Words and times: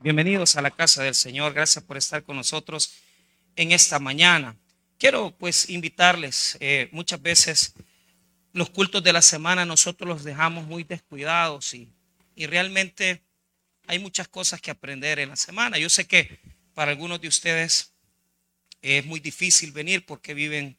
Bienvenidos 0.00 0.54
a 0.54 0.62
la 0.62 0.70
casa 0.70 1.02
del 1.02 1.16
Señor. 1.16 1.54
Gracias 1.54 1.82
por 1.82 1.96
estar 1.96 2.22
con 2.22 2.36
nosotros 2.36 2.92
en 3.56 3.72
esta 3.72 3.98
mañana. 3.98 4.56
Quiero 4.96 5.36
pues 5.36 5.68
invitarles, 5.70 6.56
eh, 6.60 6.88
muchas 6.92 7.20
veces 7.20 7.74
los 8.52 8.70
cultos 8.70 9.02
de 9.02 9.12
la 9.12 9.22
semana 9.22 9.66
nosotros 9.66 10.08
los 10.08 10.22
dejamos 10.22 10.68
muy 10.68 10.84
descuidados 10.84 11.74
y, 11.74 11.88
y 12.36 12.46
realmente 12.46 13.24
hay 13.88 13.98
muchas 13.98 14.28
cosas 14.28 14.60
que 14.60 14.70
aprender 14.70 15.18
en 15.18 15.30
la 15.30 15.36
semana. 15.36 15.78
Yo 15.78 15.90
sé 15.90 16.06
que 16.06 16.38
para 16.74 16.92
algunos 16.92 17.20
de 17.20 17.26
ustedes 17.26 17.92
es 18.80 19.04
muy 19.04 19.18
difícil 19.18 19.72
venir 19.72 20.06
porque 20.06 20.32
viven 20.32 20.78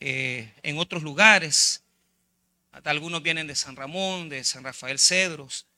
eh, 0.00 0.52
en 0.64 0.76
otros 0.78 1.04
lugares. 1.04 1.84
Algunos 2.72 3.22
vienen 3.22 3.46
de 3.46 3.54
San 3.54 3.76
Ramón, 3.76 4.28
de 4.28 4.42
San 4.42 4.64
Rafael 4.64 4.98
Cedros. 4.98 5.68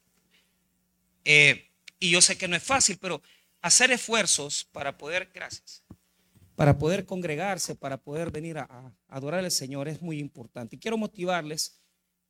Eh, 1.27 1.69
y 2.03 2.11
yo 2.11 2.21
sé 2.21 2.37
que 2.37 2.49
no 2.49 2.57
es 2.57 2.65
fácil, 2.65 2.99
pero 3.01 3.23
hacer 3.61 3.93
esfuerzos 3.93 4.65
para 4.73 4.99
poder, 4.99 5.31
gracias, 5.33 5.85
para 6.57 6.77
poder 6.77 7.07
congregarse, 7.07 7.77
para 7.77 7.97
poder 7.97 8.33
venir 8.33 8.59
a, 8.59 8.93
adorar 9.07 9.45
al 9.45 9.53
Señor 9.53 9.87
es 9.87 10.03
muy 10.03 10.19
importante. 10.19 10.75
Y 10.75 10.79
quiero 10.81 10.99
motivarles 10.99 11.81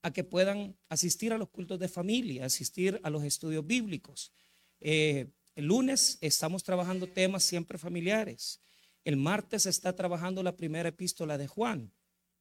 a 0.02 0.12
que 0.12 0.24
puedan 0.24 0.77
asistir 0.90 1.32
a 1.32 1.38
los 1.38 1.48
cultos 1.48 1.78
de 1.78 1.88
familia, 1.88 2.44
asistir 2.44 3.00
a 3.02 3.08
los 3.08 3.24
estudios 3.24 3.66
bíblicos. 3.66 4.30
Eh, 4.78 5.30
el 5.54 5.64
lunes 5.64 6.18
estamos 6.20 6.62
trabajando 6.62 7.06
temas 7.06 7.42
siempre 7.42 7.78
familiares. 7.78 8.60
El 9.06 9.16
martes 9.16 9.64
está 9.64 9.96
trabajando 9.96 10.42
la 10.42 10.54
primera 10.54 10.91
epístola 10.91 11.38
de 11.38 11.46
Juan. 11.46 11.94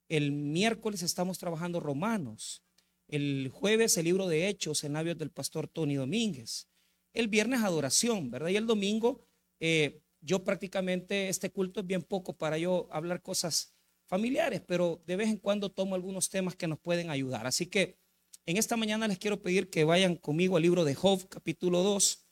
El 0.10 0.34
miércoles 0.34 1.02
estamos 1.02 1.38
trabajando 1.38 1.80
Romanos. 1.80 2.62
El 3.08 3.50
jueves 3.54 3.96
el 3.96 4.04
libro 4.04 4.28
de 4.28 4.50
Hechos 4.50 4.84
en 4.84 4.92
labios 4.92 5.18
del 5.18 5.32
pastor 5.32 5.70
Tony 5.70 5.96
Domínguez. 5.96 6.68
El 7.14 7.28
viernes 7.28 7.62
adoración, 7.62 8.32
¿verdad? 8.32 8.50
Y 8.50 8.56
el 8.56 8.68
domingo, 8.68 9.26
eh, 9.60 10.02
yo 10.22 10.44
prácticamente, 10.44 11.30
este 11.30 11.52
culto 11.52 11.82
es 11.82 11.88
bien 11.88 12.04
poco 12.04 12.34
para 12.34 12.58
yo 12.58 12.88
hablar 12.92 13.22
cosas 13.22 13.74
familiares, 14.06 14.62
pero 14.66 15.02
de 15.08 15.16
vez 15.16 15.30
en 15.30 15.38
cuando 15.38 15.72
tomo 15.72 15.96
algunos 15.96 16.30
temas 16.30 16.56
que 16.56 16.68
nos 16.68 16.80
pueden 16.80 17.10
ayudar. 17.10 17.48
Así 17.48 17.66
que 17.66 17.98
en 18.46 18.58
esta 18.58 18.76
mañana 18.76 19.08
les 19.08 19.18
quiero 19.18 19.42
pedir 19.42 19.70
que 19.70 19.84
vayan 19.84 20.16
conmigo 20.16 20.58
al 20.58 20.64
libro 20.64 20.84
de 20.84 20.96
Job, 20.96 21.28
capítulo 21.30 21.84
2, 21.84 22.26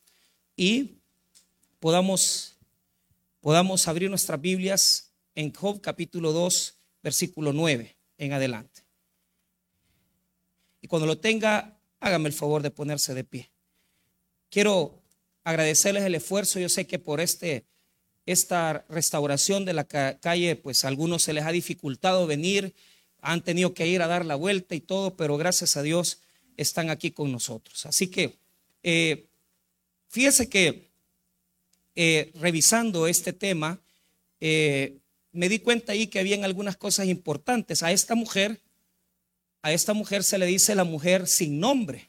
y 0.58 0.98
podamos, 1.80 2.58
podamos 3.40 3.88
abrir 3.88 4.10
nuestras 4.10 4.42
Biblias 4.42 5.14
en 5.36 5.54
Job, 5.54 5.80
capítulo 5.82 6.34
2, 6.34 6.78
versículo 7.02 7.54
9 7.54 7.96
en 8.18 8.34
adelante. 8.34 8.84
Y 10.82 10.88
cuando 10.88 11.06
lo 11.06 11.18
tenga, 11.18 11.80
hágame 12.00 12.28
el 12.28 12.34
favor 12.34 12.62
de 12.62 12.72
ponerse 12.72 13.14
de 13.14 13.24
pie. 13.24 13.52
Quiero 14.50 15.02
agradecerles 15.44 16.04
el 16.04 16.16
esfuerzo. 16.16 16.60
Yo 16.60 16.70
sé 16.70 16.88
que 16.88 17.00
por 17.00 17.22
este, 17.22 17.66
esta 18.26 18.86
restauración 18.90 19.66
de 19.66 19.74
la 19.74 19.86
calle, 19.86 20.56
pues 20.56 20.86
a 20.86 20.88
algunos 20.88 21.24
se 21.24 21.34
les 21.34 21.46
ha 21.46 21.52
dificultado 21.52 22.28
venir, 22.28 22.74
han 23.22 23.44
tenido 23.44 23.74
que 23.74 23.88
ir 23.88 24.02
a 24.02 24.08
dar 24.08 24.26
la 24.26 24.36
vuelta 24.36 24.76
y 24.76 24.80
todo, 24.80 25.16
pero 25.16 25.38
gracias 25.38 25.78
a 25.78 25.82
Dios 25.82 26.20
están 26.58 26.90
aquí 26.90 27.12
con 27.12 27.32
nosotros. 27.32 27.86
Así 27.86 28.08
que 28.08 28.38
eh, 28.84 29.26
fíjese 30.08 30.50
que 30.50 30.90
eh, 31.96 32.32
revisando 32.36 33.08
este 33.08 33.34
tema, 33.34 33.80
eh, 34.40 35.00
me 35.32 35.50
di 35.50 35.60
cuenta 35.60 35.92
ahí 35.92 36.08
que 36.08 36.20
habían 36.20 36.44
algunas 36.44 36.78
cosas 36.78 37.08
importantes. 37.08 37.84
A 37.84 37.92
esta 37.92 38.16
mujer, 38.16 38.60
a 39.62 39.74
esta 39.74 39.94
mujer 39.94 40.24
se 40.24 40.38
le 40.38 40.46
dice 40.46 40.76
la 40.76 40.84
mujer 40.84 41.28
sin 41.28 41.60
nombre. 41.60 42.09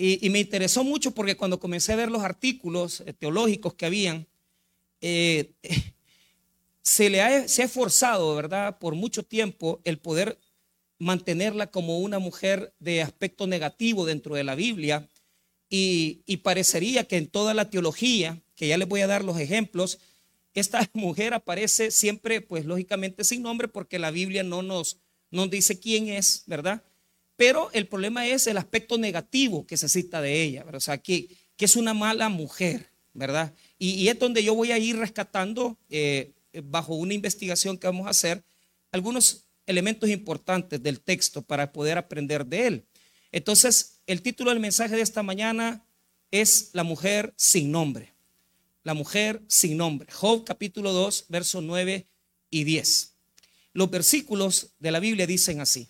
Y, 0.00 0.30
me 0.30 0.38
interesó 0.38 0.84
mucho 0.84 1.10
porque 1.10 1.36
cuando 1.36 1.58
comencé 1.58 1.92
a 1.92 1.96
ver 1.96 2.08
los 2.08 2.22
artículos 2.22 3.02
eh, 3.04 3.12
teológicos 3.12 3.74
que 3.74 3.84
habían, 3.84 4.28
eh, 5.00 5.50
se 6.82 7.10
le 7.10 7.20
ha, 7.20 7.48
se 7.48 7.64
esforzado, 7.64 8.36
¿verdad?, 8.36 8.78
por 8.78 8.94
mucho 8.94 9.24
tiempo 9.24 9.80
el 9.84 9.98
poder 9.98 10.38
mantenerla 11.00 11.72
como 11.72 11.98
una 11.98 12.20
mujer 12.20 12.72
de 12.78 13.02
aspecto 13.02 13.48
negativo 13.48 14.06
dentro 14.06 14.36
de 14.36 14.44
la 14.44 14.54
Biblia. 14.54 15.08
Y, 15.68 16.22
parecería 16.44 17.02
que 17.02 17.16
en 17.16 17.26
toda 17.26 17.52
la 17.52 17.68
teología, 17.68 18.40
que 18.54 18.68
ya 18.68 18.78
les 18.78 18.88
voy 18.88 19.00
a 19.00 19.08
dar 19.08 19.24
los 19.24 19.40
ejemplos, 19.40 19.98
esta 20.54 20.88
mujer 20.94 21.34
aparece 21.34 21.90
siempre, 21.90 22.40
pues 22.40 22.64
lógicamente 22.64 23.24
sin 23.24 23.42
nombre, 23.42 23.66
porque 23.66 23.98
la 23.98 24.12
Biblia 24.12 24.44
no 24.44 24.62
nos, 24.62 24.98
nos 25.32 25.50
dice 25.50 25.80
quién 25.80 26.08
es, 26.08 26.44
¿verdad? 26.46 26.84
Pero 27.38 27.70
el 27.72 27.86
problema 27.86 28.26
es 28.26 28.48
el 28.48 28.56
aspecto 28.56 28.98
negativo 28.98 29.64
que 29.64 29.76
se 29.76 29.88
cita 29.88 30.20
de 30.20 30.42
ella, 30.42 30.66
o 30.72 30.80
sea, 30.80 30.98
que, 30.98 31.28
que 31.56 31.66
es 31.66 31.76
una 31.76 31.94
mala 31.94 32.28
mujer, 32.28 32.90
¿verdad? 33.14 33.54
Y, 33.78 34.08
es 34.08 34.18
donde 34.18 34.42
yo 34.42 34.56
voy 34.56 34.72
a 34.72 34.78
ir 34.78 34.96
rescatando, 34.96 35.78
eh, 35.88 36.32
bajo 36.64 36.96
una 36.96 37.14
investigación 37.14 37.78
que 37.78 37.86
vamos 37.86 38.08
a 38.08 38.10
hacer, 38.10 38.42
algunos 38.90 39.44
elementos 39.66 40.10
importantes 40.10 40.82
del 40.82 40.98
texto 40.98 41.40
para 41.40 41.72
poder 41.72 41.96
aprender 41.96 42.44
de 42.44 42.66
él. 42.66 42.84
Entonces, 43.30 44.00
el 44.08 44.20
título 44.20 44.50
del 44.50 44.58
mensaje 44.58 44.96
de 44.96 45.02
esta 45.02 45.22
mañana 45.22 45.84
es 46.32 46.70
La 46.72 46.82
mujer 46.82 47.34
sin 47.36 47.70
nombre. 47.70 48.14
La 48.82 48.94
mujer 48.94 49.40
sin 49.46 49.76
nombre. 49.76 50.10
Job 50.12 50.42
capítulo 50.44 50.92
2, 50.92 51.26
versos 51.28 51.62
9 51.62 52.04
y 52.50 52.64
10. 52.64 53.12
Los 53.74 53.90
versículos 53.90 54.70
de 54.80 54.90
la 54.90 54.98
Biblia 54.98 55.24
dicen 55.24 55.60
así. 55.60 55.88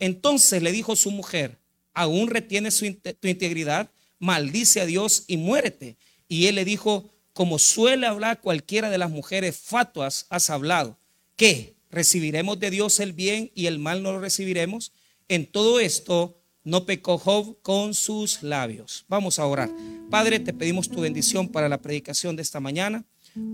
Entonces 0.00 0.62
le 0.62 0.72
dijo 0.72 0.96
su 0.96 1.10
mujer, 1.10 1.58
¿aún 1.92 2.28
retiene 2.28 2.70
su, 2.70 2.92
tu 2.94 3.28
integridad? 3.28 3.90
Maldice 4.18 4.80
a 4.80 4.86
Dios 4.86 5.24
y 5.28 5.36
muérete. 5.36 5.96
Y 6.26 6.46
él 6.46 6.56
le 6.56 6.64
dijo, 6.64 7.10
como 7.32 7.58
suele 7.58 8.06
hablar 8.06 8.40
cualquiera 8.40 8.90
de 8.90 8.98
las 8.98 9.10
mujeres 9.10 9.56
fatuas, 9.56 10.26
has 10.30 10.50
hablado. 10.50 10.98
¿Qué? 11.36 11.76
¿Recibiremos 11.90 12.58
de 12.58 12.70
Dios 12.70 13.00
el 13.00 13.12
bien 13.12 13.50
y 13.54 13.66
el 13.66 13.78
mal 13.78 14.02
no 14.02 14.12
lo 14.12 14.20
recibiremos? 14.20 14.92
En 15.28 15.46
todo 15.46 15.80
esto 15.80 16.36
no 16.64 16.86
pecó 16.86 17.18
Job 17.18 17.58
con 17.62 17.94
sus 17.94 18.42
labios. 18.42 19.04
Vamos 19.08 19.38
a 19.38 19.46
orar. 19.46 19.70
Padre, 20.10 20.40
te 20.40 20.52
pedimos 20.52 20.88
tu 20.88 21.00
bendición 21.00 21.48
para 21.48 21.68
la 21.68 21.80
predicación 21.80 22.36
de 22.36 22.42
esta 22.42 22.60
mañana. 22.60 23.04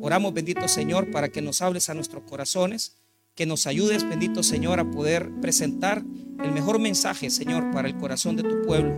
Oramos, 0.00 0.32
bendito 0.32 0.66
Señor, 0.68 1.10
para 1.10 1.28
que 1.28 1.42
nos 1.42 1.60
hables 1.60 1.88
a 1.88 1.94
nuestros 1.94 2.24
corazones 2.24 2.96
que 3.36 3.47
nos 3.47 3.66
ayudes, 3.66 4.08
bendito 4.08 4.42
Señor, 4.42 4.80
a 4.80 4.91
poder 4.91 5.30
presentar 5.41 6.02
el 6.42 6.52
mejor 6.52 6.78
mensaje, 6.78 7.30
Señor, 7.30 7.70
para 7.70 7.86
el 7.86 7.97
corazón 7.97 8.34
de 8.34 8.42
tu 8.42 8.62
pueblo. 8.62 8.94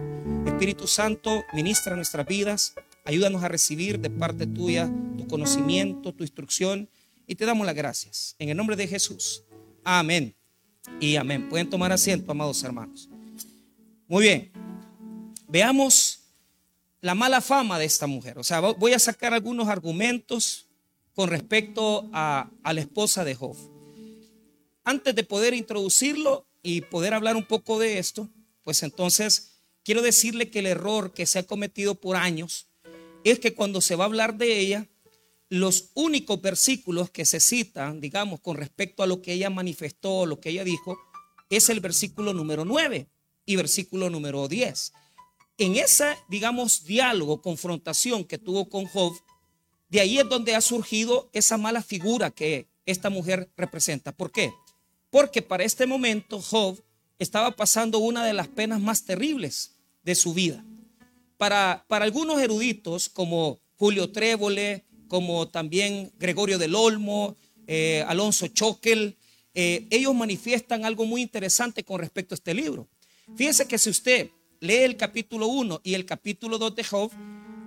Espíritu 0.47 0.87
Santo, 0.87 1.45
ministra 1.53 1.97
nuestras 1.97 2.27
vidas, 2.27 2.75
ayúdanos 3.05 3.43
a 3.43 3.49
recibir 3.49 3.99
de 3.99 4.11
parte 4.11 4.47
tuya 4.47 4.91
tu 5.17 5.27
conocimiento, 5.27 6.15
tu 6.15 6.23
instrucción, 6.23 6.89
y 7.27 7.35
te 7.35 7.45
damos 7.45 7.67
las 7.67 7.75
gracias. 7.75 8.37
En 8.39 8.49
el 8.49 8.57
nombre 8.57 8.77
de 8.77 8.87
Jesús. 8.87 9.45
Amén. 9.85 10.35
Y 11.01 11.17
amén. 11.17 11.49
Pueden 11.49 11.69
tomar 11.69 11.93
asiento, 11.93 12.31
amados 12.33 12.63
hermanos. 12.63 13.09
Muy 14.07 14.23
bien. 14.23 14.53
Veamos 15.49 16.21
la 17.01 17.15
mala 17.15 17.41
fama 17.41 17.79
de 17.79 17.85
esta 17.85 18.07
mujer. 18.07 18.39
O 18.39 18.45
sea, 18.45 18.61
voy 18.61 18.93
a 18.93 18.99
sacar 18.99 19.35
algunos 19.35 19.69
argumentos 19.69 20.67
con 21.15 21.29
respecto 21.29 22.09
a, 22.13 22.51
la 22.65 22.81
esposa 22.81 23.25
de 23.25 23.35
Job 23.35 23.57
antes 24.89 25.15
de 25.15 25.23
poder 25.23 25.53
introducirlo 25.53 26.47
y 26.63 26.81
poder 26.81 27.13
hablar 27.13 27.37
un 27.37 27.45
poco 27.45 27.79
de 27.79 27.99
esto, 27.99 28.31
pues 28.65 28.83
entonces 28.83 29.61
quiero 29.85 30.01
decirle 30.01 30.51
que 30.51 30.61
el 30.61 30.67
error 30.67 31.13
que 31.13 31.27
se 31.27 31.39
ha 31.39 31.43
cometido 31.43 31.97
por 31.97 32.17
años 32.17 32.69
es 33.23 33.39
que 33.39 33.53
cuando 33.53 33.83
se 33.83 33.97
va 33.97 34.05
a 34.05 34.07
hablar 34.07 34.39
de 34.39 34.59
ella, 34.59 34.89
los 35.51 35.91
únicos 35.93 36.41
versículos 36.41 37.11
que 37.11 37.27
se 37.27 37.39
citan, 37.39 38.01
digamos, 38.01 38.41
con 38.41 38.57
respecto 38.57 39.03
a 39.03 39.07
lo 39.07 39.21
que 39.21 39.35
ella 39.35 39.51
manifestó, 39.51 40.25
lo 40.25 40.41
que 40.41 40.49
ella 40.49 40.65
dijo, 40.65 40.99
es 41.51 41.69
el 41.69 41.81
versículo 41.81 42.33
número 42.33 42.65
9 42.65 43.09
y 43.45 43.57
versículo 43.57 44.09
número 44.09 44.49
10. 44.49 44.93
En 45.59 45.77
ese, 45.77 46.17
digamos, 46.31 46.85
diálogo, 46.85 47.43
confrontación 47.43 48.25
que 48.25 48.39
tuvo 48.39 48.71
con 48.71 48.87
Job, 48.87 49.13
de 49.91 50.01
ahí 50.01 50.19
es 50.19 50.29
donde 50.31 50.55
ha 50.55 50.63
surgido 50.63 51.29
esa 51.35 51.59
mala 51.59 51.83
figura 51.83 52.31
que 52.31 52.69
esta 52.87 53.11
mujer 53.11 53.51
representa. 53.55 54.13
¿Por 54.13 54.33
qué? 54.33 54.51
Porque 55.11 55.43
para 55.43 55.65
este 55.65 55.87
momento 55.87 56.41
Job 56.41 56.83
estaba 57.19 57.51
pasando 57.51 57.99
una 57.99 58.25
de 58.25 58.33
las 58.33 58.49
penas 58.49 58.81
más 58.81 59.05
terribles 59.05 59.73
de 60.03 60.15
su 60.15 60.35
vida. 60.35 60.65
Para, 61.37 61.85
algunos 61.89 62.41
eruditos 62.41 63.09
como 63.09 63.61
Julio 63.77 64.11
Trébole, 64.11 64.85
como 65.07 65.49
también 65.49 66.13
Gregorio 66.19 66.59
del 66.59 66.75
Olmo, 66.75 67.37
eh, 67.67 68.05
Alonso 68.07 68.49
Choquel, 68.49 69.17
eh, 69.55 69.87
ellos 69.91 70.15
manifiestan 70.15 70.85
algo 70.85 71.05
muy 71.05 71.23
interesante 71.23 71.85
con 71.85 72.01
respecto 72.01 72.35
a 72.35 72.37
este 72.37 72.55
libro. 72.55 72.89
Fíjese 73.37 73.67
que 73.67 73.79
si 73.79 73.91
usted 73.91 74.31
lee 74.61 74.85
el 74.85 74.97
capítulo 74.97 75.47
1 75.49 75.81
y 75.85 75.95
el 75.95 76.05
capítulo 76.05 76.59
2 76.59 76.75
de 76.77 76.85
Job, 76.85 77.11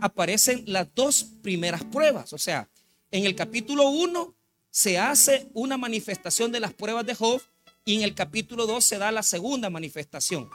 aparecen 0.02 0.64
las 0.68 0.88
dos 0.94 1.26
primeras 1.42 1.84
pruebas. 1.84 2.34
O 2.34 2.38
sea, 2.38 2.70
en 3.12 3.26
el 3.26 3.36
capítulo 3.36 3.90
1 3.90 4.36
se 4.72 4.98
hace 4.98 5.50
una 5.54 5.78
manifestación 5.78 6.52
de 6.52 6.62
las 6.62 6.74
pruebas 6.74 7.06
de 7.06 7.14
Job 7.14 7.42
y 7.84 7.98
en 7.98 8.02
el 8.04 8.16
capítulo 8.16 8.66
2 8.66 8.84
se 8.84 8.98
da 8.98 9.12
la 9.12 9.22
segunda 9.22 9.70
manifestación. 9.70 10.50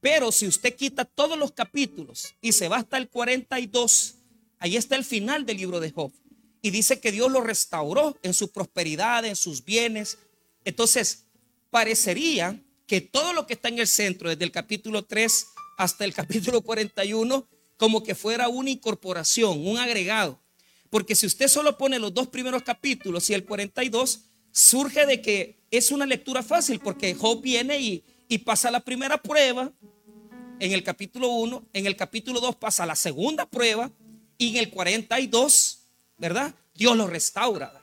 Pero 0.00 0.30
si 0.30 0.46
usted 0.46 0.74
quita 0.74 1.04
todos 1.04 1.36
los 1.36 1.50
capítulos 1.50 2.34
y 2.40 2.52
se 2.52 2.68
va 2.68 2.76
hasta 2.76 2.96
el 2.96 3.08
42, 3.08 4.14
ahí 4.58 4.76
está 4.76 4.94
el 4.94 5.04
final 5.04 5.44
del 5.44 5.56
libro 5.56 5.80
de 5.80 5.90
Job. 5.90 6.12
Y 6.62 6.70
dice 6.70 7.00
que 7.00 7.12
Dios 7.12 7.30
lo 7.30 7.40
restauró 7.40 8.16
en 8.22 8.34
su 8.34 8.52
prosperidad, 8.52 9.24
en 9.24 9.36
sus 9.36 9.64
bienes. 9.64 10.18
Entonces, 10.64 11.24
parecería 11.70 12.62
que 12.86 13.00
todo 13.00 13.32
lo 13.32 13.46
que 13.46 13.54
está 13.54 13.68
en 13.68 13.80
el 13.80 13.88
centro, 13.88 14.28
desde 14.28 14.44
el 14.44 14.52
capítulo 14.52 15.04
3 15.04 15.46
hasta 15.76 16.04
el 16.04 16.14
capítulo 16.14 16.60
41, 16.62 17.48
como 17.76 18.02
que 18.02 18.14
fuera 18.14 18.48
una 18.48 18.70
incorporación, 18.70 19.66
un 19.66 19.78
agregado. 19.78 20.40
Porque 20.96 21.14
si 21.14 21.26
usted 21.26 21.48
solo 21.48 21.76
pone 21.76 21.98
los 21.98 22.14
dos 22.14 22.28
primeros 22.28 22.62
capítulos 22.62 23.28
y 23.28 23.34
el 23.34 23.44
42, 23.44 24.20
surge 24.50 25.04
de 25.04 25.20
que 25.20 25.58
es 25.70 25.90
una 25.90 26.06
lectura 26.06 26.42
fácil, 26.42 26.80
porque 26.80 27.14
Job 27.14 27.42
viene 27.42 27.78
y, 27.78 28.02
y 28.28 28.38
pasa 28.38 28.70
la 28.70 28.80
primera 28.80 29.20
prueba 29.20 29.70
en 30.58 30.72
el 30.72 30.82
capítulo 30.82 31.28
1, 31.28 31.68
en 31.74 31.86
el 31.86 31.96
capítulo 31.96 32.40
2 32.40 32.56
pasa 32.56 32.86
la 32.86 32.96
segunda 32.96 33.44
prueba 33.44 33.92
y 34.38 34.48
en 34.48 34.56
el 34.56 34.70
42, 34.70 35.80
¿verdad? 36.16 36.54
Dios 36.74 36.96
lo 36.96 37.06
restaura. 37.06 37.78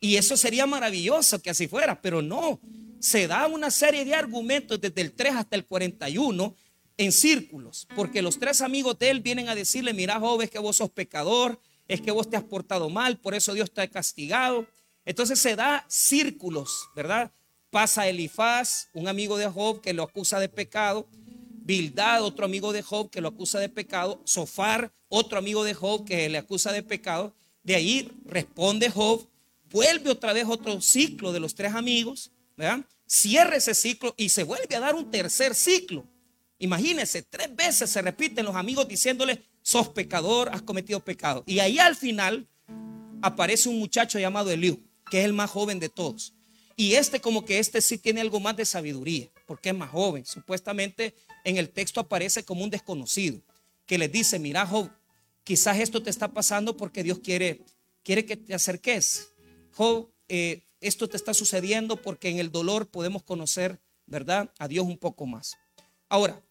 Y 0.00 0.16
eso 0.16 0.34
sería 0.34 0.64
maravilloso 0.64 1.42
que 1.42 1.50
así 1.50 1.68
fuera, 1.68 2.00
pero 2.00 2.22
no. 2.22 2.60
Se 2.98 3.26
da 3.26 3.46
una 3.46 3.70
serie 3.70 4.06
de 4.06 4.14
argumentos 4.14 4.80
desde 4.80 5.02
el 5.02 5.12
3 5.12 5.34
hasta 5.34 5.56
el 5.56 5.66
41 5.66 6.56
en 6.96 7.12
círculos, 7.12 7.86
porque 7.94 8.22
los 8.22 8.38
tres 8.38 8.62
amigos 8.62 8.98
de 8.98 9.10
él 9.10 9.20
vienen 9.20 9.50
a 9.50 9.54
decirle, 9.54 9.92
mira 9.92 10.18
Job, 10.18 10.40
es 10.40 10.48
que 10.48 10.58
vos 10.58 10.76
sos 10.76 10.88
pecador, 10.88 11.60
es 11.88 12.00
que 12.00 12.10
vos 12.10 12.28
te 12.28 12.36
has 12.36 12.42
portado 12.42 12.88
mal, 12.88 13.18
por 13.18 13.34
eso 13.34 13.52
Dios 13.52 13.72
te 13.72 13.82
ha 13.82 13.88
castigado. 13.88 14.66
Entonces 15.04 15.38
se 15.38 15.54
da 15.56 15.84
círculos, 15.88 16.88
¿verdad? 16.94 17.30
Pasa 17.70 18.08
Elifaz, 18.08 18.88
un 18.94 19.08
amigo 19.08 19.36
de 19.36 19.48
Job 19.48 19.80
que 19.80 19.92
lo 19.92 20.04
acusa 20.04 20.38
de 20.38 20.48
pecado. 20.48 21.06
Bildad, 21.66 22.22
otro 22.22 22.44
amigo 22.44 22.72
de 22.72 22.82
Job 22.82 23.10
que 23.10 23.20
lo 23.20 23.28
acusa 23.28 23.58
de 23.58 23.68
pecado. 23.68 24.20
Sofar, 24.24 24.92
otro 25.08 25.38
amigo 25.38 25.64
de 25.64 25.74
Job 25.74 26.04
que 26.04 26.28
le 26.28 26.38
acusa 26.38 26.72
de 26.72 26.82
pecado. 26.82 27.34
De 27.62 27.74
ahí 27.74 28.10
responde 28.26 28.90
Job, 28.90 29.26
vuelve 29.70 30.10
otra 30.10 30.32
vez 30.32 30.46
otro 30.48 30.80
ciclo 30.80 31.32
de 31.32 31.40
los 31.40 31.54
tres 31.54 31.74
amigos, 31.74 32.30
¿verdad? 32.56 32.84
Cierra 33.06 33.56
ese 33.56 33.74
ciclo 33.74 34.14
y 34.16 34.28
se 34.28 34.44
vuelve 34.44 34.74
a 34.76 34.80
dar 34.80 34.94
un 34.94 35.10
tercer 35.10 35.54
ciclo. 35.54 36.06
Imagínense, 36.58 37.22
tres 37.22 37.54
veces 37.54 37.90
se 37.90 38.00
repiten 38.00 38.44
los 38.44 38.54
amigos 38.54 38.86
diciéndole, 38.86 39.42
sos 39.64 39.88
pecador, 39.88 40.50
has 40.52 40.62
cometido 40.62 41.00
pecado. 41.00 41.42
Y 41.46 41.58
ahí 41.58 41.78
al 41.78 41.96
final 41.96 42.46
aparece 43.22 43.68
un 43.68 43.78
muchacho 43.78 44.18
llamado 44.18 44.50
Eliú, 44.50 44.80
que 45.10 45.20
es 45.20 45.24
el 45.24 45.32
más 45.32 45.50
joven 45.50 45.80
de 45.80 45.88
todos. 45.88 46.34
Y 46.76 46.94
este 46.94 47.20
como 47.20 47.44
que 47.44 47.58
este 47.58 47.80
sí 47.80 47.98
tiene 47.98 48.20
algo 48.20 48.40
más 48.40 48.56
de 48.56 48.66
sabiduría, 48.66 49.30
porque 49.46 49.70
es 49.70 49.74
más 49.74 49.90
joven. 49.90 50.26
Supuestamente 50.26 51.14
en 51.44 51.56
el 51.56 51.70
texto 51.70 51.98
aparece 51.98 52.44
como 52.44 52.62
un 52.62 52.70
desconocido, 52.70 53.40
que 53.86 53.96
les 53.96 54.12
dice, 54.12 54.38
mira 54.38 54.66
Job, 54.66 54.90
quizás 55.44 55.78
esto 55.78 56.02
te 56.02 56.10
está 56.10 56.28
pasando 56.28 56.76
porque 56.76 57.02
Dios 57.02 57.20
quiere, 57.20 57.62
quiere 58.02 58.26
que 58.26 58.36
te 58.36 58.54
acerques. 58.54 59.30
Job, 59.72 60.10
eh, 60.28 60.62
esto 60.80 61.08
te 61.08 61.16
está 61.16 61.32
sucediendo 61.32 61.96
porque 61.96 62.28
en 62.28 62.38
el 62.38 62.52
dolor 62.52 62.88
podemos 62.88 63.22
conocer, 63.22 63.80
¿verdad? 64.04 64.52
A 64.58 64.68
Dios 64.68 64.84
un 64.84 64.98
poco 64.98 65.24
más. 65.24 65.56
Ahora, 66.10 66.42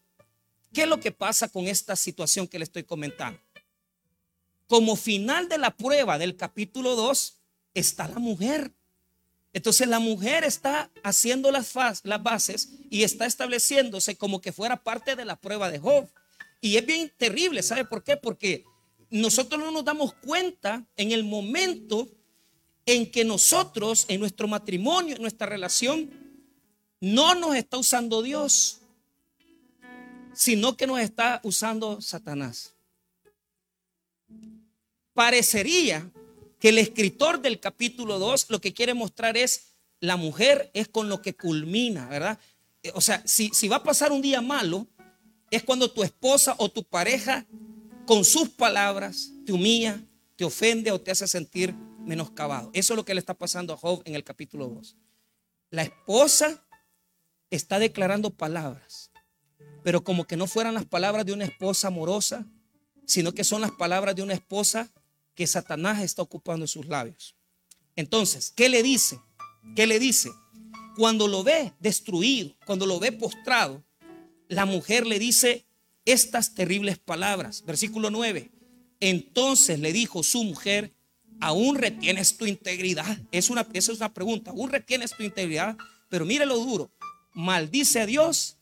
¿qué 0.74 0.82
es 0.82 0.88
lo 0.88 1.00
que 1.00 1.12
pasa 1.12 1.48
con 1.48 1.66
esta 1.66 1.96
situación 1.96 2.46
que 2.46 2.58
le 2.58 2.64
estoy 2.64 2.82
comentando? 2.82 3.40
Como 4.66 4.96
final 4.96 5.48
de 5.48 5.56
la 5.56 5.74
prueba 5.74 6.18
del 6.18 6.36
capítulo 6.36 6.96
2 6.96 7.38
está 7.72 8.08
la 8.08 8.18
mujer. 8.18 8.72
Entonces 9.52 9.86
la 9.86 10.00
mujer 10.00 10.42
está 10.42 10.90
haciendo 11.04 11.52
las, 11.52 11.72
bases 12.20 12.70
y 12.90 13.04
está 13.04 13.24
estableciéndose 13.24 14.16
como 14.16 14.40
que 14.40 14.52
fuera 14.52 14.82
parte 14.82 15.14
de 15.14 15.24
la 15.24 15.36
prueba 15.36 15.70
de 15.70 15.78
Job. 15.78 16.08
Y 16.60 16.76
es 16.76 16.84
bien 16.84 17.12
terrible, 17.16 17.62
¿sabe 17.62 17.84
por 17.84 18.02
qué? 18.02 18.16
Porque 18.16 18.64
nosotros 19.10 19.60
no 19.60 19.70
nos 19.70 19.84
damos 19.84 20.12
cuenta 20.14 20.84
en 20.96 21.12
el 21.12 21.22
momento 21.22 22.08
en 22.84 23.10
que 23.10 23.24
nosotros, 23.24 24.06
en 24.08 24.20
nuestro 24.20 24.48
matrimonio, 24.48 25.14
en 25.14 25.22
nuestra 25.22 25.46
relación, 25.46 26.10
no 27.00 27.34
nos 27.34 27.54
está 27.54 27.78
usando 27.78 28.22
Dios, 28.22 28.80
sino 30.34 30.76
que 30.76 30.86
nos 30.86 31.00
está 31.00 31.40
usando 31.44 32.00
Satanás. 32.00 32.74
Parecería 35.12 36.10
que 36.58 36.70
el 36.70 36.78
escritor 36.78 37.40
del 37.40 37.60
capítulo 37.60 38.18
2 38.18 38.46
lo 38.48 38.60
que 38.60 38.74
quiere 38.74 38.94
mostrar 38.94 39.36
es 39.36 39.74
la 40.00 40.16
mujer 40.16 40.70
es 40.74 40.88
con 40.88 41.08
lo 41.08 41.22
que 41.22 41.34
culmina, 41.34 42.08
¿verdad? 42.08 42.38
Eh, 42.82 42.92
o 42.94 43.00
sea, 43.00 43.22
si, 43.26 43.50
si 43.50 43.68
va 43.68 43.76
a 43.76 43.82
pasar 43.82 44.12
un 44.12 44.22
día 44.22 44.40
malo, 44.40 44.86
es 45.50 45.62
cuando 45.62 45.90
tu 45.90 46.02
esposa 46.02 46.54
o 46.58 46.68
tu 46.68 46.84
pareja 46.84 47.46
con 48.06 48.24
sus 48.24 48.48
palabras 48.48 49.30
te 49.46 49.52
humilla, 49.52 50.02
te 50.36 50.44
ofende 50.44 50.90
o 50.90 51.00
te 51.00 51.10
hace 51.10 51.26
sentir 51.28 51.74
menoscabado. 52.00 52.70
Eso 52.74 52.92
es 52.92 52.96
lo 52.96 53.04
que 53.04 53.14
le 53.14 53.20
está 53.20 53.34
pasando 53.34 53.72
a 53.72 53.76
Job 53.76 54.02
en 54.04 54.14
el 54.14 54.24
capítulo 54.24 54.68
2. 54.68 54.96
La 55.70 55.82
esposa 55.82 56.64
está 57.50 57.78
declarando 57.78 58.30
palabras 58.30 59.03
pero 59.84 60.02
como 60.02 60.26
que 60.26 60.36
no 60.36 60.46
fueran 60.46 60.74
las 60.74 60.86
palabras 60.86 61.26
de 61.26 61.34
una 61.34 61.44
esposa 61.44 61.88
amorosa, 61.88 62.46
sino 63.06 63.32
que 63.32 63.44
son 63.44 63.60
las 63.60 63.70
palabras 63.70 64.16
de 64.16 64.22
una 64.22 64.32
esposa 64.32 64.90
que 65.34 65.46
Satanás 65.46 66.02
está 66.02 66.22
ocupando 66.22 66.64
en 66.64 66.68
sus 66.68 66.86
labios. 66.86 67.36
Entonces, 67.94 68.50
¿qué 68.56 68.70
le 68.70 68.82
dice? 68.82 69.20
¿Qué 69.76 69.86
le 69.86 69.98
dice? 69.98 70.30
Cuando 70.96 71.28
lo 71.28 71.44
ve 71.44 71.74
destruido, 71.80 72.56
cuando 72.64 72.86
lo 72.86 72.98
ve 72.98 73.12
postrado, 73.12 73.84
la 74.48 74.64
mujer 74.64 75.06
le 75.06 75.18
dice 75.18 75.66
estas 76.06 76.54
terribles 76.54 76.98
palabras. 76.98 77.62
Versículo 77.66 78.10
9. 78.10 78.50
Entonces 79.00 79.78
le 79.80 79.92
dijo 79.92 80.22
su 80.22 80.44
mujer, 80.44 80.94
aún 81.40 81.76
retienes 81.76 82.38
tu 82.38 82.46
integridad. 82.46 83.18
Es 83.32 83.50
una, 83.50 83.66
esa 83.74 83.92
es 83.92 83.98
una 83.98 84.14
pregunta, 84.14 84.52
aún 84.52 84.70
retienes 84.70 85.14
tu 85.14 85.24
integridad, 85.24 85.76
pero 86.08 86.24
mire 86.24 86.46
lo 86.46 86.56
duro. 86.56 86.90
Maldice 87.34 88.00
a 88.00 88.06
Dios 88.06 88.56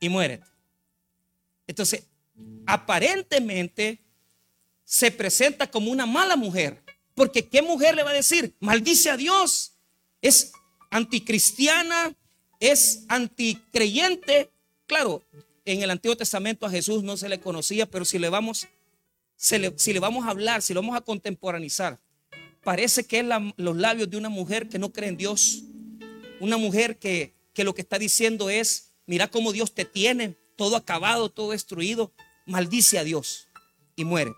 y 0.00 0.08
muere. 0.08 0.40
Entonces, 1.66 2.04
aparentemente 2.66 4.00
se 4.84 5.10
presenta 5.10 5.70
como 5.70 5.90
una 5.90 6.06
mala 6.06 6.36
mujer. 6.36 6.82
Porque 7.14 7.48
¿qué 7.48 7.62
mujer 7.62 7.94
le 7.94 8.02
va 8.02 8.10
a 8.10 8.14
decir? 8.14 8.54
Maldice 8.60 9.10
a 9.10 9.16
Dios. 9.16 9.74
Es 10.22 10.52
anticristiana, 10.90 12.16
es 12.60 13.04
anticreyente. 13.08 14.50
Claro, 14.86 15.24
en 15.64 15.82
el 15.82 15.90
Antiguo 15.90 16.16
Testamento 16.16 16.64
a 16.64 16.70
Jesús 16.70 17.02
no 17.02 17.16
se 17.16 17.28
le 17.28 17.40
conocía, 17.40 17.86
pero 17.86 18.04
si 18.04 18.18
le 18.18 18.28
vamos, 18.28 18.66
si 19.36 19.58
le 19.92 19.98
vamos 20.00 20.26
a 20.26 20.30
hablar, 20.30 20.62
si 20.62 20.72
lo 20.72 20.80
vamos 20.80 20.96
a 20.96 21.02
contemporanizar, 21.02 21.98
parece 22.62 23.04
que 23.04 23.20
es 23.20 23.26
los 23.56 23.76
labios 23.76 24.08
de 24.08 24.16
una 24.16 24.28
mujer 24.28 24.68
que 24.68 24.78
no 24.78 24.92
cree 24.92 25.10
en 25.10 25.16
Dios. 25.16 25.64
Una 26.40 26.56
mujer 26.56 26.98
que, 26.98 27.34
que 27.52 27.64
lo 27.64 27.74
que 27.74 27.82
está 27.82 27.98
diciendo 27.98 28.48
es, 28.48 28.87
Mira 29.08 29.30
cómo 29.30 29.52
Dios 29.52 29.72
te 29.72 29.86
tiene, 29.86 30.36
todo 30.54 30.76
acabado, 30.76 31.30
todo 31.30 31.52
destruido. 31.52 32.12
Maldice 32.44 32.98
a 32.98 33.04
Dios 33.04 33.48
y 33.96 34.04
muérete. 34.04 34.36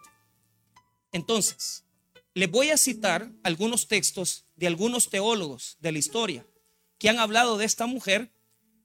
Entonces, 1.10 1.84
les 2.34 2.48
voy 2.48 2.70
a 2.70 2.76
citar 2.76 3.32
algunos 3.42 3.88
textos 3.88 4.46
de 4.54 4.68
algunos 4.68 5.10
teólogos 5.10 5.76
de 5.80 5.90
la 5.90 5.98
historia 5.98 6.46
que 7.00 7.08
han 7.08 7.18
hablado 7.18 7.58
de 7.58 7.64
esta 7.64 7.86
mujer, 7.86 8.30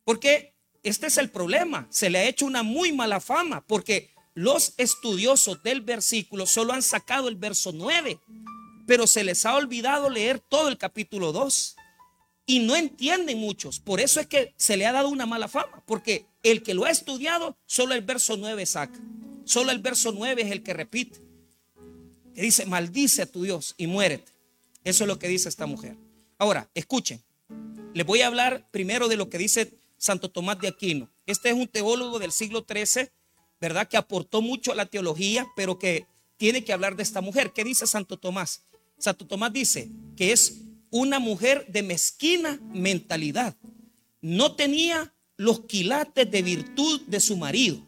porque 0.04 0.56
este 0.82 1.06
es 1.06 1.20
el 1.20 1.30
problema. 1.30 1.88
Se 1.92 2.10
le 2.10 2.18
ha 2.18 2.26
hecho 2.26 2.48
una 2.48 2.64
muy 2.64 2.92
mala 2.92 3.20
fama, 3.20 3.64
porque 3.68 4.10
los 4.34 4.74
estudiosos 4.78 5.62
del 5.62 5.82
versículo 5.82 6.48
solo 6.48 6.74
han 6.74 6.82
sacado 6.82 7.28
el 7.28 7.36
verso 7.36 7.72
9, 7.72 8.20
pero 8.88 9.06
se 9.06 9.24
les 9.24 9.46
ha 9.46 9.56
olvidado 9.56 10.10
leer 10.10 10.40
todo 10.40 10.68
el 10.68 10.80
capítulo 10.80 11.32
2. 11.32 11.76
Y 12.46 12.60
no 12.60 12.76
entienden 12.76 13.40
muchos. 13.40 13.80
Por 13.80 14.00
eso 14.00 14.20
es 14.20 14.28
que 14.28 14.54
se 14.58 14.78
le 14.78 14.86
ha 14.86 14.92
dado 14.92 15.10
una 15.10 15.26
mala 15.26 15.48
fama. 15.48 15.84
Porque 15.86 16.26
el 16.44 16.62
que 16.62 16.74
lo 16.74 16.86
ha 16.86 16.92
estudiado, 16.92 17.58
solo 17.66 17.96
el 17.96 18.02
verso 18.02 18.38
9 18.38 18.66
saca. 18.66 19.00
Solo 19.46 19.72
el 19.72 19.80
verso 19.80 20.12
9 20.12 20.44
es 20.44 20.52
el 20.52 20.64
que 20.64 20.74
repite. 20.74 21.20
Que 22.34 22.42
dice, 22.42 22.66
maldice 22.66 23.24
a 23.24 23.26
tu 23.26 23.44
Dios 23.44 23.74
y 23.78 23.88
muérete. 23.88 24.32
Eso 24.84 25.04
es 25.04 25.08
lo 25.08 25.18
que 25.18 25.28
dice 25.28 25.50
esta 25.50 25.66
mujer. 25.66 25.96
Ahora, 26.38 26.70
escuchen. 26.76 27.22
Les 27.94 28.06
voy 28.06 28.22
a 28.22 28.28
hablar 28.28 28.68
primero 28.72 29.08
de 29.08 29.16
lo 29.16 29.30
que 29.30 29.38
dice 29.38 29.74
Santo 29.98 30.30
Tomás 30.30 30.60
de 30.60 30.68
Aquino. 30.68 31.10
Este 31.26 31.50
es 31.50 31.56
un 31.56 31.68
teólogo 31.68 32.20
del 32.20 32.32
siglo 32.32 32.66
XIII, 32.70 33.10
¿verdad? 33.60 33.88
Que 33.88 33.98
aportó 33.98 34.42
mucho 34.42 34.72
a 34.72 34.76
la 34.76 34.86
teología, 34.86 35.48
pero 35.56 35.80
que 35.80 36.06
tiene 36.38 36.64
que 36.64 36.74
hablar 36.74 36.96
de 36.96 37.04
esta 37.04 37.22
mujer. 37.22 37.54
¿Qué 37.54 37.64
dice 37.64 37.88
Santo 37.88 38.18
Tomás? 38.18 38.64
Santo 38.98 39.26
Tomás 39.26 39.54
dice 39.54 39.90
que 40.16 40.32
es 40.32 40.62
una 40.96 41.20
mujer 41.20 41.66
de 41.68 41.84
mezquina 41.84 42.58
mentalidad. 42.74 43.58
No 44.22 44.56
tenía 44.56 45.14
los 45.36 45.66
quilates 45.66 46.32
de 46.32 46.42
virtud 46.42 47.02
de 47.02 47.20
su 47.20 47.36
marido. 47.36 47.86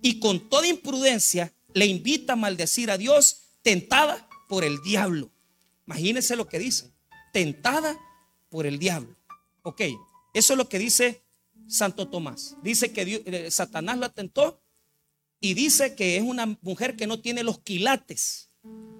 Y 0.00 0.20
con 0.20 0.48
toda 0.48 0.66
imprudencia 0.66 1.52
le 1.74 1.84
invita 1.84 2.32
a 2.32 2.36
maldecir 2.36 2.90
a 2.90 2.96
Dios, 2.96 3.42
tentada 3.60 4.26
por 4.48 4.64
el 4.64 4.80
diablo. 4.80 5.30
Imagínense 5.86 6.34
lo 6.34 6.48
que 6.48 6.58
dice. 6.58 6.90
Tentada 7.34 7.98
por 8.48 8.64
el 8.64 8.78
diablo. 8.78 9.14
Ok, 9.62 9.82
eso 10.32 10.54
es 10.54 10.56
lo 10.56 10.66
que 10.66 10.78
dice 10.78 11.22
Santo 11.68 12.08
Tomás. 12.08 12.56
Dice 12.62 12.90
que 12.90 13.22
eh, 13.26 13.50
Satanás 13.50 13.98
la 13.98 14.08
tentó 14.14 14.62
y 15.40 15.52
dice 15.52 15.94
que 15.94 16.16
es 16.16 16.22
una 16.22 16.58
mujer 16.62 16.96
que 16.96 17.06
no 17.06 17.20
tiene 17.20 17.42
los 17.42 17.58
quilates 17.58 18.48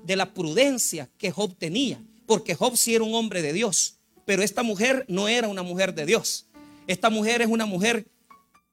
de 0.05 0.17
la 0.17 0.35
prudencia 0.35 1.11
que 1.17 1.31
Job 1.31 1.57
tenía, 1.57 2.05
porque 2.31 2.55
Job 2.55 2.77
sí 2.77 2.95
era 2.95 3.03
un 3.03 3.13
hombre 3.13 3.43
de 3.43 3.53
Dios, 3.53 3.97
pero 4.25 4.45
esta 4.45 4.63
mujer 4.63 5.05
no 5.09 5.27
era 5.27 5.49
una 5.49 5.65
mujer 5.65 5.95
de 5.97 6.07
Dios. 6.07 6.47
Esta 6.87 7.11
mujer 7.11 7.43
es 7.43 7.49
una 7.49 7.67
mujer 7.67 8.07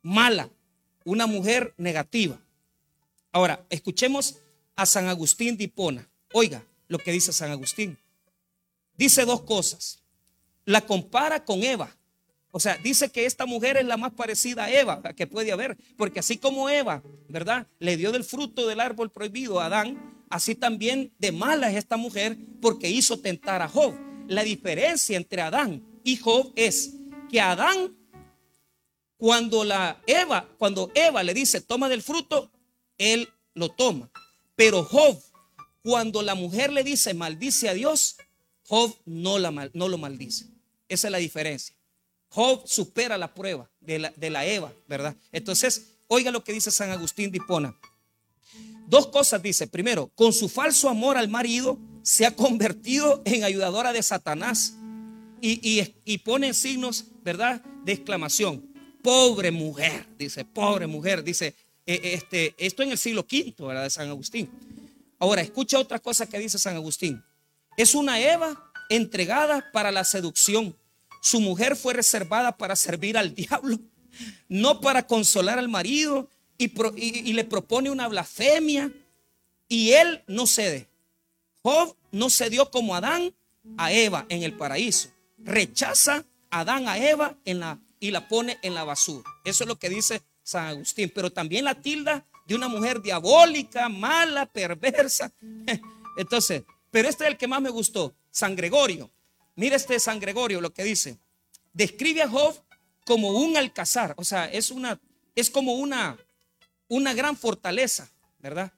mala, 0.03 0.51
una 1.03 1.25
mujer 1.25 1.73
negativa. 1.75 2.39
Ahora, 3.31 3.65
escuchemos 3.71 4.35
a 4.75 4.85
San 4.85 5.07
Agustín 5.07 5.57
de 5.57 5.63
Hipona. 5.63 6.07
Oiga 6.33 6.63
lo 6.87 6.99
que 6.99 7.11
dice 7.11 7.33
San 7.33 7.49
Agustín. 7.49 7.97
Dice 8.95 9.25
dos 9.25 9.41
cosas. 9.41 10.03
La 10.63 10.81
compara 10.81 11.43
con 11.43 11.63
Eva. 11.63 11.89
O 12.51 12.59
sea, 12.59 12.77
dice 12.77 13.09
que 13.09 13.25
esta 13.25 13.47
mujer 13.47 13.77
es 13.77 13.87
la 13.87 13.97
más 13.97 14.11
parecida 14.11 14.65
a 14.65 14.71
Eva 14.71 15.01
que 15.15 15.25
puede 15.25 15.51
haber, 15.51 15.75
porque 15.97 16.19
así 16.19 16.37
como 16.37 16.69
Eva, 16.69 17.01
¿verdad? 17.27 17.65
Le 17.79 17.97
dio 17.97 18.11
del 18.11 18.23
fruto 18.23 18.67
del 18.67 18.79
árbol 18.79 19.09
prohibido 19.09 19.59
a 19.59 19.65
Adán, 19.65 20.16
así 20.29 20.55
también 20.55 21.13
de 21.19 21.31
mala 21.31 21.69
es 21.69 21.77
esta 21.77 21.98
mujer 21.98 22.38
porque 22.62 22.89
hizo 22.89 23.19
tentar 23.19 23.62
a 23.62 23.67
Job. 23.67 23.96
La 24.27 24.43
diferencia 24.43 25.17
entre 25.17 25.41
Adán 25.41 25.84
y 26.03 26.17
Job 26.17 26.51
es 26.55 26.93
que 27.29 27.39
Adán 27.41 27.96
cuando 29.17 29.63
la 29.63 30.01
Eva, 30.05 30.48
cuando 30.57 30.91
Eva 30.93 31.24
le 31.24 31.34
dice, 31.34 31.62
"Toma 31.62 31.89
del 31.89 32.03
fruto", 32.03 32.51
él 32.98 33.29
lo 33.55 33.69
toma. 33.69 34.10
Pero 34.55 34.84
Job, 34.84 35.19
cuando 35.81 36.22
la 36.22 36.36
mujer 36.36 36.72
le 36.72 36.84
dice, 36.84 37.13
"Maldice 37.13 37.69
a 37.69 37.74
Dios", 37.74 38.17
Job 38.67 38.96
no, 39.05 39.39
lo 39.39 39.98
maldice. 39.98 40.46
Esa 40.89 41.07
es 41.07 41.12
la 41.12 41.17
diferencia. 41.17 41.75
Job 42.29 42.67
supera 42.67 43.17
la 43.17 43.34
prueba 43.34 43.69
de 43.79 44.29
la, 44.29 44.46
Eva, 44.46 44.74
¿verdad? 44.88 45.15
Entonces, 45.31 45.93
oiga 46.07 46.31
lo 46.31 46.43
que 46.43 46.53
dice 46.53 46.72
San 46.72 46.91
Agustín 46.91 47.31
de. 47.31 47.74
Dos 48.88 49.08
cosas 49.08 49.44
dice. 49.44 49.67
Primero, 49.67 50.10
con 50.15 50.34
su 50.34 50.50
falso 50.50 50.89
amor 50.89 51.17
al 51.17 51.29
marido, 51.29 51.77
se 52.01 52.25
ha 52.25 52.36
convertido 52.36 53.22
en 53.25 53.44
ayudadora 53.44 53.94
de 53.94 54.01
Satanás. 54.01 54.75
Y, 55.39 56.17
pone 56.25 56.53
signos, 56.56 57.06
¿verdad? 57.24 57.62
De 57.84 57.91
exclamación. 57.91 58.65
Pobre 59.03 59.51
mujer, 59.51 60.08
dice, 60.17 60.44
pobre 60.44 60.88
mujer, 60.88 61.24
dice, 61.24 61.53
e, 61.86 62.13
este, 62.13 62.56
esto 62.58 62.82
en 62.82 62.91
el 62.91 62.98
siglo 62.98 63.22
V, 63.22 63.53
¿verdad? 63.60 63.84
De 63.84 63.89
San 63.91 64.10
Agustín. 64.10 64.50
Ahora, 65.20 65.41
escucha 65.41 65.77
otra 65.79 66.00
cosa 66.00 66.27
que 66.27 66.39
dice 66.39 66.58
San 66.58 66.75
Agustín. 66.75 67.24
Es 67.77 67.94
una 67.94 68.20
Eva 68.20 68.72
entregada 68.89 69.70
para 69.72 69.91
la 69.91 70.03
seducción 70.03 70.75
su 71.22 71.41
mujer 71.41 71.75
fue 71.75 71.94
reservada 71.94 72.58
para 72.58 72.75
servir 72.75 73.17
al 73.17 73.34
diablo, 73.36 73.79
no 74.48 74.82
para 74.82 75.06
consolar 75.06 75.60
al 75.60 75.70
marido 75.70 76.29
y, 76.57 77.33
le 77.33 77.43
propone 77.43 77.89
una 77.89 78.07
blasfemia 78.07 78.91
y 79.67 79.91
él 79.91 80.23
no 80.27 80.47
cede. 80.47 80.87
Job 81.61 81.95
no 82.11 82.29
cedió 82.29 82.71
como 82.71 82.95
Adán 82.95 83.33
a 83.77 83.91
Eva 83.91 84.25
en 84.29 84.43
el 84.43 84.53
paraíso. 84.53 85.09
Rechaza 85.37 86.25
Adán 86.49 86.87
a 86.87 86.97
Eva 86.97 87.35
en 87.45 87.59
la, 87.59 87.79
y 87.99 88.11
la 88.11 88.27
pone 88.27 88.57
en 88.61 88.73
la 88.73 88.83
basura. 88.83 89.29
Eso 89.43 89.63
es 89.63 89.67
lo 89.67 89.77
que 89.77 89.89
dice 89.89 90.21
San 90.43 90.67
Agustín. 90.67 91.11
Pero 91.13 91.31
también 91.31 91.65
la 91.65 91.75
tilda 91.75 92.25
de 92.47 92.55
una 92.55 92.67
mujer 92.67 93.01
diabólica, 93.01 93.89
mala, 93.89 94.45
perversa. 94.45 95.31
Entonces, 96.17 96.63
pero 96.89 97.09
este 97.09 97.25
es 97.25 97.31
el 97.31 97.37
que 97.37 97.47
más 97.47 97.61
me 97.61 97.69
gustó, 97.69 98.15
San 98.31 98.55
Gregorio. 98.55 99.11
Mira 99.55 99.75
este 99.75 99.99
San 99.99 100.19
Gregorio 100.19 100.61
lo 100.61 100.73
que 100.73 100.83
dice. 100.83 101.17
Describe 101.73 102.23
a 102.23 102.29
Job 102.29 102.55
como 103.05 103.29
un 103.31 103.55
alcázar, 103.57 104.13
o 104.17 104.23
sea, 104.23 104.45
es 104.45 104.71
una 104.71 104.99
es 105.35 105.51
como 105.51 105.75
una 105.75 106.17
una 106.88 107.13
gran 107.13 107.38
fortaleza, 107.38 108.10
¿verdad? 108.39 108.72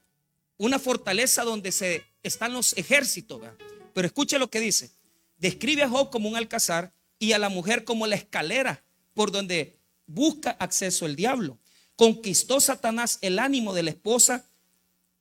Una 0.57 0.79
fortaleza 0.79 1.43
donde 1.43 1.71
se 1.71 2.03
están 2.23 2.53
los 2.53 2.77
ejércitos, 2.77 3.39
¿verdad? 3.39 3.57
Pero 3.93 4.07
escuche 4.07 4.39
lo 4.39 4.49
que 4.49 4.59
dice. 4.59 4.91
Describe 5.37 5.83
a 5.83 5.89
Job 5.89 6.09
como 6.09 6.29
un 6.29 6.35
alcázar 6.35 6.91
y 7.17 7.33
a 7.33 7.39
la 7.39 7.49
mujer 7.49 7.83
como 7.83 8.07
la 8.07 8.15
escalera 8.15 8.83
por 9.13 9.31
donde 9.31 9.77
busca 10.05 10.51
acceso 10.51 11.05
el 11.05 11.15
diablo. 11.15 11.57
Conquistó 11.95 12.59
Satanás 12.59 13.19
el 13.21 13.39
ánimo 13.39 13.73
de 13.73 13.83
la 13.83 13.89
esposa, 13.89 14.45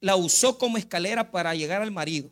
la 0.01 0.17
usó 0.17 0.59
como 0.59 0.79
escalera 0.79 1.31
para 1.31 1.55
llegar 1.55 1.83
al 1.83 1.91
marido. 1.91 2.31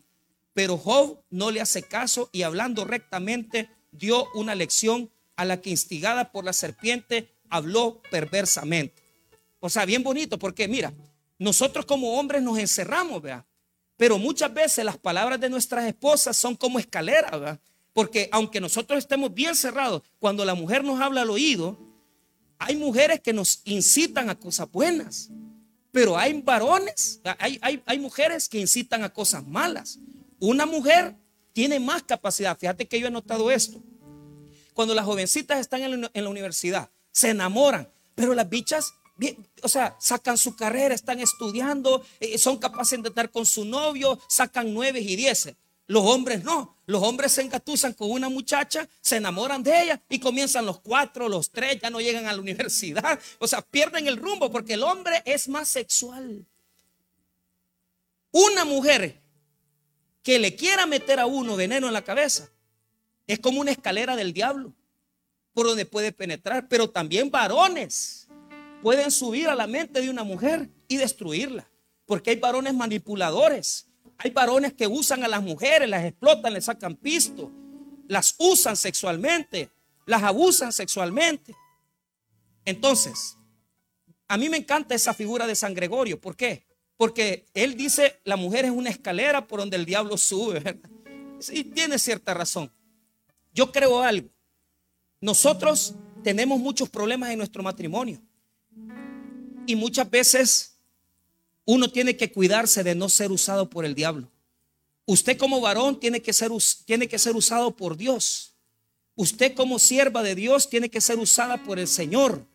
Pero 0.52 0.78
Job 0.78 1.20
no 1.30 1.50
le 1.50 1.60
hace 1.60 1.82
caso 1.82 2.30
y 2.32 2.42
hablando 2.42 2.84
rectamente 2.84 3.68
dio 3.90 4.26
una 4.34 4.54
lección 4.54 5.10
a 5.36 5.44
la 5.44 5.60
que 5.60 5.70
instigada 5.70 6.32
por 6.32 6.44
la 6.44 6.52
serpiente 6.52 7.28
habló 7.50 8.00
perversamente. 8.10 9.05
O 9.66 9.70
sea, 9.70 9.84
bien 9.84 10.02
bonito, 10.02 10.38
porque 10.38 10.68
mira, 10.68 10.92
nosotros 11.38 11.84
como 11.84 12.18
hombres 12.18 12.42
nos 12.42 12.58
encerramos, 12.58 13.22
¿verdad? 13.22 13.44
Pero 13.96 14.18
muchas 14.18 14.52
veces 14.52 14.84
las 14.84 14.98
palabras 14.98 15.40
de 15.40 15.50
nuestras 15.50 15.86
esposas 15.86 16.36
son 16.36 16.54
como 16.54 16.78
escaleras, 16.78 17.32
¿verdad? 17.32 17.60
Porque 17.92 18.28
aunque 18.32 18.60
nosotros 18.60 18.98
estemos 18.98 19.32
bien 19.32 19.54
cerrados, 19.54 20.02
cuando 20.18 20.44
la 20.44 20.54
mujer 20.54 20.84
nos 20.84 21.00
habla 21.00 21.22
al 21.22 21.30
oído, 21.30 21.78
hay 22.58 22.76
mujeres 22.76 23.20
que 23.20 23.32
nos 23.32 23.62
incitan 23.64 24.30
a 24.30 24.38
cosas 24.38 24.70
buenas. 24.70 25.30
Pero 25.92 26.18
hay 26.18 26.40
varones, 26.42 27.20
hay, 27.38 27.58
hay, 27.62 27.82
hay 27.86 27.98
mujeres 27.98 28.48
que 28.48 28.58
incitan 28.60 29.02
a 29.02 29.12
cosas 29.12 29.46
malas. 29.46 29.98
Una 30.38 30.66
mujer 30.66 31.16
tiene 31.52 31.80
más 31.80 32.02
capacidad. 32.02 32.58
Fíjate 32.58 32.86
que 32.86 33.00
yo 33.00 33.06
he 33.06 33.10
notado 33.10 33.50
esto. 33.50 33.82
Cuando 34.74 34.94
las 34.94 35.06
jovencitas 35.06 35.58
están 35.58 35.80
en 35.82 36.02
la, 36.12 36.28
universidad, 36.28 36.90
se 37.10 37.30
enamoran, 37.30 37.88
pero 38.14 38.34
las 38.34 38.46
bichas 38.46 38.92
o 39.62 39.68
sea, 39.68 39.96
sacan 39.98 40.36
su 40.36 40.54
carrera, 40.56 40.94
están 40.94 41.20
estudiando, 41.20 42.04
eh, 42.20 42.36
son 42.38 42.58
capaces 42.58 43.02
de 43.02 43.08
estar 43.08 43.30
con 43.30 43.46
su 43.46 43.64
novio, 43.64 44.18
sacan 44.28 44.72
nueve 44.74 45.00
y 45.00 45.16
diez. 45.16 45.54
Los 45.88 46.04
hombres 46.04 46.42
no, 46.42 46.76
los 46.86 47.02
hombres 47.02 47.32
se 47.32 47.42
engatusan 47.42 47.92
con 47.92 48.10
una 48.10 48.28
muchacha, 48.28 48.88
se 49.00 49.16
enamoran 49.16 49.62
de 49.62 49.82
ella 49.82 50.02
y 50.08 50.18
comienzan 50.18 50.66
los 50.66 50.80
cuatro, 50.80 51.28
los 51.28 51.50
tres, 51.50 51.78
ya 51.80 51.90
no 51.90 52.00
llegan 52.00 52.26
a 52.26 52.32
la 52.32 52.40
universidad, 52.40 53.20
o 53.38 53.46
sea, 53.46 53.62
pierden 53.62 54.08
el 54.08 54.16
rumbo 54.16 54.50
porque 54.50 54.74
el 54.74 54.82
hombre 54.82 55.22
es 55.24 55.48
más 55.48 55.68
sexual. 55.68 56.44
Una 58.32 58.64
mujer 58.64 59.22
que 60.22 60.38
le 60.40 60.56
quiera 60.56 60.86
meter 60.86 61.20
a 61.20 61.26
uno 61.26 61.54
veneno 61.54 61.86
en 61.86 61.92
la 61.92 62.02
cabeza 62.02 62.50
es 63.28 63.38
como 63.38 63.60
una 63.60 63.70
escalera 63.70 64.16
del 64.16 64.32
diablo 64.32 64.72
por 65.54 65.66
donde 65.66 65.86
puede 65.86 66.12
penetrar, 66.12 66.68
pero 66.68 66.90
también 66.90 67.30
varones 67.30 68.25
pueden 68.86 69.10
subir 69.10 69.48
a 69.48 69.56
la 69.56 69.66
mente 69.66 70.00
de 70.00 70.08
una 70.08 70.22
mujer 70.22 70.70
y 70.86 70.96
destruirla, 70.96 71.68
porque 72.04 72.30
hay 72.30 72.36
varones 72.36 72.72
manipuladores, 72.72 73.88
hay 74.16 74.30
varones 74.30 74.74
que 74.74 74.86
usan 74.86 75.24
a 75.24 75.28
las 75.28 75.42
mujeres, 75.42 75.88
las 75.88 76.04
explotan, 76.04 76.52
les 76.52 76.66
sacan 76.66 76.94
pisto, 76.94 77.50
las 78.06 78.36
usan 78.38 78.76
sexualmente, 78.76 79.70
las 80.04 80.22
abusan 80.22 80.72
sexualmente. 80.72 81.52
Entonces, 82.64 83.36
a 84.28 84.36
mí 84.36 84.48
me 84.48 84.58
encanta 84.58 84.94
esa 84.94 85.12
figura 85.12 85.48
de 85.48 85.56
San 85.56 85.74
Gregorio, 85.74 86.20
¿por 86.20 86.36
qué? 86.36 86.64
Porque 86.96 87.44
él 87.54 87.76
dice, 87.76 88.20
la 88.22 88.36
mujer 88.36 88.66
es 88.66 88.70
una 88.70 88.90
escalera 88.90 89.48
por 89.48 89.58
donde 89.58 89.78
el 89.78 89.84
diablo 89.84 90.16
sube. 90.16 90.62
Y 91.50 91.64
tiene 91.64 91.98
cierta 91.98 92.34
razón. 92.34 92.72
Yo 93.52 93.72
creo 93.72 94.00
algo. 94.00 94.30
Nosotros 95.20 95.96
tenemos 96.22 96.60
muchos 96.60 96.88
problemas 96.88 97.30
en 97.30 97.38
nuestro 97.38 97.64
matrimonio. 97.64 98.22
Y 99.66 99.76
muchas 99.76 100.10
veces 100.10 100.76
uno 101.64 101.90
tiene 101.90 102.16
que 102.16 102.32
cuidarse 102.32 102.84
de 102.84 102.94
no 102.94 103.08
ser 103.08 103.32
usado 103.32 103.68
por 103.68 103.84
el 103.84 103.94
diablo. 103.94 104.30
Usted 105.04 105.36
como 105.36 105.60
varón 105.60 106.00
tiene 106.00 106.22
que 106.22 106.32
ser, 106.32 106.50
tiene 106.84 107.08
que 107.08 107.18
ser 107.18 107.36
usado 107.36 107.76
por 107.76 107.96
Dios. 107.96 108.54
Usted 109.14 109.54
como 109.54 109.78
sierva 109.78 110.22
de 110.22 110.34
Dios 110.34 110.68
tiene 110.68 110.88
que 110.88 111.00
ser 111.00 111.18
usada 111.18 111.62
por 111.62 111.78
el 111.78 111.88
Señor. 111.88 112.46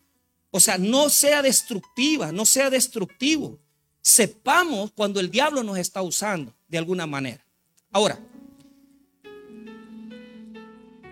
O 0.51 0.59
sea, 0.59 0.77
no 0.77 1.09
sea 1.09 1.41
destructiva, 1.41 2.31
no 2.31 2.45
sea 2.45 2.69
destructivo 2.69 3.59
sepamos 4.01 4.91
cuando 4.91 5.19
el 5.19 5.29
diablo 5.29 5.63
nos 5.63 5.77
está 5.77 6.01
usando 6.01 6.53
de 6.67 6.77
alguna 6.77 7.05
manera. 7.05 7.45
Ahora, 7.91 8.19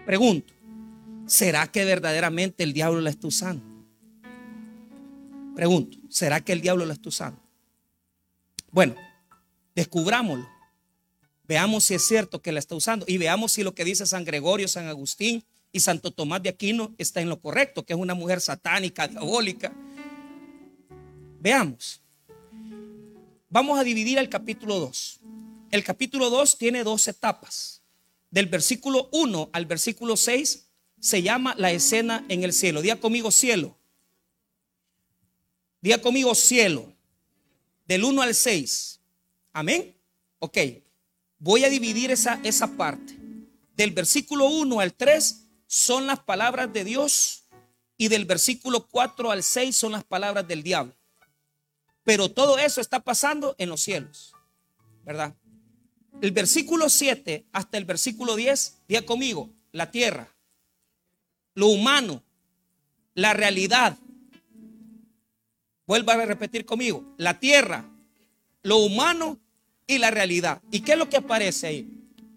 pregunto, 0.05 0.53
¿será 1.25 1.67
que 1.71 1.85
verdaderamente 1.85 2.63
el 2.63 2.73
diablo 2.73 3.01
la 3.01 3.09
está 3.11 3.27
usando? 3.27 3.68
Pregunto, 5.59 5.97
¿será 6.07 6.39
que 6.39 6.53
el 6.53 6.61
diablo 6.61 6.85
la 6.85 6.93
está 6.93 7.09
usando? 7.09 7.41
Bueno, 8.71 8.95
descubrámoslo. 9.75 10.47
Veamos 11.43 11.83
si 11.83 11.95
es 11.95 12.07
cierto 12.07 12.41
que 12.41 12.53
la 12.53 12.59
está 12.59 12.75
usando 12.75 13.03
y 13.09 13.17
veamos 13.17 13.51
si 13.51 13.63
lo 13.63 13.75
que 13.75 13.83
dice 13.83 14.05
San 14.05 14.23
Gregorio, 14.23 14.69
San 14.69 14.87
Agustín 14.87 15.43
y 15.73 15.81
Santo 15.81 16.11
Tomás 16.11 16.41
de 16.43 16.47
Aquino 16.47 16.95
está 16.97 17.19
en 17.19 17.27
lo 17.27 17.41
correcto, 17.41 17.85
que 17.85 17.91
es 17.91 17.99
una 17.99 18.13
mujer 18.13 18.39
satánica, 18.39 19.09
diabólica. 19.09 19.73
Veamos. 21.41 21.99
Vamos 23.49 23.77
a 23.77 23.83
dividir 23.83 24.17
el 24.17 24.29
capítulo 24.29 24.79
2. 24.79 25.19
El 25.71 25.83
capítulo 25.83 26.29
2 26.29 26.57
tiene 26.57 26.85
dos 26.85 27.05
etapas. 27.09 27.81
Del 28.31 28.45
versículo 28.45 29.09
1 29.11 29.49
al 29.51 29.65
versículo 29.65 30.15
6 30.15 30.69
se 31.01 31.21
llama 31.21 31.53
la 31.57 31.69
escena 31.73 32.23
en 32.29 32.45
el 32.45 32.53
cielo. 32.53 32.81
Día 32.81 33.01
conmigo 33.01 33.29
cielo. 33.29 33.75
Diga 35.81 35.99
conmigo 35.99 36.35
cielo. 36.35 36.93
Del 37.85 38.03
1 38.03 38.21
al 38.21 38.35
6. 38.35 38.99
Amén. 39.53 39.95
Ok. 40.39 40.57
Voy 41.37 41.63
a 41.63 41.69
dividir 41.69 42.11
esa, 42.11 42.39
esa 42.43 42.67
parte. 42.75 43.17
Del 43.75 43.91
versículo 43.91 44.45
1 44.47 44.79
al 44.79 44.93
3 44.93 45.47
son 45.65 46.07
las 46.07 46.19
palabras 46.19 46.71
de 46.73 46.83
Dios 46.83 47.45
y 47.97 48.07
del 48.07 48.25
versículo 48.25 48.87
4 48.87 49.31
al 49.31 49.43
6 49.43 49.75
son 49.75 49.91
las 49.91 50.03
palabras 50.03 50.47
del 50.47 50.63
diablo. 50.63 50.95
Pero 52.03 52.31
todo 52.31 52.57
eso 52.57 52.81
está 52.81 53.01
pasando 53.01 53.55
en 53.57 53.69
los 53.69 53.81
cielos, 53.81 54.33
¿verdad? 55.05 55.35
El 56.21 56.31
versículo 56.31 56.89
7 56.89 57.45
hasta 57.51 57.77
el 57.77 57.85
versículo 57.85 58.35
10, 58.35 58.77
diga 58.87 59.01
conmigo, 59.03 59.49
la 59.71 59.91
tierra, 59.91 60.33
lo 61.53 61.67
humano, 61.67 62.23
la 63.13 63.33
realidad. 63.33 63.97
Vuelva 65.89 66.13
a 66.13 66.23
repetir 66.23 66.67
conmigo, 66.67 67.03
la 67.17 67.39
tierra, 67.39 67.89
lo 68.61 68.77
humano 68.77 69.39
y 69.87 69.97
la 69.97 70.11
realidad. 70.11 70.61
¿Y 70.69 70.81
qué 70.81 70.91
es 70.91 70.99
lo 70.99 71.09
que 71.09 71.17
aparece 71.17 71.65
ahí? 71.65 71.89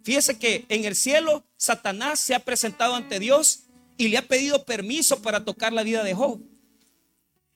Fíjese 0.03 0.39
que 0.39 0.65
en 0.71 0.87
el 0.87 0.97
cielo 0.97 1.45
Satanás 1.59 2.19
se 2.19 2.35
ha 2.35 2.39
presentado 2.39 2.95
ante 2.95 3.21
Dios 3.21 3.65
y 3.99 4.09
le 4.09 4.17
ha 4.17 4.27
pedido 4.27 4.65
permiso 4.65 5.21
para 5.21 5.45
tocar 5.45 5.75
la 5.75 5.83
vida 5.83 6.03
de 6.03 6.15
Job. 6.15 6.41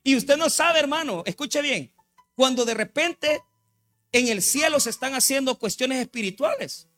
Y 0.04 0.16
usted 0.16 0.36
no 0.36 0.50
sabe, 0.50 0.80
hermano, 0.80 1.22
escuche 1.24 1.62
bien, 1.62 1.90
cuando 2.34 2.66
de 2.66 2.74
repente 2.74 3.40
en 4.12 4.28
el 4.28 4.42
cielo 4.42 4.80
se 4.80 4.90
están 4.90 5.14
haciendo 5.14 5.58
cuestiones 5.58 5.98
espirituales. 5.98 6.88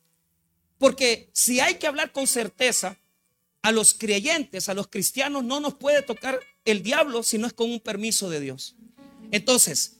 Porque 0.76 1.30
si 1.32 1.60
hay 1.60 1.76
que 1.76 1.86
hablar 1.86 2.10
con 2.10 2.26
certeza, 2.26 2.98
a 3.62 3.70
los 3.70 3.94
creyentes, 3.94 4.68
a 4.68 4.74
los 4.74 4.88
cristianos, 4.88 5.44
no 5.44 5.60
nos 5.60 5.74
puede 5.74 6.02
tocar 6.02 6.40
el 6.64 6.82
diablo 6.82 7.22
si 7.22 7.38
no 7.38 7.46
es 7.46 7.52
con 7.52 7.70
un 7.70 7.78
permiso 7.78 8.28
de 8.28 8.40
Dios. 8.40 8.74
Entonces, 9.30 9.98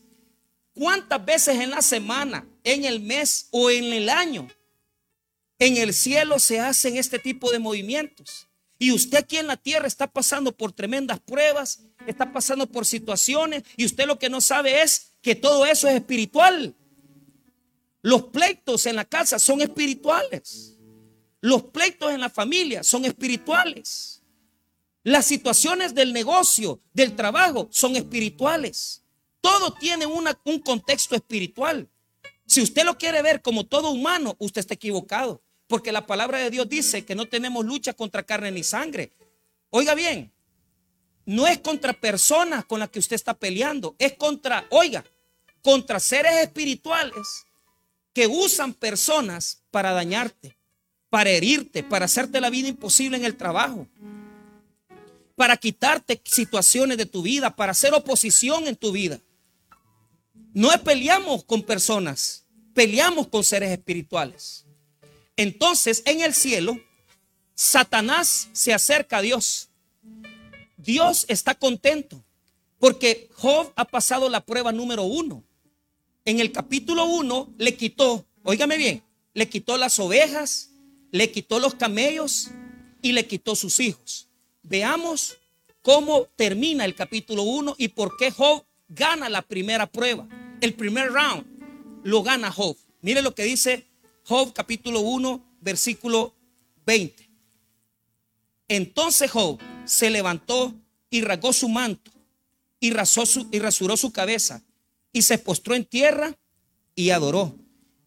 ¿cuántas 0.75 1.25
veces 1.25 1.57
en 1.61 1.71
la 1.71 1.83
semana, 1.83 2.47
en 2.65 2.85
el 2.85 3.01
mes 3.01 3.49
o 3.51 3.71
en 3.71 3.93
el 3.93 4.09
año 4.09 4.49
en 5.59 5.77
el 5.77 5.93
cielo 5.93 6.39
se 6.39 6.61
hacen 6.61 6.97
este 6.97 7.19
tipo 7.19 7.51
de 7.51 7.59
movimientos. 7.59 8.47
Y 8.79 8.93
usted 8.93 9.19
aquí 9.19 9.39
en 9.39 9.49
la 9.49 9.57
tierra 9.57 9.89
está 9.89 10.07
pasando 10.07 10.57
por 10.57 10.73
tremendas 10.73 11.19
pruebas, 11.19 11.81
está 12.07 12.33
pasando 12.33 12.67
por 12.67 12.87
situaciones 12.87 13.65
y 13.77 13.85
usted 13.85 14.07
lo 14.07 14.19
que 14.19 14.31
no 14.31 14.41
sabe 14.41 14.83
es 14.83 15.13
que 15.21 15.35
todo 15.35 15.67
eso 15.67 15.89
es 15.89 15.97
espiritual. 15.97 16.77
Los 18.03 18.25
pleitos 18.27 18.87
en 18.87 18.95
la 18.95 19.05
casa 19.05 19.41
son 19.41 19.61
espirituales. 19.61 20.77
Los 21.41 21.65
pleitos 21.65 22.13
en 22.13 22.21
la 22.21 22.31
familia 22.31 22.85
son 22.85 23.05
espirituales. 23.05 24.23
Las 25.03 25.27
situaciones 25.27 25.95
del 25.95 26.13
negocio, 26.13 26.81
del 26.93 27.17
trabajo, 27.17 27.69
son 27.73 27.97
espirituales. 27.97 29.03
Todo 29.41 29.73
tiene 29.73 30.07
una, 30.07 30.39
un 30.45 30.59
contexto 30.61 31.15
espiritual. 31.15 31.89
Si 32.47 32.63
usted 32.63 32.85
lo 32.85 32.97
quiere 32.97 33.23
ver 33.23 33.43
como 33.43 33.67
todo 33.67 33.91
humano, 33.91 34.37
usted 34.39 34.61
está 34.61 34.75
equivocado. 34.75 35.43
Porque 35.67 35.93
la 35.93 36.07
palabra 36.07 36.39
de 36.39 36.51
Dios 36.51 36.69
dice 36.69 37.05
que 37.05 37.15
no 37.15 37.27
tenemos 37.27 37.65
lucha 37.65 37.93
contra 37.93 38.23
carne 38.23 38.51
ni 38.51 38.65
sangre. 38.65 39.13
Oiga 39.71 39.95
bien, 39.95 40.33
no 41.27 41.47
es 41.47 41.59
contra 41.59 41.93
personas 41.93 42.65
con 42.65 42.81
las 42.81 42.89
que 42.89 42.99
usted 42.99 43.15
está 43.15 43.35
peleando, 43.35 43.95
es 43.99 44.15
contra, 44.15 44.67
oiga, 44.71 45.05
contra 45.63 46.01
seres 46.01 46.37
espirituales 46.37 47.45
que 48.15 48.27
usan 48.27 48.73
personas 48.73 49.63
para 49.71 49.93
dañarte, 49.93 50.57
para 51.11 51.29
herirte, 51.29 51.83
para 51.83 52.07
hacerte 52.07 52.41
la 52.41 52.49
vida 52.49 52.69
imposible 52.69 53.19
en 53.19 53.27
el 53.27 53.37
trabajo, 53.37 53.87
para 55.37 55.59
quitarte 55.59 56.19
situaciones 56.25 56.97
de 56.97 57.05
tu 57.05 57.21
vida, 57.21 57.55
para 57.55 57.73
hacer 57.73 57.93
oposición 57.93 58.67
en 58.67 58.77
tu 58.77 58.91
vida. 58.91 59.21
No 60.55 60.71
peleamos 60.83 61.45
con 61.45 61.63
personas, 61.63 62.47
peleamos 62.75 63.29
con 63.29 63.45
seres 63.45 63.71
espirituales. 63.71 64.65
Entonces, 65.37 66.03
en 66.07 66.21
el 66.21 66.35
cielo, 66.35 66.81
Satanás 67.55 68.49
se 68.53 68.73
acerca 68.73 69.19
a 69.19 69.23
Dios. 69.23 69.69
Dios 70.77 71.27
está 71.29 71.55
contento 71.55 72.25
porque 72.79 73.29
Job 73.35 73.73
ha 73.77 73.85
pasado 73.85 74.29
la 74.29 74.45
prueba 74.45 74.73
número 74.73 75.05
uno. 75.05 75.45
En 76.25 76.41
el 76.41 76.53
capítulo 76.53 77.05
uno 77.05 77.53
le 77.59 77.77
quitó, 77.77 78.27
óigame 78.43 78.77
bien, 78.77 79.03
le 79.35 79.49
quitó 79.49 79.77
las 79.77 79.99
ovejas, 79.99 80.71
le 81.11 81.31
quitó 81.31 81.59
los 81.59 81.75
camellos 81.75 82.51
y 83.03 83.13
le 83.13 83.27
quitó 83.27 83.57
sus 83.57 83.81
hijos. 83.81 84.29
Veamos 84.63 85.39
cómo 85.83 86.29
termina 86.37 86.85
el 86.85 86.95
capítulo 86.95 87.43
uno 87.43 87.75
y 87.79 87.89
por 87.89 88.17
qué 88.17 88.31
Job 88.31 88.65
gana 88.89 89.29
la 89.29 89.43
primera 89.43 89.87
prueba. 89.87 90.27
El 90.61 90.75
primer 90.75 91.13
round 91.13 91.45
lo 92.05 92.23
gana 92.23 92.51
Job. 92.51 92.77
Mire 93.01 93.23
lo 93.23 93.35
que 93.35 93.45
dice 93.45 93.87
Job 94.25 94.53
capítulo 94.53 95.01
1, 95.01 95.59
versículo 95.61 96.35
20. 96.87 97.29
Entonces 98.69 99.31
Job 99.31 99.59
se 99.85 100.11
levantó 100.11 100.75
y 101.11 101.23
rasgó 101.23 101.53
su 101.53 101.69
manto 101.69 102.11
y, 102.81 102.93
su, 103.05 103.49
y 103.51 103.59
rasuró 103.59 103.97
su 103.97 104.13
cabeza 104.13 104.63
y 105.13 105.23
se 105.23 105.39
postró 105.39 105.75
en 105.75 105.85
tierra 105.85 106.37
y 106.95 107.11
adoró. 107.11 107.57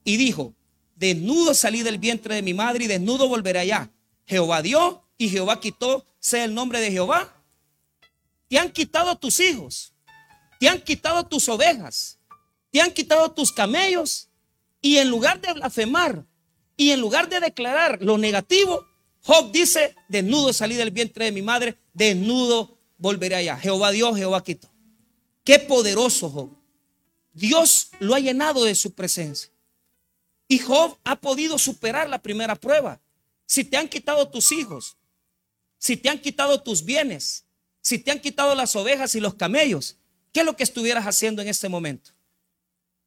Y 0.03 0.17
dijo, 0.17 0.55
desnudo 0.95 1.53
salí 1.53 1.83
del 1.83 1.97
vientre 1.97 2.35
de 2.35 2.41
mi 2.41 2.53
madre 2.53 2.85
y 2.85 2.87
desnudo 2.87 3.27
volveré 3.27 3.59
allá. 3.59 3.91
Jehová 4.25 4.61
dio 4.61 5.03
y 5.17 5.29
Jehová 5.29 5.59
quitó, 5.59 6.05
sea 6.19 6.43
el 6.43 6.53
nombre 6.53 6.79
de 6.79 6.91
Jehová. 6.91 7.33
Te 8.47 8.59
han 8.59 8.71
quitado 8.71 9.17
tus 9.17 9.39
hijos, 9.39 9.93
te 10.61 10.69
han 10.69 10.79
quitado 10.79 11.25
tus 11.25 11.49
ovejas, 11.49 12.19
te 12.69 12.79
han 12.79 12.91
quitado 12.91 13.31
tus 13.31 13.51
camellos 13.51 14.29
y 14.79 14.97
en 14.97 15.09
lugar 15.09 15.41
de 15.41 15.53
blasfemar 15.53 16.23
y 16.77 16.91
en 16.91 16.99
lugar 17.01 17.27
de 17.27 17.39
declarar 17.39 17.97
lo 18.03 18.19
negativo, 18.19 18.85
Job 19.23 19.51
dice, 19.51 19.95
desnudo 20.07 20.53
salí 20.53 20.75
del 20.75 20.91
vientre 20.91 21.25
de 21.25 21.31
mi 21.31 21.41
madre, 21.41 21.79
desnudo 21.93 22.77
volveré 22.99 23.37
allá. 23.37 23.57
Jehová 23.57 23.89
Dios, 23.89 24.15
Jehová 24.15 24.43
quitó. 24.43 24.71
Qué 25.43 25.57
poderoso 25.57 26.29
Job. 26.29 26.51
Dios 27.33 27.89
lo 27.97 28.13
ha 28.13 28.19
llenado 28.19 28.63
de 28.63 28.75
su 28.75 28.93
presencia. 28.93 29.49
Y 30.47 30.59
Job 30.59 30.95
ha 31.03 31.15
podido 31.15 31.57
superar 31.57 32.07
la 32.07 32.21
primera 32.21 32.53
prueba. 32.53 33.01
Si 33.47 33.63
te 33.63 33.77
han 33.77 33.87
quitado 33.87 34.29
tus 34.29 34.51
hijos, 34.51 34.95
si 35.79 35.97
te 35.97 36.07
han 36.07 36.19
quitado 36.19 36.61
tus 36.61 36.85
bienes, 36.85 37.45
si 37.81 37.97
te 37.97 38.11
han 38.11 38.19
quitado 38.19 38.53
las 38.53 38.75
ovejas 38.75 39.15
y 39.15 39.19
los 39.19 39.33
camellos, 39.33 39.97
¿qué 40.31 40.41
es 40.41 40.45
lo 40.45 40.55
que 40.55 40.63
estuvieras 40.63 41.05
haciendo 41.05 41.41
en 41.41 41.47
este 41.47 41.69
momento? 41.69 42.11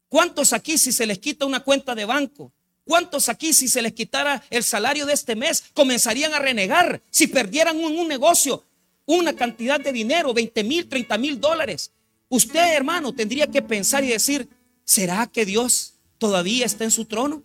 ¿Cuántos 0.08 0.52
aquí 0.52 0.78
si 0.78 0.92
se 0.92 1.06
les 1.06 1.18
quita 1.18 1.46
una 1.46 1.60
cuenta 1.60 1.94
de 1.94 2.04
banco? 2.04 2.52
¿Cuántos 2.84 3.28
aquí 3.28 3.52
si 3.52 3.68
se 3.68 3.82
les 3.82 3.92
quitara 3.92 4.44
el 4.50 4.62
salario 4.62 5.06
de 5.06 5.14
este 5.14 5.34
mes 5.34 5.64
comenzarían 5.72 6.34
a 6.34 6.38
renegar 6.38 7.02
si 7.10 7.26
perdieran 7.26 7.78
un, 7.78 7.98
un 7.98 8.08
negocio 8.08 8.64
una 9.06 9.34
cantidad 9.34 9.78
de 9.78 9.92
dinero, 9.92 10.32
20 10.32 10.64
mil, 10.64 10.88
30 10.88 11.18
mil 11.18 11.40
dólares? 11.40 11.92
Usted 12.28 12.74
hermano 12.74 13.14
tendría 13.14 13.46
que 13.46 13.62
pensar 13.62 14.04
y 14.04 14.08
decir, 14.08 14.48
¿será 14.84 15.26
que 15.26 15.44
Dios 15.44 15.94
todavía 16.18 16.66
está 16.66 16.84
en 16.84 16.90
su 16.90 17.04
trono? 17.04 17.42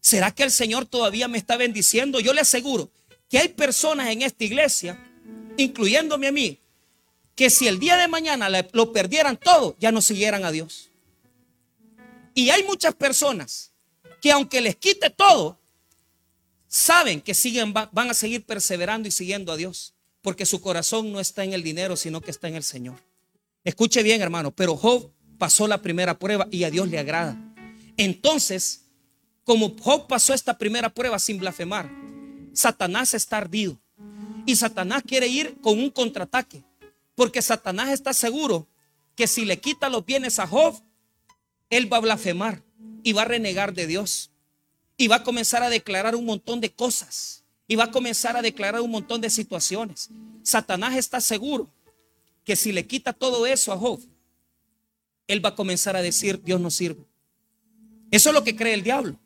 ¿Será 0.00 0.30
que 0.30 0.42
el 0.42 0.50
Señor 0.50 0.86
todavía 0.86 1.28
me 1.28 1.38
está 1.38 1.56
bendiciendo? 1.56 2.20
Yo 2.20 2.32
le 2.32 2.40
aseguro 2.40 2.90
que 3.28 3.38
hay 3.38 3.48
personas 3.48 4.08
en 4.08 4.22
esta 4.22 4.44
iglesia, 4.44 4.98
incluyéndome 5.56 6.26
a 6.26 6.32
mí, 6.32 6.59
que 7.34 7.50
si 7.50 7.68
el 7.68 7.78
día 7.78 7.96
de 7.96 8.08
mañana 8.08 8.48
lo 8.72 8.92
perdieran 8.92 9.36
todo, 9.36 9.76
ya 9.78 9.92
no 9.92 10.02
siguieran 10.02 10.44
a 10.44 10.52
Dios. 10.52 10.90
Y 12.34 12.50
hay 12.50 12.62
muchas 12.64 12.94
personas 12.94 13.72
que 14.20 14.32
aunque 14.32 14.60
les 14.60 14.76
quite 14.76 15.10
todo, 15.10 15.58
saben 16.68 17.20
que 17.20 17.34
siguen, 17.34 17.72
van 17.72 18.10
a 18.10 18.14
seguir 18.14 18.44
perseverando 18.44 19.08
y 19.08 19.10
siguiendo 19.10 19.52
a 19.52 19.56
Dios, 19.56 19.94
porque 20.22 20.46
su 20.46 20.60
corazón 20.60 21.12
no 21.12 21.20
está 21.20 21.44
en 21.44 21.52
el 21.52 21.62
dinero, 21.62 21.96
sino 21.96 22.20
que 22.20 22.30
está 22.30 22.48
en 22.48 22.56
el 22.56 22.62
Señor. 22.62 22.98
Escuche 23.64 24.02
bien, 24.02 24.22
hermano, 24.22 24.52
pero 24.52 24.76
Job 24.76 25.10
pasó 25.38 25.66
la 25.66 25.82
primera 25.82 26.18
prueba 26.18 26.46
y 26.50 26.64
a 26.64 26.70
Dios 26.70 26.88
le 26.88 26.98
agrada. 26.98 27.36
Entonces, 27.96 28.84
como 29.44 29.76
Job 29.80 30.06
pasó 30.06 30.32
esta 30.32 30.56
primera 30.56 30.90
prueba 30.90 31.18
sin 31.18 31.38
blasfemar, 31.38 31.90
Satanás 32.52 33.14
está 33.14 33.38
ardido. 33.38 33.78
Y 34.46 34.56
Satanás 34.56 35.02
quiere 35.06 35.28
ir 35.28 35.56
con 35.60 35.78
un 35.78 35.90
contraataque, 35.90 36.62
porque 37.20 37.42
Satanás 37.42 37.90
está 37.90 38.14
seguro 38.14 38.66
que 39.14 39.26
si 39.26 39.44
le 39.44 39.60
quita 39.60 39.90
los 39.90 40.06
bienes 40.06 40.38
a 40.38 40.46
Job, 40.46 40.82
él 41.68 41.92
va 41.92 41.98
a 41.98 42.00
blasfemar 42.00 42.62
y 43.02 43.12
va 43.12 43.20
a 43.20 43.24
renegar 43.26 43.74
de 43.74 43.86
Dios. 43.86 44.30
Y 44.96 45.06
va 45.06 45.16
a 45.16 45.22
comenzar 45.22 45.62
a 45.62 45.68
declarar 45.68 46.16
un 46.16 46.24
montón 46.24 46.62
de 46.62 46.72
cosas. 46.72 47.44
Y 47.68 47.76
va 47.76 47.84
a 47.84 47.90
comenzar 47.90 48.38
a 48.38 48.40
declarar 48.40 48.80
un 48.80 48.90
montón 48.90 49.20
de 49.20 49.28
situaciones. 49.28 50.08
Satanás 50.42 50.96
está 50.96 51.20
seguro 51.20 51.68
que 52.42 52.56
si 52.56 52.72
le 52.72 52.86
quita 52.86 53.12
todo 53.12 53.44
eso 53.44 53.70
a 53.70 53.76
Job, 53.76 54.00
él 55.26 55.44
va 55.44 55.50
a 55.50 55.54
comenzar 55.54 55.96
a 55.96 56.00
decir, 56.00 56.40
Dios 56.42 56.58
no 56.58 56.70
sirve. 56.70 57.04
Eso 58.10 58.30
es 58.30 58.34
lo 58.34 58.44
que 58.44 58.56
cree 58.56 58.72
el 58.72 58.82
diablo. 58.82 59.20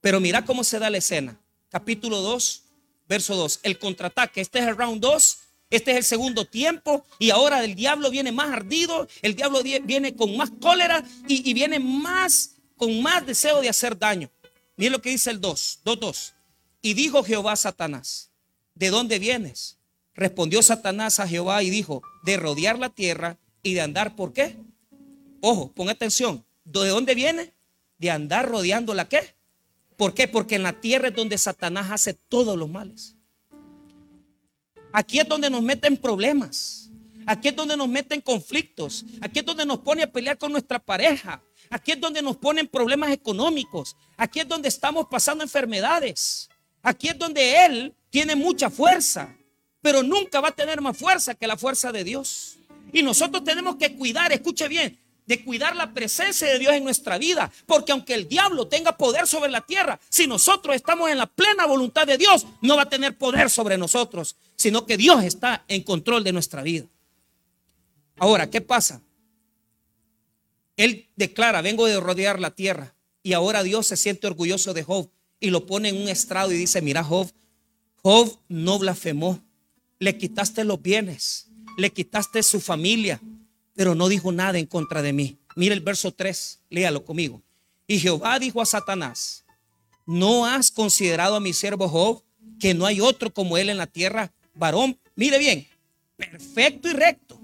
Pero 0.00 0.18
mira 0.18 0.44
cómo 0.44 0.64
se 0.64 0.80
da 0.80 0.90
la 0.90 0.98
escena. 0.98 1.40
Capítulo 1.68 2.20
2, 2.20 2.64
verso 3.08 3.36
2. 3.36 3.60
El 3.62 3.78
contraataque. 3.78 4.40
Este 4.40 4.58
es 4.58 4.66
el 4.66 4.76
round 4.76 5.00
2 5.00 5.43
Este 5.74 5.90
es 5.90 5.96
el 5.96 6.04
segundo 6.04 6.44
tiempo 6.44 7.04
y 7.18 7.30
ahora 7.30 7.64
el 7.64 7.74
diablo 7.74 8.08
viene 8.08 8.30
más 8.30 8.52
ardido, 8.52 9.08
el 9.22 9.34
diablo 9.34 9.60
viene 9.60 10.14
con 10.14 10.36
más 10.36 10.52
cólera 10.60 11.02
y, 11.26 11.52
viene 11.52 11.80
más 11.80 12.54
con 12.76 13.02
más 13.02 13.26
deseo 13.26 13.60
de 13.60 13.68
hacer 13.68 13.98
daño. 13.98 14.30
Miren 14.76 14.92
lo 14.92 15.02
que 15.02 15.10
dice 15.10 15.30
el 15.30 15.40
2, 15.40 15.80
2, 15.84 15.98
2. 15.98 16.34
Y 16.80 16.94
dijo 16.94 17.24
Jehová 17.24 17.52
a 17.52 17.56
Satanás, 17.56 18.30
¿de 18.76 18.90
dónde 18.90 19.18
vienes? 19.18 19.76
Respondió 20.14 20.62
Satanás 20.62 21.18
a 21.18 21.26
Jehová 21.26 21.64
y 21.64 21.70
dijo, 21.70 22.02
de 22.22 22.36
rodear 22.36 22.78
la 22.78 22.90
tierra 22.90 23.38
y 23.64 23.74
de 23.74 23.80
andar, 23.80 24.14
¿por 24.14 24.32
qué? 24.32 24.56
Ojo, 25.40 25.72
pon 25.72 25.88
atención, 25.88 26.44
¿de 26.62 26.88
dónde 26.88 27.16
viene? 27.16 27.52
De 27.98 28.12
andar 28.12 28.48
rodeando 28.48 28.94
la 28.94 29.08
qué? 29.08 29.34
¿Por 29.96 30.14
qué? 30.14 30.28
Porque 30.28 30.54
en 30.54 30.62
la 30.62 30.80
tierra 30.80 31.08
es 31.08 31.16
donde 31.16 31.36
Satanás 31.36 31.90
hace 31.90 32.14
todos 32.14 32.56
los 32.56 32.70
males. 32.70 33.13
Aquí 34.96 35.18
es 35.18 35.26
donde 35.26 35.50
nos 35.50 35.60
meten 35.60 35.96
problemas. 35.96 36.88
Aquí 37.26 37.48
es 37.48 37.56
donde 37.56 37.76
nos 37.76 37.88
meten 37.88 38.20
conflictos. 38.20 39.04
Aquí 39.20 39.40
es 39.40 39.44
donde 39.44 39.66
nos 39.66 39.80
pone 39.80 40.04
a 40.04 40.12
pelear 40.12 40.38
con 40.38 40.52
nuestra 40.52 40.78
pareja. 40.78 41.42
Aquí 41.68 41.90
es 41.90 42.00
donde 42.00 42.22
nos 42.22 42.36
ponen 42.36 42.68
problemas 42.68 43.10
económicos. 43.10 43.96
Aquí 44.16 44.38
es 44.38 44.46
donde 44.46 44.68
estamos 44.68 45.08
pasando 45.10 45.42
enfermedades. 45.42 46.48
Aquí 46.80 47.08
es 47.08 47.18
donde 47.18 47.64
Él 47.66 47.92
tiene 48.08 48.36
mucha 48.36 48.70
fuerza, 48.70 49.36
pero 49.82 50.04
nunca 50.04 50.40
va 50.40 50.50
a 50.50 50.54
tener 50.54 50.80
más 50.80 50.96
fuerza 50.96 51.34
que 51.34 51.48
la 51.48 51.56
fuerza 51.56 51.90
de 51.90 52.04
Dios. 52.04 52.58
Y 52.92 53.02
nosotros 53.02 53.42
tenemos 53.42 53.74
que 53.74 53.96
cuidar, 53.96 54.30
escuche 54.30 54.68
bien, 54.68 54.96
de 55.26 55.44
cuidar 55.44 55.74
la 55.74 55.92
presencia 55.92 56.46
de 56.46 56.60
Dios 56.60 56.72
en 56.74 56.84
nuestra 56.84 57.18
vida. 57.18 57.50
Porque 57.66 57.90
aunque 57.90 58.14
el 58.14 58.28
diablo 58.28 58.68
tenga 58.68 58.96
poder 58.96 59.26
sobre 59.26 59.50
la 59.50 59.62
tierra, 59.62 59.98
si 60.08 60.28
nosotros 60.28 60.76
estamos 60.76 61.10
en 61.10 61.18
la 61.18 61.26
plena 61.26 61.66
voluntad 61.66 62.06
de 62.06 62.16
Dios, 62.16 62.46
no 62.60 62.76
va 62.76 62.82
a 62.82 62.88
tener 62.88 63.18
poder 63.18 63.50
sobre 63.50 63.76
nosotros, 63.76 64.36
sino 64.64 64.86
que 64.86 64.96
Dios 64.96 65.22
está 65.24 65.62
en 65.68 65.82
control 65.82 66.24
de 66.24 66.32
nuestra 66.32 66.62
vida. 66.62 66.86
Ahora, 68.16 68.48
¿qué 68.48 68.62
pasa? 68.62 69.02
Él 70.78 71.10
declara, 71.16 71.60
vengo 71.60 71.84
de 71.84 72.00
rodear 72.00 72.40
la 72.40 72.50
tierra. 72.54 72.94
Y 73.22 73.34
ahora 73.34 73.62
Dios 73.62 73.86
se 73.86 73.98
siente 73.98 74.26
orgulloso 74.26 74.72
de 74.72 74.82
Job 74.82 75.10
y 75.38 75.50
lo 75.50 75.66
pone 75.66 75.90
en 75.90 75.98
un 75.98 76.08
estrado 76.08 76.50
y 76.50 76.56
dice, 76.56 76.80
mira 76.80 77.04
Job, 77.04 77.30
Job 78.02 78.38
no 78.48 78.78
blasfemó, 78.78 79.44
le 79.98 80.16
quitaste 80.16 80.64
los 80.64 80.80
bienes, 80.80 81.50
le 81.76 81.92
quitaste 81.92 82.42
su 82.42 82.58
familia, 82.58 83.20
pero 83.74 83.94
no 83.94 84.08
dijo 84.08 84.32
nada 84.32 84.58
en 84.58 84.64
contra 84.64 85.02
de 85.02 85.12
mí. 85.12 85.36
Mira 85.56 85.74
el 85.74 85.82
verso 85.82 86.10
3, 86.10 86.60
léalo 86.70 87.04
conmigo. 87.04 87.42
Y 87.86 87.98
Jehová 87.98 88.38
dijo 88.38 88.62
a 88.62 88.66
Satanás, 88.66 89.44
¿no 90.06 90.46
has 90.46 90.70
considerado 90.70 91.36
a 91.36 91.40
mi 91.40 91.52
siervo 91.52 91.86
Job 91.86 92.22
que 92.58 92.72
no 92.72 92.86
hay 92.86 93.02
otro 93.02 93.30
como 93.30 93.58
él 93.58 93.68
en 93.68 93.76
la 93.76 93.86
tierra? 93.86 94.32
Varón, 94.54 94.98
mire 95.16 95.38
bien, 95.38 95.66
perfecto 96.16 96.88
y 96.88 96.92
recto, 96.92 97.40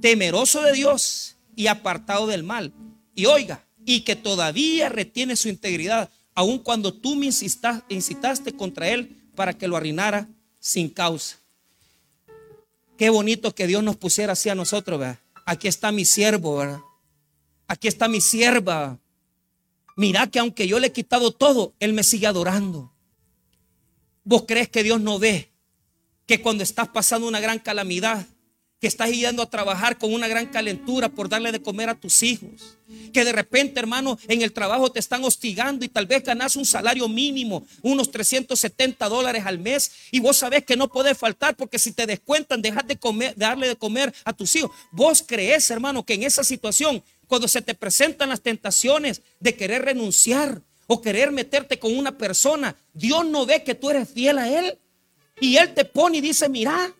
temeroso 0.00 0.62
de 0.62 0.72
Dios 0.72 1.36
y 1.56 1.66
apartado 1.66 2.26
del 2.26 2.42
mal. 2.42 2.72
Y 3.14 3.26
oiga, 3.26 3.64
y 3.84 4.00
que 4.00 4.16
todavía 4.16 4.88
retiene 4.88 5.36
su 5.36 5.48
integridad, 5.48 6.10
aun 6.34 6.58
cuando 6.58 6.92
tú 6.92 7.16
me 7.16 7.26
incitaste 7.26 8.52
contra 8.56 8.88
él 8.88 9.16
para 9.34 9.52
que 9.52 9.68
lo 9.68 9.76
arruinara 9.76 10.28
sin 10.58 10.88
causa. 10.88 11.38
Qué 12.96 13.10
bonito 13.10 13.54
que 13.54 13.66
Dios 13.66 13.82
nos 13.82 13.96
pusiera 13.96 14.32
así 14.32 14.48
a 14.48 14.54
nosotros, 14.54 15.00
¿verdad? 15.00 15.18
aquí 15.44 15.68
está 15.68 15.92
mi 15.92 16.04
siervo, 16.04 16.56
¿verdad? 16.56 16.80
Aquí 17.66 17.88
está 17.88 18.08
mi 18.08 18.20
sierva. 18.20 18.98
Mira 19.96 20.26
que 20.26 20.38
aunque 20.38 20.66
yo 20.66 20.78
le 20.78 20.88
he 20.88 20.92
quitado 20.92 21.32
todo, 21.32 21.74
Él 21.80 21.92
me 21.92 22.02
sigue 22.02 22.26
adorando. 22.26 22.92
¿Vos 24.24 24.44
crees 24.46 24.68
que 24.68 24.82
Dios 24.82 25.00
no 25.00 25.18
ve 25.18 25.50
que 26.26 26.40
cuando 26.40 26.62
estás 26.62 26.88
pasando 26.88 27.28
una 27.28 27.40
gran 27.40 27.58
calamidad, 27.58 28.26
que 28.84 28.88
estás 28.88 29.10
yendo 29.10 29.42
a 29.42 29.48
trabajar 29.48 29.96
con 29.96 30.12
una 30.12 30.28
gran 30.28 30.44
calentura 30.44 31.08
por 31.08 31.30
darle 31.30 31.52
de 31.52 31.62
comer 31.62 31.88
a 31.88 31.94
tus 31.94 32.22
hijos. 32.22 32.76
Que 33.14 33.24
de 33.24 33.32
repente, 33.32 33.80
hermano, 33.80 34.18
en 34.28 34.42
el 34.42 34.52
trabajo 34.52 34.92
te 34.92 35.00
están 35.00 35.24
hostigando 35.24 35.86
y 35.86 35.88
tal 35.88 36.04
vez 36.04 36.22
ganas 36.22 36.54
un 36.54 36.66
salario 36.66 37.08
mínimo, 37.08 37.66
unos 37.80 38.10
370 38.10 39.08
dólares 39.08 39.46
al 39.46 39.58
mes, 39.58 39.90
y 40.10 40.20
vos 40.20 40.36
sabés 40.36 40.66
que 40.66 40.76
no 40.76 40.88
puede 40.88 41.14
faltar 41.14 41.56
porque 41.56 41.78
si 41.78 41.92
te 41.92 42.04
descuentan, 42.04 42.60
dejas 42.60 42.86
de, 42.86 42.96
comer, 42.96 43.34
de 43.34 43.46
darle 43.46 43.68
de 43.68 43.76
comer 43.76 44.12
a 44.22 44.34
tus 44.34 44.54
hijos. 44.54 44.70
Vos 44.90 45.24
crees, 45.26 45.70
hermano, 45.70 46.04
que 46.04 46.12
en 46.12 46.24
esa 46.24 46.44
situación, 46.44 47.02
cuando 47.26 47.48
se 47.48 47.62
te 47.62 47.74
presentan 47.74 48.28
las 48.28 48.42
tentaciones 48.42 49.22
de 49.40 49.56
querer 49.56 49.80
renunciar 49.80 50.60
o 50.86 51.00
querer 51.00 51.32
meterte 51.32 51.78
con 51.78 51.96
una 51.96 52.18
persona, 52.18 52.76
Dios 52.92 53.24
no 53.24 53.46
ve 53.46 53.64
que 53.64 53.74
tú 53.74 53.88
eres 53.88 54.10
fiel 54.10 54.36
a 54.36 54.46
Él. 54.46 54.78
Y 55.40 55.56
Él 55.56 55.74
te 55.74 55.84
pone 55.84 56.18
y 56.18 56.20
dice, 56.20 56.48
mira, 56.48 56.94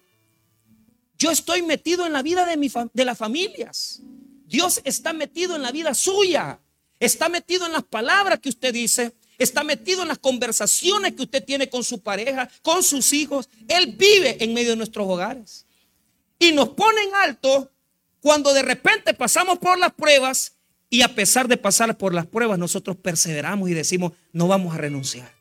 yo 1.19 1.31
estoy 1.31 1.63
metido 1.63 2.07
en 2.07 2.13
la 2.13 2.23
vida 2.23 2.45
de, 2.45 2.57
mi 2.57 2.71
de 2.93 3.05
las 3.05 3.17
familias. 3.17 4.01
Dios 4.47 4.81
está 4.85 5.13
metido 5.13 5.57
en 5.57 5.63
la 5.63 5.73
vida 5.73 5.95
suya. 5.95 6.61
Está 7.01 7.29
metido 7.29 7.67
en 7.67 7.73
las 7.73 7.85
palabras 7.85 8.41
que 8.41 8.49
usted 8.49 8.73
dice. 8.73 9.13
Está 9.39 9.65
metido 9.65 10.03
en 10.03 10.09
las 10.09 10.19
conversaciones 10.19 11.15
que 11.15 11.23
usted 11.23 11.45
tiene 11.45 11.69
con 11.69 11.83
su 11.83 12.01
pareja, 12.01 12.49
con 12.63 12.83
sus 12.83 13.13
hijos. 13.13 13.49
Él 13.69 13.95
vive 13.97 14.43
en 14.43 14.55
medio 14.55 14.71
de 14.71 14.77
nuestros 14.77 15.07
hogares. 15.09 15.67
Y 16.39 16.53
nos 16.53 16.71
pone 16.71 17.03
en 17.03 17.15
alto 17.15 17.71
cuando 18.21 18.53
de 18.53 18.63
repente 18.63 19.15
pasamos 19.15 19.59
por 19.59 19.79
las 19.79 19.93
pruebas 19.93 20.53
y 20.91 21.03
a 21.03 21.15
pesar 21.15 21.49
de 21.49 21.57
pasar 21.57 21.99
por 21.99 22.15
las 22.15 22.27
pruebas 22.27 22.59
nosotros 22.59 22.97
perseveramos 22.97 23.69
y 23.69 23.75
decimos, 23.75 24.13
no 24.33 24.47
vamos 24.47 24.75
a 24.75 24.79
renunciar. 24.79 25.33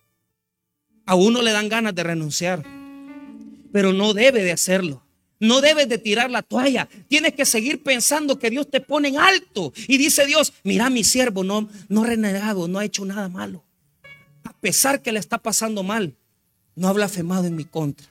A 1.06 1.16
uno 1.16 1.42
le 1.42 1.52
dan 1.52 1.70
ganas 1.70 1.94
de 1.94 2.04
renunciar, 2.04 2.64
pero 3.74 3.92
no 3.92 4.14
debe 4.14 4.44
de 4.44 4.52
hacerlo. 4.52 5.04
No 5.40 5.60
debes 5.60 5.90
de 5.90 5.98
tirar 5.98 6.30
la 6.30 6.44
toalla. 6.44 6.88
Tienes 7.10 7.34
que 7.34 7.44
seguir 7.44 7.82
pensando 7.82 8.38
que 8.38 8.52
Dios 8.52 8.70
te 8.70 8.80
pone 8.80 9.08
en 9.10 9.18
alto. 9.18 9.74
Y 9.88 9.98
dice 9.98 10.28
Dios, 10.28 10.54
mira 10.64 10.92
mi 10.92 11.04
siervo, 11.04 11.44
no, 11.44 11.68
no 11.90 12.04
ha 12.04 12.08
renegado, 12.08 12.68
no 12.68 12.78
ha 12.78 12.86
hecho 12.86 13.04
nada 13.04 13.28
malo. 13.30 13.66
A 14.44 14.54
pesar 14.54 15.02
que 15.02 15.12
le 15.12 15.20
está 15.20 15.40
pasando 15.40 15.82
mal, 15.82 16.16
no 16.76 16.88
ha 16.88 16.94
blasfemado 16.94 17.46
en 17.46 17.56
mi 17.56 17.66
contra. 17.66 18.08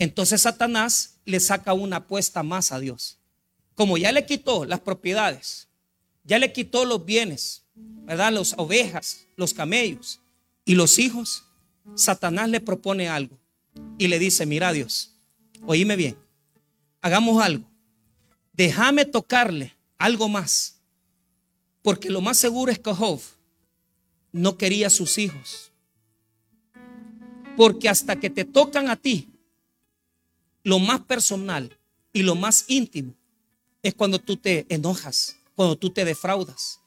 Entonces 0.00 0.42
Satanás 0.42 1.20
le 1.24 1.38
saca 1.38 1.72
una 1.72 1.98
apuesta 1.98 2.42
más 2.42 2.72
a 2.72 2.80
Dios. 2.80 3.18
Como 3.76 3.96
ya 3.96 4.10
le 4.10 4.26
quitó 4.26 4.64
las 4.64 4.80
propiedades, 4.80 5.68
ya 6.24 6.40
le 6.40 6.52
quitó 6.52 6.84
los 6.84 7.04
bienes, 7.04 7.62
¿verdad? 7.76 8.32
Las 8.32 8.54
ovejas, 8.58 9.20
los 9.36 9.54
camellos 9.54 10.20
y 10.64 10.74
los 10.74 10.98
hijos, 10.98 11.44
Satanás 11.94 12.48
le 12.48 12.60
propone 12.60 13.08
algo 13.08 13.38
y 13.98 14.08
le 14.08 14.18
dice, 14.18 14.46
mira 14.46 14.72
Dios, 14.72 15.16
oíme 15.66 15.96
bien, 15.96 16.16
hagamos 17.00 17.42
algo. 17.42 17.68
Déjame 18.52 19.04
tocarle 19.04 19.74
algo 19.98 20.28
más. 20.28 20.80
Porque 21.82 22.08
lo 22.08 22.20
más 22.20 22.38
seguro 22.38 22.72
es 22.72 22.78
que 22.78 22.92
Job 22.92 23.20
no 24.32 24.56
quería 24.56 24.86
a 24.86 24.90
sus 24.90 25.18
hijos. 25.18 25.70
Porque 27.56 27.88
hasta 27.88 28.18
que 28.18 28.30
te 28.30 28.44
tocan 28.44 28.88
a 28.88 28.96
ti, 28.96 29.28
lo 30.62 30.78
más 30.78 31.00
personal 31.02 31.78
y 32.12 32.22
lo 32.22 32.34
más 32.34 32.64
íntimo 32.68 33.14
es 33.82 33.94
cuando 33.94 34.18
tú 34.18 34.36
te 34.36 34.66
enojas, 34.70 35.36
cuando 35.54 35.76
tú 35.76 35.90
te 35.90 36.04
defraudas. 36.04 36.80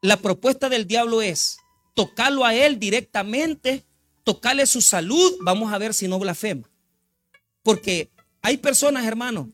La 0.00 0.16
propuesta 0.16 0.68
del 0.68 0.86
diablo 0.86 1.20
es 1.20 1.58
tocarlo 1.94 2.44
a 2.44 2.54
él 2.54 2.78
directamente, 2.78 3.84
tocarle 4.28 4.66
su 4.66 4.82
salud, 4.82 5.38
vamos 5.40 5.72
a 5.72 5.78
ver 5.78 5.94
si 5.94 6.06
no 6.06 6.18
blasfema. 6.18 6.68
Porque 7.62 8.10
hay 8.42 8.58
personas, 8.58 9.06
hermanos, 9.06 9.48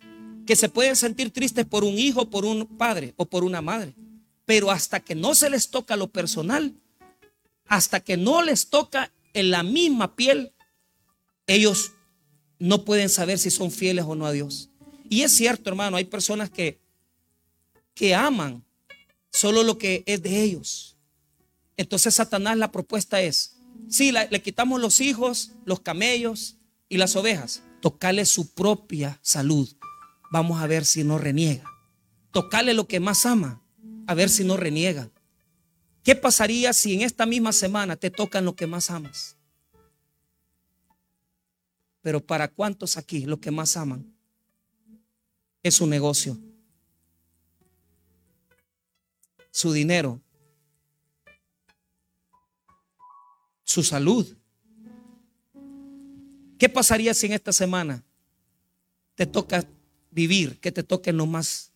que 0.49 0.57
se 0.57 0.69
pueden 0.69 0.97
sentir 0.97 1.31
tristes 1.31 1.65
por 1.65 1.85
un 1.85 1.97
hijo, 1.97 2.29
por 2.29 2.45
un 2.45 2.67
padre 2.67 3.15
o 3.17 3.25
por 3.25 3.45
una 3.45 3.63
madre. 3.63 3.95
Pero 4.45 4.73
hasta 4.73 4.99
que 4.99 5.15
no 5.15 5.37
se 5.37 5.49
les 5.49 5.71
toca 5.71 5.95
lo 5.95 6.09
personal, 6.09 6.75
hasta 7.69 8.01
que 8.01 8.17
no 8.17 8.43
les 8.43 8.69
toca 8.69 9.13
en 9.33 9.53
la 9.53 9.63
misma 9.63 10.17
piel, 10.17 10.53
ellos 11.47 11.93
no 12.59 12.85
pueden 12.85 13.09
saber 13.09 13.39
si 13.39 13.53
son 13.53 13.71
fieles 13.71 14.05
o 14.09 14.17
no 14.17 14.27
a 14.27 14.33
Dios. 14.33 14.71
Y 15.09 15.23
es 15.23 15.31
cierto, 15.31 15.71
hermano, 15.71 15.99
hay 15.99 16.07
personas 16.07 16.51
que, 16.51 16.81
que 17.95 18.13
aman 18.13 18.65
solo 19.31 19.63
lo 19.63 19.79
que 19.79 20.03
es 20.07 20.21
de 20.21 20.43
ellos. 20.43 20.97
Entonces 21.77 22.17
Satanás 22.17 22.57
la 22.57 22.73
propuesta 22.73 23.23
es, 23.23 23.54
si 23.89 24.13
le 24.13 24.43
quitamos 24.43 24.81
los 24.81 25.01
hijos, 25.01 25.53
los 25.65 25.81
camellos 25.81 26.57
y 26.89 26.97
las 26.97 27.17
ovejas, 27.17 27.63
tocarle 27.81 28.25
su 28.25 28.53
propia 28.55 29.19
salud. 29.23 29.69
Vamos 30.31 30.61
a 30.61 30.67
ver 30.67 30.85
si 30.85 31.05
no 31.05 31.19
reniega. 31.19 31.65
Tocarle 32.33 32.75
lo 32.75 32.89
que 32.89 32.99
más 32.99 33.27
ama, 33.27 33.63
a 34.07 34.15
ver 34.15 34.29
si 34.29 34.45
no 34.45 34.57
reniega. 34.57 35.11
¿Qué 36.03 36.15
pasaría 36.15 36.73
si 36.73 36.95
en 36.95 37.03
esta 37.03 37.25
misma 37.27 37.53
semana 37.53 37.97
te 37.97 38.11
tocan 38.11 38.45
lo 38.45 38.55
que 38.57 38.67
más 38.67 38.91
amas? 38.91 39.37
Pero 42.03 42.25
para 42.25 42.49
cuántos 42.49 42.99
aquí 42.99 43.25
lo 43.25 43.41
que 43.41 43.51
más 43.51 43.77
aman 43.77 44.15
es 45.63 45.77
su 45.77 45.87
negocio, 45.87 46.39
su 49.51 49.73
dinero, 49.73 50.21
su 53.65 53.83
salud, 53.83 54.37
¿Qué 56.59 56.69
pasaría 56.69 57.15
si 57.15 57.27
en 57.27 57.33
esta 57.33 57.53
semana 57.53 58.03
te 59.15 59.27
toca 59.27 59.67
vivir, 60.11 60.59
que 60.61 60.73
te 60.73 60.83
toque 60.83 61.13
lo 61.13 61.27
más, 61.27 61.73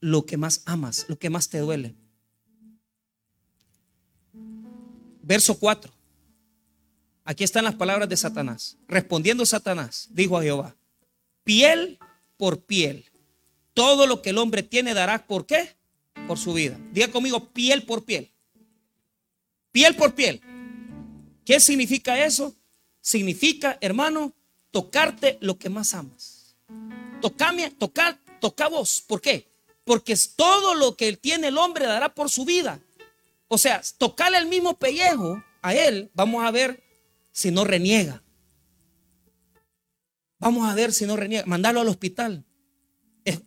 lo 0.00 0.24
que 0.26 0.36
más 0.36 0.62
amas, 0.66 1.06
lo 1.08 1.18
que 1.18 1.30
más 1.30 1.48
te 1.48 1.58
duele. 1.58 1.94
Verso 5.22 5.58
4. 5.58 5.92
Aquí 7.24 7.44
están 7.44 7.64
las 7.64 7.74
palabras 7.74 8.08
de 8.08 8.16
Satanás. 8.16 8.76
Respondiendo 8.88 9.46
Satanás, 9.46 10.08
dijo 10.10 10.36
a 10.36 10.42
Jehová, 10.42 10.76
piel 11.44 11.98
por 12.36 12.64
piel. 12.64 13.06
Todo 13.72 14.06
lo 14.06 14.20
que 14.20 14.30
el 14.30 14.38
hombre 14.38 14.62
tiene 14.62 14.94
dará, 14.94 15.26
¿por 15.26 15.46
qué? 15.46 15.76
Por 16.26 16.38
su 16.38 16.52
vida. 16.52 16.78
Diga 16.92 17.10
conmigo, 17.10 17.48
piel 17.50 17.84
por 17.84 18.04
piel. 18.04 18.30
Piel 19.72 19.94
por 19.96 20.14
piel. 20.14 20.40
¿Qué 21.50 21.58
significa 21.58 22.24
eso? 22.24 22.54
Significa, 23.00 23.76
hermano, 23.80 24.36
tocarte 24.70 25.36
lo 25.40 25.58
que 25.58 25.68
más 25.68 25.94
amas. 25.94 26.54
Tocame, 27.20 27.72
tocar, 27.72 28.20
toca 28.40 28.68
vos. 28.68 29.02
¿Por 29.04 29.20
qué? 29.20 29.50
Porque 29.82 30.12
es 30.12 30.36
todo 30.36 30.76
lo 30.76 30.96
que 30.96 31.16
tiene 31.16 31.48
el 31.48 31.58
hombre 31.58 31.86
dará 31.86 32.14
por 32.14 32.30
su 32.30 32.44
vida. 32.44 32.78
O 33.48 33.58
sea, 33.58 33.82
tocarle 33.98 34.38
el 34.38 34.46
mismo 34.46 34.78
pellejo 34.78 35.42
a 35.60 35.74
él, 35.74 36.12
vamos 36.14 36.44
a 36.44 36.52
ver 36.52 36.84
si 37.32 37.50
no 37.50 37.64
reniega. 37.64 38.22
Vamos 40.38 40.70
a 40.70 40.74
ver 40.76 40.92
si 40.92 41.04
no 41.04 41.16
reniega. 41.16 41.46
Mandarlo 41.46 41.80
al 41.80 41.88
hospital. 41.88 42.44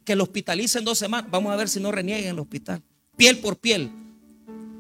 Que 0.04 0.18
lo 0.18 0.24
hospitalicen 0.24 0.84
dos 0.84 0.98
semanas. 0.98 1.32
Vamos 1.32 1.54
a 1.54 1.56
ver 1.56 1.70
si 1.70 1.80
no 1.80 1.90
reniega 1.90 2.24
en 2.24 2.36
el 2.36 2.40
hospital. 2.40 2.84
Piel 3.16 3.40
por 3.40 3.60
piel. 3.60 3.94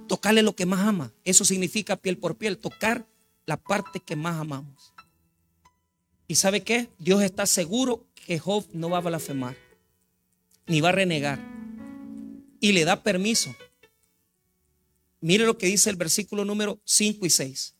Tocarle 0.09 0.41
lo 0.41 0.57
que 0.57 0.65
más 0.65 0.81
ama. 0.81 1.13
Eso 1.23 1.45
significa 1.45 1.95
piel 1.95 2.17
por 2.17 2.35
piel. 2.35 2.57
Tocar 2.57 3.12
la 3.45 3.57
parte 3.57 3.99
que 3.99 4.15
más 4.15 4.39
amamos. 4.39 4.93
¿Y 6.27 6.35
sabe 6.35 6.63
qué? 6.63 6.89
Dios 6.99 7.21
está 7.21 7.45
seguro 7.45 8.05
que 8.13 8.39
Job 8.39 8.65
no 8.73 8.89
va 8.89 8.99
a 8.99 9.01
blasfemar. 9.01 9.55
Ni 10.67 10.81
va 10.81 10.89
a 10.89 10.93
renegar. 10.93 11.39
Y 12.59 12.71
le 12.71 12.85
da 12.85 13.03
permiso. 13.03 13.53
Mire 15.19 15.45
lo 15.45 15.57
que 15.57 15.67
dice 15.67 15.89
el 15.89 15.95
versículo 15.95 16.45
número 16.45 16.79
5 16.85 17.25
y 17.25 17.29
6. 17.29 17.75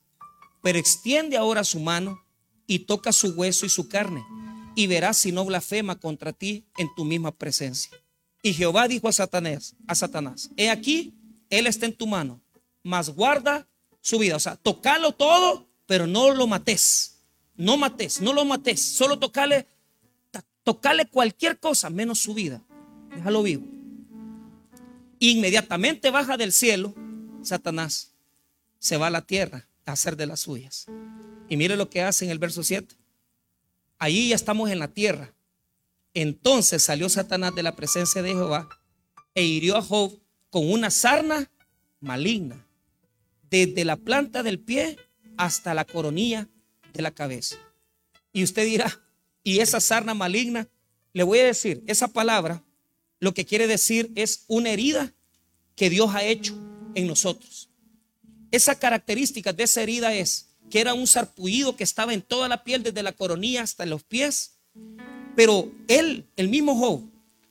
Pero 0.61 0.79
extiende 0.79 1.37
ahora 1.37 1.63
su 1.63 1.79
mano 1.79 2.23
y 2.67 2.79
toca 2.79 3.11
su 3.11 3.29
hueso 3.31 3.65
y 3.65 3.69
su 3.69 3.87
carne, 3.87 4.25
y 4.75 4.87
verás 4.87 5.17
si 5.17 5.31
no 5.31 5.45
blasfema 5.45 5.99
contra 5.99 6.33
ti 6.33 6.65
en 6.77 6.93
tu 6.95 7.05
misma 7.05 7.31
presencia. 7.31 7.91
Y 8.41 8.53
Jehová 8.53 8.87
dijo 8.87 9.07
a 9.07 9.13
Satanás, 9.13 9.75
a 9.87 9.95
Satanás, 9.95 10.49
he 10.57 10.69
aquí, 10.69 11.13
él 11.49 11.67
está 11.67 11.85
en 11.85 11.95
tu 11.95 12.07
mano, 12.07 12.41
mas 12.81 13.09
guarda 13.09 13.67
su 14.03 14.19
vida. 14.19 14.35
O 14.35 14.39
sea, 14.39 14.57
tocalo 14.57 15.13
todo, 15.13 15.65
pero 15.87 16.05
no 16.05 16.31
lo 16.35 16.45
mates. 16.45 17.21
No 17.55 17.77
mates, 17.77 18.21
no 18.21 18.33
lo 18.33 18.45
mates. 18.45 18.81
Solo 18.83 19.17
tocale, 19.17 19.65
tocale 20.63 21.07
cualquier 21.07 21.57
cosa 21.57 21.89
menos 21.89 22.19
su 22.19 22.35
vida. 22.35 22.61
Déjalo 23.15 23.41
vivo. 23.41 23.65
Inmediatamente 25.19 26.11
baja 26.11 26.37
del 26.37 26.51
cielo 26.51 26.93
Satanás. 27.41 28.11
Se 28.77 28.97
va 28.97 29.07
a 29.07 29.11
la 29.11 29.21
tierra 29.21 29.67
a 29.85 29.93
hacer 29.93 30.17
de 30.17 30.27
las 30.27 30.41
suyas. 30.41 30.85
Y 31.47 31.55
mire 31.55 31.77
lo 31.77 31.89
que 31.89 32.01
hace 32.01 32.25
en 32.25 32.31
el 32.31 32.39
verso 32.39 32.61
7. 32.61 32.95
Allí 33.99 34.29
ya 34.29 34.35
estamos 34.35 34.69
en 34.69 34.79
la 34.79 34.89
tierra. 34.89 35.33
Entonces 36.13 36.83
salió 36.83 37.07
Satanás 37.07 37.55
de 37.55 37.63
la 37.63 37.75
presencia 37.75 38.21
de 38.21 38.31
Jehová 38.31 38.67
e 39.33 39.43
hirió 39.43 39.77
a 39.77 39.81
Job 39.81 40.19
con 40.49 40.69
una 40.69 40.91
sarna 40.91 41.49
maligna, 42.01 42.67
desde 43.53 43.85
la 43.85 43.97
planta 43.97 44.41
del 44.41 44.59
pie 44.59 44.97
hasta 45.37 45.75
la 45.75 45.85
coronilla 45.85 46.49
de 46.91 47.03
la 47.03 47.11
cabeza. 47.11 47.55
Y 48.31 48.43
usted 48.43 48.65
dirá, 48.65 48.99
¿y 49.43 49.59
esa 49.59 49.79
sarna 49.79 50.15
maligna? 50.15 50.67
Le 51.13 51.21
voy 51.21 51.37
a 51.37 51.45
decir, 51.45 51.83
esa 51.85 52.07
palabra 52.07 52.63
lo 53.19 53.35
que 53.35 53.45
quiere 53.45 53.67
decir 53.67 54.11
es 54.15 54.45
una 54.47 54.71
herida 54.71 55.13
que 55.75 55.91
Dios 55.91 56.15
ha 56.15 56.23
hecho 56.23 56.57
en 56.95 57.05
nosotros. 57.05 57.69
Esa 58.49 58.79
característica 58.79 59.53
de 59.53 59.63
esa 59.65 59.83
herida 59.83 60.15
es 60.15 60.49
que 60.71 60.81
era 60.81 60.95
un 60.95 61.05
sarpullido 61.05 61.75
que 61.75 61.83
estaba 61.83 62.11
en 62.15 62.23
toda 62.23 62.47
la 62.47 62.63
piel, 62.63 62.81
desde 62.81 63.03
la 63.03 63.11
coronilla 63.11 63.61
hasta 63.61 63.85
los 63.85 64.03
pies. 64.03 64.55
Pero 65.35 65.71
él, 65.87 66.25
el 66.37 66.49
mismo 66.49 66.75
Job, 66.75 67.03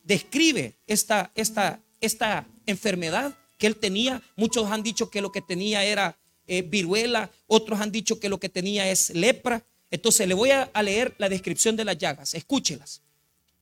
describe 0.03 0.75
esta, 0.89 1.31
esta, 1.37 1.81
esta 2.01 2.49
enfermedad 2.67 3.37
que 3.63 3.69
él 3.69 3.77
tenía. 3.77 4.21
Muchos 4.35 4.69
han 4.73 4.83
dicho 4.83 5.09
que 5.09 5.21
lo 5.21 5.31
que 5.31 5.41
tenía 5.41 5.85
era 5.85 6.19
eh, 6.49 6.63
viruela, 6.63 7.31
otros 7.47 7.81
han 7.81 7.93
dicho 7.93 8.19
que 8.19 8.29
lo 8.29 8.41
que 8.41 8.49
tenía 8.49 8.91
es 8.91 9.11
lepra. 9.11 9.65
Entonces 9.89 10.27
le 10.27 10.35
voy 10.35 10.51
a, 10.51 10.69
leer 10.83 11.15
la 11.19 11.29
descripción 11.29 11.77
de 11.77 11.85
las 11.85 11.97
llagas. 11.97 12.35
Escúchelas. 12.35 13.03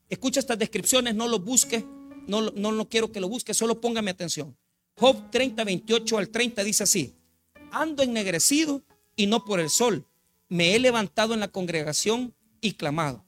Escucha 0.09 0.41
estas 0.41 0.59
descripciones, 0.59 1.15
no 1.15 1.29
lo 1.29 1.39
busque, 1.39 1.85
no, 2.27 2.51
no, 2.51 2.73
no 2.73 2.89
quiero 2.89 3.13
que 3.13 3.21
lo 3.21 3.29
busque, 3.29 3.53
solo 3.53 3.79
póngame 3.79 4.11
atención. 4.11 4.57
Job 4.97 5.31
30, 5.31 5.65
28 5.65 6.17
al 6.17 6.31
30 6.31 6.65
dice 6.65 6.85
así, 6.85 7.15
ando 7.71 8.03
ennegrecido 8.03 8.83
y 9.17 9.27
no 9.27 9.45
por 9.45 9.61
el 9.61 9.69
sol. 9.69 10.07
Me 10.49 10.75
he 10.75 10.79
levantado 10.79 11.35
en 11.35 11.41
la 11.41 11.49
congregación 11.49 12.35
y 12.63 12.73
clamado. 12.73 13.23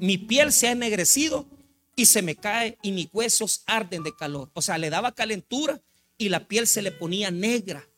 Mi 0.00 0.18
piel 0.18 0.50
se 0.52 0.66
ha 0.66 0.72
ennegrecido 0.72 1.46
y 1.94 2.06
se 2.06 2.20
me 2.20 2.34
cae 2.34 2.78
y 2.82 2.90
mis 2.90 3.08
huesos 3.12 3.62
arden 3.66 4.02
de 4.02 4.12
calor. 4.12 4.50
O 4.54 4.60
sea, 4.60 4.76
le 4.76 4.90
daba 4.90 5.12
calentura 5.12 5.80
y 6.20 6.28
la 6.28 6.46
piel 6.46 6.66
se 6.66 6.82
le 6.82 6.92
ponía 6.92 7.30
negra. 7.30 7.88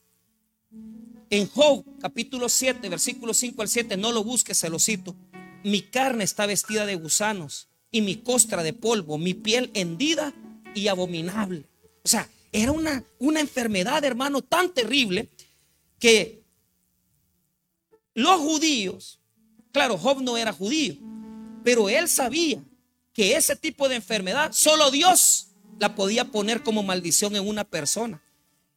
En 1.29 1.49
Job 1.49 1.85
capítulo 2.01 2.49
7, 2.49 2.89
versículo 2.89 3.35
5 3.35 3.61
al 3.61 3.69
7, 3.69 3.97
no 3.97 4.13
lo 4.13 4.23
busques, 4.23 4.57
se 4.57 4.71
lo 4.71 4.79
cito. 4.79 5.17
Mi 5.65 5.83
carne 5.83 6.23
está 6.23 6.47
vestida 6.47 6.87
de 6.87 6.95
gusanos 6.95 7.67
y 7.91 8.01
mi 8.01 8.19
costra 8.19 8.63
de 8.63 8.75
polvo, 8.75 9.19
mi 9.19 9.35
piel 9.35 9.73
hendida 9.75 10.33
y 10.73 10.87
abominable. 10.87 11.65
O 12.05 12.09
sea, 12.09 12.31
era 12.53 12.71
una, 12.71 13.03
una 13.19 13.41
enfermedad, 13.41 14.05
hermano, 14.05 14.41
tan 14.41 14.73
terrible 14.73 15.29
que 15.99 16.45
los 18.15 18.41
judíos, 18.41 19.19
claro, 19.73 19.99
Job 19.99 20.23
no 20.23 20.37
era 20.37 20.53
judío, 20.53 20.95
pero 21.65 21.89
él 21.89 22.09
sabía 22.09 22.63
que 23.13 23.35
ese 23.35 23.57
tipo 23.57 23.89
de 23.89 23.97
enfermedad 23.97 24.53
solo 24.53 24.93
Dios 24.93 25.49
la 25.79 25.95
podía 25.95 26.27
poner 26.27 26.63
como 26.63 26.83
maldición 26.83 27.37
en 27.37 27.47
una 27.47 27.65
persona. 27.65 28.23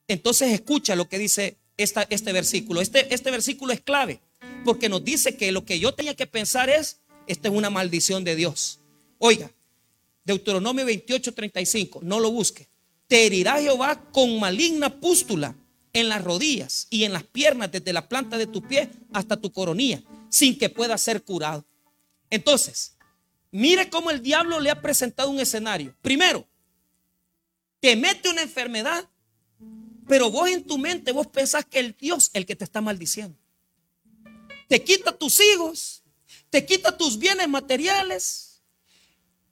Entonces 0.08 0.52
escucha 0.52 0.96
lo 0.96 1.10
que 1.10 1.18
dice 1.18 1.58
esta, 1.78 2.04
este 2.10 2.32
versículo. 2.34 2.82
Este, 2.82 3.14
este 3.14 3.32
versículo 3.32 3.74
es 3.74 3.82
clave 3.82 4.22
porque 4.64 4.90
nos 4.90 5.04
dice 5.04 5.38
que 5.38 5.52
lo 5.52 5.64
que 5.64 5.80
yo 5.80 5.94
tenía 5.94 6.16
que 6.16 6.28
pensar 6.28 6.70
es, 6.70 7.00
esta 7.28 7.48
es 7.48 7.54
una 7.54 7.70
maldición 7.70 8.24
de 8.24 8.36
Dios. 8.36 8.80
Oiga, 9.20 9.52
Deuteronomio 10.26 10.86
28, 10.86 11.34
35, 11.34 12.00
no 12.04 12.20
lo 12.20 12.32
busque. 12.32 12.68
Te 13.08 13.26
herirá 13.26 13.62
Jehová 13.62 14.04
con 14.12 14.40
maligna 14.40 14.90
pústula 14.90 15.56
en 15.94 16.10
las 16.10 16.24
rodillas 16.24 16.88
y 16.90 17.04
en 17.04 17.14
las 17.14 17.24
piernas, 17.24 17.72
desde 17.72 17.94
la 17.94 18.10
planta 18.10 18.38
de 18.38 18.48
tu 18.48 18.62
pie 18.62 18.90
hasta 19.14 19.38
tu 19.38 19.52
coronilla, 19.52 20.02
sin 20.30 20.58
que 20.58 20.70
pueda 20.70 20.98
ser 20.98 21.24
curado. 21.24 21.64
Entonces, 22.30 22.98
mire 23.52 23.90
cómo 23.90 24.12
el 24.12 24.22
diablo 24.22 24.60
le 24.60 24.72
ha 24.72 24.82
presentado 24.82 25.30
un 25.30 25.40
escenario. 25.40 25.96
Primero, 26.02 26.46
te 27.86 27.96
mete 27.96 28.30
una 28.30 28.42
enfermedad, 28.42 29.08
pero 30.08 30.32
vos 30.32 30.50
en 30.50 30.66
tu 30.66 30.80
mente 30.80 31.12
vos 31.12 31.28
pensás 31.28 31.66
que 31.66 31.78
el 31.78 31.96
Dios 31.96 32.32
el 32.34 32.48
que 32.48 32.56
te 32.56 32.64
está 32.64 32.82
maldiciendo. 32.82 33.38
Te 34.68 34.84
quita 34.84 35.16
tus 35.16 35.40
hijos, 35.40 36.02
te 36.50 36.66
quita 36.66 36.98
tus 36.98 37.20
bienes 37.20 37.48
materiales. 37.48 38.64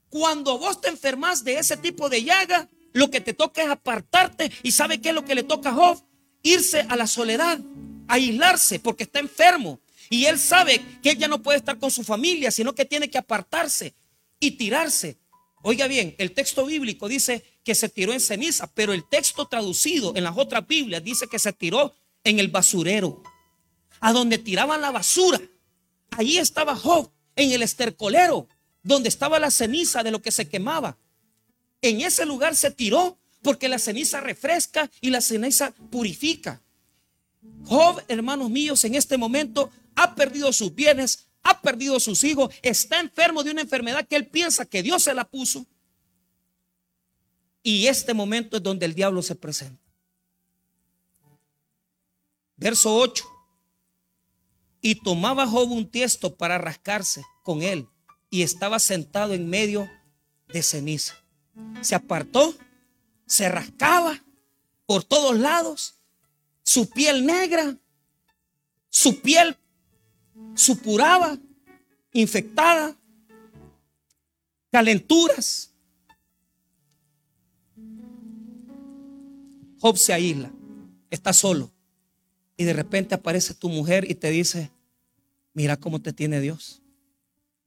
Cuando 0.09 0.57
vos 0.57 0.81
te 0.81 0.89
enfermas 0.89 1.43
de 1.43 1.59
ese 1.59 1.77
tipo 1.77 2.09
de 2.09 2.23
llaga, 2.23 2.67
lo 2.91 3.11
que 3.11 3.21
te 3.21 3.35
toca 3.35 3.61
es 3.61 3.69
apartarte. 3.69 4.51
¿Y 4.63 4.71
sabe 4.71 4.99
qué 4.99 5.09
es 5.09 5.15
lo 5.15 5.25
que 5.25 5.35
le 5.35 5.43
toca 5.43 5.69
a 5.69 5.73
Job? 5.73 6.03
irse 6.41 6.87
a 6.89 6.95
la 6.95 7.05
soledad, 7.05 7.59
aislarse 8.07 8.79
porque 8.79 9.03
está 9.03 9.19
enfermo. 9.19 9.79
Y 10.09 10.25
él 10.25 10.39
sabe 10.39 10.83
que 11.03 11.11
él 11.11 11.19
ya 11.19 11.27
no 11.27 11.43
puede 11.43 11.59
estar 11.59 11.77
con 11.77 11.91
su 11.91 12.03
familia, 12.03 12.49
sino 12.49 12.73
que 12.73 12.85
tiene 12.85 13.11
que 13.11 13.19
apartarse 13.19 13.93
y 14.39 14.57
tirarse. 14.57 15.19
Oiga 15.65 15.87
bien, 15.87 16.13
el 16.17 16.33
texto 16.33 16.65
bíblico 16.65 17.07
dice 17.07 17.41
que 17.63 17.73
se 17.73 17.87
tiró 17.87 18.11
en 18.11 18.19
ceniza, 18.19 18.67
pero 18.73 18.91
el 18.91 19.07
texto 19.07 19.47
traducido 19.47 20.13
en 20.15 20.25
las 20.25 20.37
otras 20.37 20.67
Biblias 20.67 21.01
dice 21.01 21.27
que 21.27 21.39
se 21.39 21.53
tiró 21.53 21.93
en 22.25 22.39
el 22.39 22.49
basurero, 22.49 23.23
a 24.01 24.11
donde 24.11 24.37
tiraban 24.37 24.81
la 24.81 24.91
basura. 24.91 25.39
Allí 26.11 26.37
estaba 26.37 26.75
Job, 26.75 27.09
en 27.37 27.53
el 27.53 27.63
estercolero, 27.63 28.49
donde 28.83 29.07
estaba 29.07 29.39
la 29.39 29.51
ceniza 29.51 30.03
de 30.03 30.11
lo 30.11 30.21
que 30.21 30.31
se 30.31 30.49
quemaba. 30.49 30.97
En 31.81 32.01
ese 32.01 32.25
lugar 32.25 32.57
se 32.57 32.69
tiró 32.69 33.17
porque 33.41 33.69
la 33.69 33.79
ceniza 33.79 34.19
refresca 34.19 34.91
y 34.99 35.11
la 35.11 35.21
ceniza 35.21 35.73
purifica. 35.89 36.61
Job, 37.63 38.03
hermanos 38.09 38.49
míos, 38.49 38.83
en 38.83 38.95
este 38.95 39.17
momento 39.17 39.71
ha 39.95 40.13
perdido 40.13 40.51
sus 40.51 40.75
bienes, 40.75 41.27
ha 41.43 41.61
perdido 41.61 41.99
sus 41.99 42.23
hijos, 42.23 42.53
está 42.61 42.99
enfermo 42.99 43.43
de 43.43 43.51
una 43.51 43.61
enfermedad 43.61 44.07
que 44.07 44.15
él 44.15 44.27
piensa 44.27 44.65
que 44.65 44.81
Dios 44.81 45.03
se 45.03 45.13
la 45.13 45.25
puso. 45.25 45.65
Y 47.61 47.87
este 47.87 48.13
momento 48.13 48.57
es 48.57 48.63
donde 48.63 48.85
el 48.85 48.93
diablo 48.93 49.21
se 49.21 49.35
presenta. 49.35 49.81
Verso 52.55 52.95
8. 52.95 53.25
Y 54.81 54.95
tomaba 54.95 55.47
Job 55.47 55.71
un 55.71 55.89
tiesto 55.89 56.35
para 56.35 56.57
rascarse 56.57 57.23
con 57.43 57.61
él 57.61 57.87
y 58.29 58.41
estaba 58.41 58.79
sentado 58.79 59.33
en 59.33 59.49
medio 59.49 59.89
de 60.47 60.63
ceniza. 60.63 61.15
Se 61.81 61.95
apartó, 61.95 62.55
se 63.25 63.47
rascaba 63.47 64.23
por 64.85 65.03
todos 65.03 65.37
lados, 65.37 65.95
su 66.63 66.89
piel 66.89 67.25
negra, 67.25 67.77
su 68.89 69.21
piel 69.21 69.57
supuraba, 70.55 71.37
infectada, 72.11 72.97
calenturas. 74.71 75.71
Job 79.79 79.97
se 79.97 80.13
aísla, 80.13 80.51
está 81.09 81.33
solo. 81.33 81.71
Y 82.55 82.63
de 82.63 82.73
repente 82.73 83.15
aparece 83.15 83.53
tu 83.53 83.69
mujer 83.69 84.09
y 84.09 84.15
te 84.15 84.29
dice, 84.29 84.71
mira 85.53 85.77
cómo 85.77 86.01
te 86.01 86.13
tiene 86.13 86.39
Dios. 86.39 86.81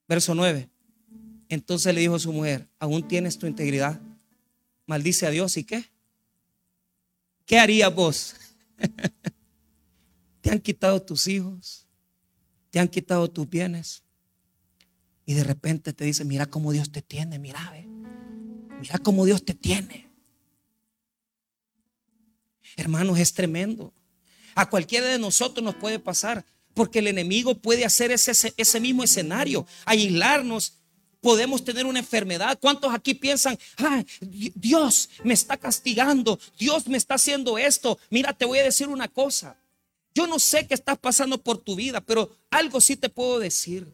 Verso 0.08 0.34
9. 0.34 0.70
Entonces 1.48 1.94
le 1.94 2.00
dijo 2.00 2.14
a 2.14 2.20
su 2.20 2.32
mujer, 2.32 2.68
aún 2.78 3.06
tienes 3.06 3.38
tu 3.38 3.46
integridad. 3.46 4.00
Maldice 4.86 5.26
a 5.26 5.30
Dios 5.30 5.56
y 5.56 5.64
qué? 5.64 5.84
¿Qué 7.44 7.58
harías 7.58 7.94
vos? 7.94 8.34
te 10.40 10.50
han 10.50 10.60
quitado 10.60 11.02
tus 11.02 11.26
hijos, 11.28 11.85
te 12.76 12.80
han 12.80 12.88
quitado 12.88 13.30
tus 13.30 13.48
bienes. 13.48 14.02
Y 15.24 15.32
de 15.32 15.44
repente 15.44 15.94
te 15.94 16.04
dice, 16.04 16.26
mira 16.26 16.44
cómo 16.44 16.72
Dios 16.72 16.92
te 16.92 17.00
tiene, 17.00 17.38
mira, 17.38 17.72
mira 18.78 18.98
cómo 18.98 19.24
Dios 19.24 19.46
te 19.46 19.54
tiene. 19.54 20.10
Hermanos, 22.76 23.18
es 23.18 23.32
tremendo. 23.32 23.94
A 24.54 24.68
cualquiera 24.68 25.06
de 25.06 25.18
nosotros 25.18 25.64
nos 25.64 25.76
puede 25.76 25.98
pasar, 25.98 26.44
porque 26.74 26.98
el 26.98 27.06
enemigo 27.06 27.54
puede 27.54 27.86
hacer 27.86 28.10
ese, 28.10 28.52
ese 28.54 28.78
mismo 28.78 29.02
escenario, 29.02 29.66
aislarnos. 29.86 30.74
Podemos 31.22 31.64
tener 31.64 31.86
una 31.86 32.00
enfermedad. 32.00 32.58
¿Cuántos 32.60 32.92
aquí 32.92 33.14
piensan, 33.14 33.58
Dios 34.20 35.08
me 35.24 35.32
está 35.32 35.56
castigando, 35.56 36.38
Dios 36.58 36.88
me 36.88 36.98
está 36.98 37.14
haciendo 37.14 37.56
esto? 37.56 37.98
Mira, 38.10 38.34
te 38.34 38.44
voy 38.44 38.58
a 38.58 38.64
decir 38.64 38.88
una 38.88 39.08
cosa. 39.08 39.56
Yo 40.16 40.26
no 40.26 40.38
sé 40.38 40.66
qué 40.66 40.72
estás 40.72 40.96
pasando 40.96 41.36
por 41.36 41.58
tu 41.58 41.76
vida, 41.76 42.00
pero 42.00 42.34
algo 42.48 42.80
sí 42.80 42.96
te 42.96 43.10
puedo 43.10 43.38
decir. 43.38 43.86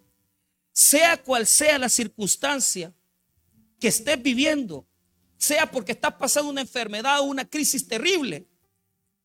Sea 0.73 1.21
cual 1.21 1.49
sea 1.49 1.79
la 1.79 1.89
circunstancia 1.89 2.95
que 3.81 3.89
estés 3.89 4.23
viviendo, 4.23 4.87
sea 5.37 5.69
porque 5.69 5.91
estás 5.91 6.15
pasando 6.15 6.49
una 6.49 6.61
enfermedad 6.61 7.19
o 7.19 7.25
una 7.25 7.45
crisis 7.45 7.89
terrible, 7.89 8.47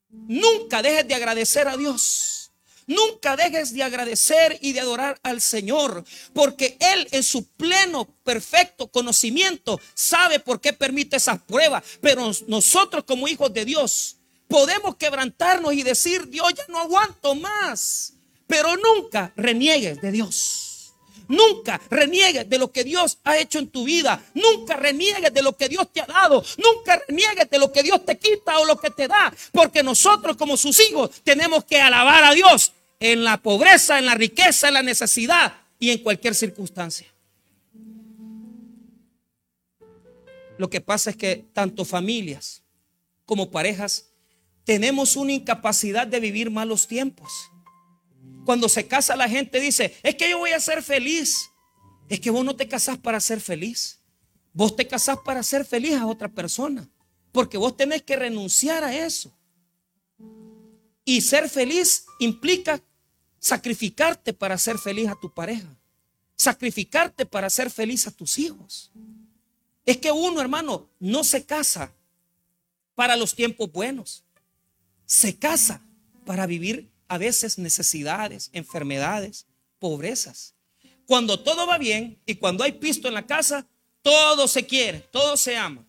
Nunca 0.10 0.82
dejes 0.82 1.08
de 1.08 1.14
agradecer 1.14 1.68
a 1.68 1.78
Dios. 1.78 2.52
Nunca 2.88 3.36
dejes 3.36 3.74
de 3.74 3.84
agradecer 3.84 4.58
y 4.62 4.72
de 4.72 4.80
adorar 4.80 5.20
al 5.22 5.42
Señor, 5.42 6.06
porque 6.34 6.78
Él 6.80 7.06
en 7.12 7.22
su 7.22 7.46
pleno, 7.46 8.06
perfecto 8.24 8.88
conocimiento 8.88 9.80
sabe 9.94 10.40
por 10.40 10.62
qué 10.62 10.72
permite 10.72 11.18
esas 11.18 11.42
pruebas. 11.42 11.84
Pero 12.02 12.32
nosotros 12.48 13.04
como 13.04 13.28
hijos 13.28 13.54
de 13.54 13.66
Dios 13.66 14.17
podemos 14.48 14.96
quebrantarnos 14.96 15.74
y 15.74 15.84
decir, 15.84 16.28
Dios 16.28 16.54
ya 16.56 16.66
no 16.70 16.80
aguanto 16.80 17.36
más. 17.36 18.14
Pero 18.48 18.76
nunca 18.78 19.34
reniegues 19.36 20.02
de 20.02 20.12
Dios. 20.12 20.94
Nunca 21.28 21.82
reniegues 21.90 22.50
de 22.50 22.58
lo 22.58 22.72
que 22.72 22.86
Dios 22.86 23.20
ha 23.26 23.38
hecho 23.38 23.60
en 23.60 23.68
tu 23.68 23.84
vida. 23.84 24.24
Nunca 24.34 24.78
reniegues 24.78 25.34
de 25.34 25.42
lo 25.42 25.58
que 25.58 25.68
Dios 25.68 25.92
te 25.92 26.02
ha 26.02 26.06
dado. 26.06 26.44
Nunca 26.58 27.02
reniegues 27.08 27.50
de 27.50 27.60
lo 27.60 27.72
que 27.72 27.84
Dios 27.84 28.06
te 28.06 28.18
quita 28.18 28.60
o 28.60 28.66
lo 28.66 28.78
que 28.78 28.90
te 28.90 29.08
da. 29.08 29.34
Porque 29.52 29.84
nosotros 29.84 30.38
como 30.38 30.56
sus 30.56 30.80
hijos 30.80 31.12
tenemos 31.24 31.66
que 31.66 31.82
alabar 31.82 32.24
a 32.24 32.34
Dios 32.34 32.72
en 33.00 33.24
la 33.24 33.42
pobreza, 33.42 34.00
en 34.00 34.06
la 34.06 34.16
riqueza, 34.16 34.70
en 34.70 34.76
la 34.76 34.84
necesidad 34.84 35.54
y 35.80 35.92
en 35.92 36.00
cualquier 36.00 36.34
circunstancia. 36.34 37.08
Lo 40.58 40.70
que 40.70 40.82
pasa 40.82 41.12
es 41.12 41.18
que 41.18 41.46
tanto 41.54 41.86
familias 41.86 42.64
como 43.26 43.52
parejas 43.52 44.10
tenemos 44.68 45.16
una 45.16 45.32
incapacidad 45.32 46.06
de 46.06 46.20
vivir 46.20 46.52
malos 46.52 46.90
tiempos. 46.90 47.32
Cuando 48.46 48.68
se 48.68 48.86
casa 48.86 49.16
la 49.16 49.30
gente 49.30 49.62
dice, 49.62 49.96
es 50.04 50.16
que 50.16 50.30
yo 50.30 50.40
voy 50.40 50.52
a 50.52 50.60
ser 50.60 50.84
feliz. 50.84 51.50
Es 52.10 52.20
que 52.20 52.30
vos 52.30 52.44
no 52.44 52.54
te 52.54 52.68
casás 52.68 52.98
para 52.98 53.22
ser 53.22 53.40
feliz. 53.40 54.02
Vos 54.52 54.76
te 54.76 54.86
casás 54.86 55.20
para 55.24 55.42
ser 55.42 55.64
feliz 55.64 55.94
a 55.94 56.06
otra 56.06 56.28
persona. 56.28 56.90
Porque 57.32 57.58
vos 57.58 57.78
tenés 57.78 58.02
que 58.02 58.18
renunciar 58.18 58.84
a 58.84 58.94
eso. 58.94 59.34
Y 61.06 61.22
ser 61.22 61.48
feliz 61.48 62.06
implica 62.20 62.84
sacrificarte 63.40 64.34
para 64.34 64.58
ser 64.58 64.78
feliz 64.78 65.08
a 65.08 65.16
tu 65.16 65.34
pareja. 65.34 65.80
Sacrificarte 66.36 67.26
para 67.26 67.50
ser 67.50 67.72
feliz 67.72 68.06
a 68.06 68.12
tus 68.12 68.38
hijos. 68.38 68.92
Es 69.86 69.96
que 69.96 70.12
uno, 70.12 70.42
hermano, 70.42 70.90
no 71.00 71.24
se 71.24 71.46
casa 71.46 71.94
para 72.96 73.16
los 73.16 73.34
tiempos 73.34 73.72
buenos. 73.72 74.26
Se 75.08 75.40
casa 75.40 75.82
para 76.26 76.46
vivir 76.46 76.92
a 77.08 77.18
veces 77.18 77.58
necesidades, 77.58 78.50
enfermedades, 78.54 79.48
pobrezas. 79.80 80.54
Cuando 81.06 81.40
todo 81.40 81.66
va 81.66 81.78
bien 81.78 82.20
y 82.26 82.36
cuando 82.36 82.64
hay 82.64 82.74
pisto 82.74 83.08
en 83.08 83.14
la 83.14 83.26
casa, 83.26 83.66
todo 84.02 84.48
se 84.48 84.66
quiere, 84.66 85.00
todo 85.00 85.38
se 85.38 85.58
ama. 85.58 85.86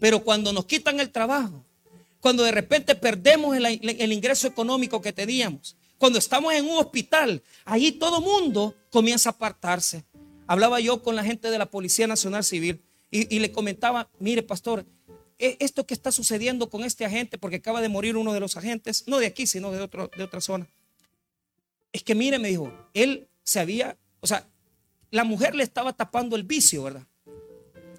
Pero 0.00 0.22
cuando 0.22 0.52
nos 0.52 0.66
quitan 0.66 1.00
el 1.00 1.10
trabajo, 1.10 1.64
cuando 2.20 2.44
de 2.44 2.52
repente 2.52 2.94
perdemos 2.94 3.56
el, 3.56 4.12
ingreso 4.12 4.46
económico 4.46 5.00
que 5.00 5.12
teníamos, 5.12 5.76
cuando 5.98 6.18
estamos 6.18 6.54
en 6.54 6.66
un 6.66 6.78
hospital, 6.78 7.42
ahí 7.64 7.92
todo 7.92 8.20
mundo 8.20 8.76
comienza 8.90 9.30
a 9.30 9.32
apartarse. 9.32 10.04
Hablaba 10.46 10.78
yo 10.78 11.02
con 11.02 11.16
la 11.16 11.24
gente 11.24 11.50
de 11.50 11.58
la 11.58 11.66
Policía 11.66 12.06
Nacional 12.06 12.44
Civil 12.44 12.80
y, 13.10 13.38
le 13.38 13.50
comentaba, 13.50 14.08
mire 14.20 14.42
pastor, 14.42 14.86
esto 15.38 15.86
que 15.86 15.94
está 15.94 16.12
sucediendo 16.12 16.70
con 16.70 16.84
este 16.84 17.04
agente, 17.04 17.38
porque 17.38 17.56
acaba 17.56 17.80
de 17.80 17.88
morir 17.88 18.16
uno 18.16 18.32
de 18.32 18.40
los 18.40 18.56
agentes, 18.56 19.04
no 19.06 19.18
de 19.18 19.26
aquí, 19.26 19.46
sino 19.46 19.70
de, 19.70 19.80
otro, 19.80 20.10
de 20.16 20.22
otra 20.22 20.40
zona. 20.40 20.66
Es 21.92 22.02
que 22.02 22.14
mire, 22.14 22.38
me 22.38 22.48
dijo, 22.48 22.72
él 22.94 23.28
se 23.42 23.60
había, 23.60 23.96
o 24.20 24.26
sea, 24.26 24.46
la 25.10 25.24
mujer 25.24 25.54
le 25.54 25.62
estaba 25.62 25.92
tapando 25.92 26.36
el 26.36 26.42
vicio, 26.42 26.84
¿verdad? 26.84 27.06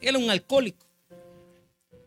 Él 0.02 0.16
era 0.16 0.18
un 0.18 0.30
alcohólico. 0.30 0.86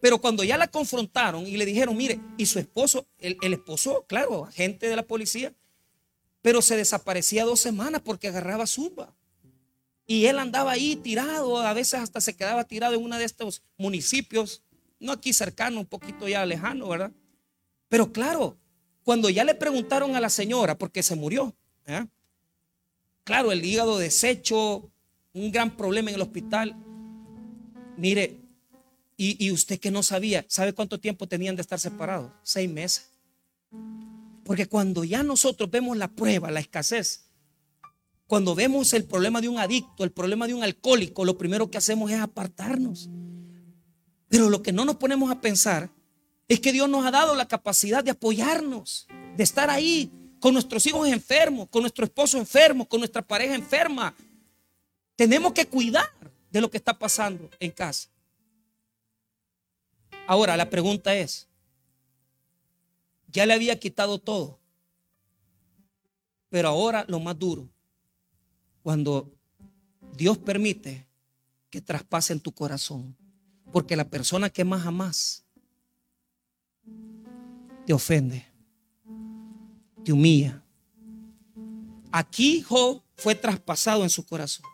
Pero 0.01 0.19
cuando 0.19 0.43
ya 0.45 0.57
la 0.57 0.69
confrontaron 0.69 1.47
y 1.47 1.57
le 1.57 1.67
dijeron, 1.67 1.97
mire, 1.97 2.21
y 2.39 2.47
su 2.47 2.59
esposo, 2.59 3.07
el, 3.19 3.37
el 3.43 3.53
esposo, 3.53 4.05
claro, 4.07 4.47
agente 4.47 4.89
de 4.89 4.97
la 4.97 5.03
policía, 5.03 5.53
pero 6.43 6.63
se 6.63 6.77
desaparecía 6.77 7.45
dos 7.45 7.61
semanas 7.61 8.01
porque 8.03 8.29
agarraba 8.29 8.67
zumba. 8.67 9.15
Y 10.07 10.27
él 10.27 10.39
andaba 10.39 10.73
ahí 10.73 10.97
tirado, 10.97 11.59
a 11.59 11.73
veces 11.73 12.01
hasta 12.01 12.21
se 12.21 12.35
quedaba 12.35 12.65
tirado 12.65 12.95
en 12.95 13.03
uno 13.03 13.19
de 13.19 13.25
estos 13.25 13.63
municipios 13.77 14.63
no 15.01 15.13
aquí 15.13 15.33
cercano, 15.33 15.81
un 15.81 15.87
poquito 15.87 16.29
ya 16.29 16.47
lejano, 16.47 16.89
¿verdad? 16.89 17.13
Pero 17.89 18.13
claro, 18.13 18.57
cuando 19.03 19.31
ya 19.31 19.45
le 19.45 19.55
preguntaron 19.55 20.15
a 20.15 20.21
la 20.21 20.29
señora, 20.29 20.79
porque 20.79 21.03
se 21.03 21.17
murió, 21.17 21.57
¿eh? 21.87 22.07
claro, 23.25 23.51
el 23.51 23.65
hígado 23.65 23.99
deshecho, 23.99 24.91
un 25.33 25.51
gran 25.51 25.77
problema 25.77 26.11
en 26.11 26.17
el 26.17 26.23
hospital. 26.23 26.77
Mire, 27.97 28.41
y, 29.17 29.45
y, 29.45 29.51
usted 29.51 29.79
que 29.79 29.91
no 29.91 30.03
sabía, 30.03 30.45
¿sabe 30.49 30.73
cuánto 30.73 31.01
tiempo 31.01 31.27
tenían 31.27 31.57
de 31.57 31.63
estar 31.63 31.79
separados? 31.79 32.33
Seis 32.43 32.71
meses. 32.71 33.11
Porque 34.45 34.67
cuando 34.67 35.05
ya 35.05 35.23
nosotros 35.23 35.71
vemos 35.71 35.97
la 35.97 36.09
prueba, 36.09 36.51
la 36.51 36.61
escasez, 36.61 37.31
cuando 38.27 38.55
vemos 38.55 38.93
el 38.93 39.05
problema 39.05 39.41
de 39.41 39.49
un 39.49 39.59
adicto, 39.59 40.05
el 40.05 40.13
problema 40.13 40.47
de 40.47 40.55
un 40.55 40.63
alcohólico, 40.63 41.25
lo 41.25 41.37
primero 41.37 41.71
que 41.71 41.79
hacemos 41.79 42.11
es 42.11 42.21
apartarnos. 42.21 43.11
Pero 44.31 44.49
lo 44.49 44.63
que 44.63 44.73
no 44.73 44.85
nos 44.85 44.97
ponemos 44.97 45.29
a 45.31 45.41
pensar 45.41 45.91
es 46.47 46.61
que 46.61 46.73
Dios 46.73 46.89
nos 46.89 47.05
ha 47.05 47.11
dado 47.11 47.35
la 47.35 47.49
capacidad 47.49 48.03
de 48.05 48.13
apoyarnos, 48.13 49.09
de 49.37 49.43
estar 49.43 49.69
ahí 49.69 50.11
con 50.39 50.55
nuestros 50.55 50.87
hijos 50.87 51.09
enfermos, 51.09 51.69
con 51.69 51.83
nuestro 51.83 52.05
esposo 52.05 52.39
enfermo, 52.39 52.89
con 52.89 53.01
nuestra 53.01 53.23
pareja 53.23 53.57
enferma. 53.57 54.15
Tenemos 55.17 55.53
que 55.53 55.67
cuidar 55.67 56.09
de 56.49 56.61
lo 56.61 56.71
que 56.71 56.77
está 56.77 56.97
pasando 56.97 57.51
en 57.59 57.73
casa. 57.73 58.09
Ahora, 60.29 60.57
la 60.57 60.71
pregunta 60.71 61.13
es, 61.17 61.49
ya 63.27 63.47
le 63.47 63.55
había 63.55 63.81
quitado 63.81 64.21
todo, 64.21 64.61
pero 66.49 66.69
ahora 66.69 67.05
lo 67.09 67.19
más 67.19 67.37
duro, 67.37 67.69
cuando 68.85 69.29
Dios 70.17 70.39
permite 70.39 71.09
que 71.69 71.81
traspasen 71.81 72.39
tu 72.39 72.53
corazón. 72.53 73.17
Porque 73.73 73.97
la 73.97 74.09
persona 74.09 74.51
que 74.51 74.65
más 74.65 74.87
amas 74.87 75.45
te 77.87 77.93
ofende, 77.93 78.47
te 80.05 80.13
humilla. 80.13 80.63
Aquí 82.13 82.63
Job 82.63 83.03
fue 83.17 83.35
traspasado 83.35 84.03
en 84.03 84.11
su 84.11 84.25
corazón. 84.27 84.67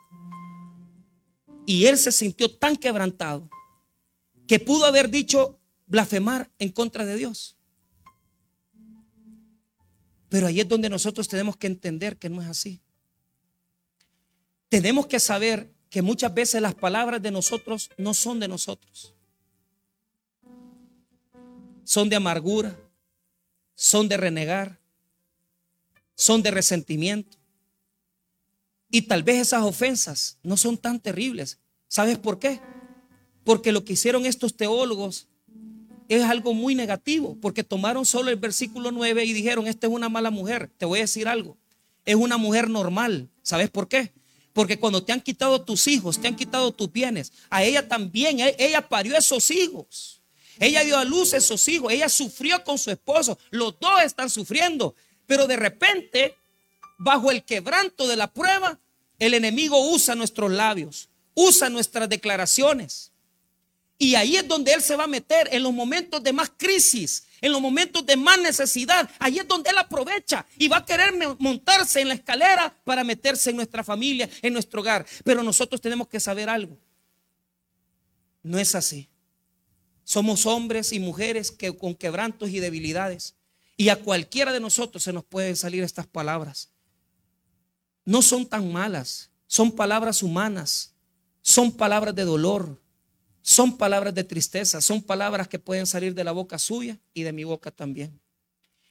Y 1.67 1.87
él 1.87 1.99
se 1.99 2.13
sintió 2.13 2.55
tan 2.57 2.77
quebrantado 2.77 3.51
que 4.47 4.61
pudo 4.61 4.87
haber 4.87 5.11
dicho 5.11 5.59
blasfemar 5.87 6.51
en 6.59 6.71
contra 6.71 7.05
de 7.05 7.17
Dios. 7.17 7.57
Pero 10.29 10.47
ahí 10.47 10.61
es 10.61 10.69
donde 10.69 10.89
nosotros 10.89 11.29
tenemos 11.29 11.57
que 11.57 11.67
entender 11.67 12.19
que 12.19 12.29
no 12.29 12.41
es 12.41 12.49
así. 12.49 12.81
Tenemos 14.69 15.07
que 15.07 15.21
saber 15.21 15.73
que 15.91 16.03
muchas 16.03 16.35
veces 16.35 16.61
las 16.61 16.75
palabras 16.75 17.23
de 17.23 17.31
nosotros 17.31 17.91
no 17.97 18.15
son 18.15 18.41
de 18.41 18.49
nosotros. 18.49 19.15
Son 21.85 22.09
de 22.09 22.17
amargura, 22.17 22.77
son 23.75 24.09
de 24.09 24.17
renegar, 24.17 24.79
son 26.15 26.43
de 26.43 26.51
resentimiento. 26.51 27.37
Y 28.91 29.03
tal 29.03 29.23
vez 29.23 29.41
esas 29.41 29.63
ofensas 29.63 30.39
no 30.43 30.57
son 30.57 30.77
tan 30.79 31.01
terribles. 31.01 31.59
¿Sabes 31.89 32.19
por 32.19 32.39
qué? 32.39 32.61
Porque 33.45 33.73
lo 33.73 33.85
que 33.85 33.93
hicieron 33.93 34.27
estos 34.27 34.57
teólogos 34.57 35.29
es 36.09 36.23
algo 36.25 36.55
muy 36.55 36.75
negativo, 36.75 37.37
porque 37.41 37.65
tomaron 37.65 38.05
solo 38.05 38.31
el 38.31 38.37
versículo 38.37 38.91
9 38.91 39.25
y 39.25 39.33
dijeron, 39.33 39.67
esta 39.67 39.87
es 39.87 39.93
una 39.93 40.09
mala 40.09 40.31
mujer. 40.31 40.71
Te 40.79 40.87
voy 40.87 41.01
a 41.01 41.03
decir 41.03 41.29
algo, 41.29 41.57
es 42.05 42.15
una 42.15 42.37
mujer 42.37 42.71
normal. 42.71 43.29
¿Sabes 43.43 43.71
por 43.71 43.89
qué? 43.89 44.13
Porque 44.57 44.79
cuando 44.79 45.05
te 45.05 45.13
han 45.13 45.21
quitado 45.21 45.61
tus 45.61 45.87
hijos, 45.87 46.19
te 46.19 46.29
han 46.29 46.35
quitado 46.35 46.73
tus 46.73 46.91
bienes, 46.91 47.31
a 47.51 47.63
ella 47.63 47.87
también, 47.87 48.41
e-, 48.41 48.57
ella 48.59 48.89
parió 48.89 49.15
esos 49.15 49.51
hijos. 49.51 50.23
Ella 50.59 50.83
dio 50.83 50.97
a 50.97 51.05
luz 51.05 51.35
esos 51.35 51.69
hijos, 51.69 51.93
ella 51.93 52.09
sufrió 52.09 52.65
con 52.65 52.79
su 52.79 52.91
esposo, 52.91 53.39
los 53.51 53.79
dos 53.79 54.01
están 54.03 54.31
sufriendo, 54.31 54.95
pero 55.27 55.47
de 55.47 55.57
repente, 55.57 56.37
bajo 56.97 57.31
el 57.31 57.45
quebranto 57.45 58.09
de 58.09 58.17
la 58.17 58.33
prueba, 58.33 58.81
el 59.19 59.35
enemigo 59.35 59.91
usa 59.91 60.15
nuestros 60.15 60.51
labios, 60.51 61.11
usa 61.35 61.69
nuestras 61.69 62.09
declaraciones. 62.09 63.13
Y 63.99 64.15
ahí 64.15 64.37
es 64.37 64.49
donde 64.49 64.73
Él 64.73 64.81
se 64.81 64.97
va 64.97 65.05
a 65.05 65.07
meter 65.07 65.51
en 65.53 65.65
los 65.65 65.75
momentos 65.75 66.23
de 66.23 66.33
más 66.33 66.51
crisis, 66.57 67.26
en 67.41 67.53
los 67.53 67.61
momentos 67.61 68.05
de 68.05 68.17
más 68.17 68.39
necesidad. 68.39 69.09
Ahí 69.19 69.39
es 69.39 69.49
donde 69.49 69.71
Él 69.71 69.79
aprovecha 69.79 70.47
y 70.59 70.69
va 70.69 70.79
a 70.79 70.85
querer 70.85 71.13
montarse 71.39 72.01
en 72.01 72.09
la 72.09 72.15
escalera 72.15 72.75
para 72.85 73.05
meterse 73.05 73.51
en 73.51 73.57
nuestra 73.57 73.85
familia, 73.85 74.29
en 74.43 74.53
nuestro 74.53 74.81
hogar. 74.81 75.07
Pero 75.25 75.43
nosotros 75.43 75.81
tenemos 75.81 76.09
que 76.09 76.21
saber 76.21 76.49
algo. 76.49 76.79
No 78.43 78.59
es 78.59 78.75
así. 78.75 79.09
Somos 80.05 80.47
hombres 80.47 80.93
y 80.93 81.01
mujeres 81.01 81.51
que, 81.51 81.77
con 81.77 81.95
quebrantos 81.95 82.51
y 82.51 82.61
debilidades. 82.61 83.35
Y 83.77 83.89
a 83.89 83.97
cualquiera 83.97 84.53
de 84.53 84.61
nosotros 84.61 85.03
se 85.03 85.13
nos 85.13 85.25
pueden 85.25 85.57
salir 85.57 85.83
estas 85.83 86.07
palabras. 86.07 86.71
No 88.05 88.23
son 88.23 88.47
tan 88.47 88.73
malas, 88.73 89.31
son 89.49 89.73
palabras 89.73 90.23
humanas, 90.23 90.95
son 91.43 91.73
palabras 91.73 92.15
de 92.15 92.25
dolor, 92.25 92.81
son 93.49 93.79
palabras 93.79 94.13
de 94.13 94.25
tristeza, 94.25 94.81
son 94.81 95.01
palabras 95.01 95.47
que 95.47 95.61
pueden 95.61 95.87
salir 95.87 96.15
de 96.15 96.25
la 96.25 96.33
boca 96.33 96.59
suya 96.59 96.99
y 97.15 97.23
de 97.23 97.33
mi 97.33 97.45
boca 97.45 97.71
también. 97.71 98.19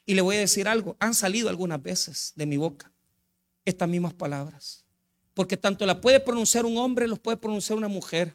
Y 0.06 0.14
le 0.14 0.22
voy 0.22 0.38
a 0.38 0.40
decir 0.40 0.70
algo, 0.70 0.96
han 0.98 1.14
salido 1.14 1.50
algunas 1.50 1.84
veces 1.84 2.32
de 2.38 2.46
mi 2.46 2.56
boca 2.56 2.90
estas 3.66 3.90
mismas 3.90 4.14
palabras. 4.14 4.86
Porque 5.34 5.58
tanto 5.58 5.86
la 5.86 6.00
puede 6.00 6.22
pronunciar 6.22 6.66
un 6.66 6.78
hombre, 6.78 7.06
los 7.06 7.20
puede 7.20 7.36
pronunciar 7.36 7.78
una 7.78 7.90
mujer. 7.90 8.34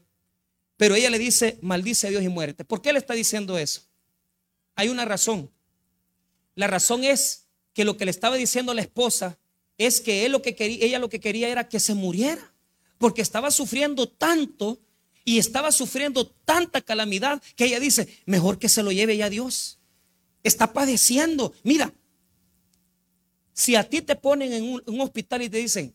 Pero 0.77 0.95
ella 0.95 1.09
le 1.09 1.18
dice, 1.18 1.59
maldice 1.62 2.09
a 2.09 2.11
Dios 2.11 2.23
y 2.23 2.29
muérete. 2.29 2.66
¿Por 2.66 2.83
qué 2.83 2.93
le 2.93 2.99
está 2.99 3.14
diciendo 3.14 3.57
eso? 3.57 3.81
Hay 4.75 4.91
una 4.91 5.07
razón. 5.07 5.51
La 6.55 6.66
razón 6.66 7.03
es 7.03 7.47
que 7.73 7.87
lo 7.87 7.97
que 7.97 8.05
le 8.05 8.11
estaba 8.11 8.37
diciendo 8.37 8.75
la 8.75 8.83
esposa 8.83 9.39
es 9.79 10.03
que 10.03 10.27
él 10.27 10.33
lo 10.33 10.43
que 10.43 10.55
quería, 10.55 10.85
ella 10.85 10.99
lo 10.99 11.09
que 11.09 11.18
quería 11.18 11.49
era 11.49 11.66
que 11.66 11.81
se 11.81 11.95
muriera. 11.95 12.53
Porque 12.99 13.23
estaba 13.23 13.51
sufriendo 13.51 14.07
tanto 14.07 14.79
y 15.25 15.39
estaba 15.39 15.73
sufriendo 15.73 16.27
tanta 16.27 16.81
calamidad 16.81 17.43
que 17.57 17.66
ella 17.66 17.81
dice, 17.81 18.23
mejor 18.27 18.59
que 18.59 18.68
se 18.68 18.83
lo 18.83 18.93
lleve 18.93 19.16
ya 19.16 19.31
Dios. 19.31 19.79
Está 20.43 20.73
padeciendo. 20.73 21.53
Mira, 21.62 21.93
si 23.53 23.77
a 23.77 23.89
ti 23.89 24.01
te 24.01 24.16
ponen 24.16 24.53
en 24.53 24.83
un, 24.87 25.01
hospital 25.01 25.43
y 25.43 25.51
te 25.51 25.59
dicen, 25.59 25.95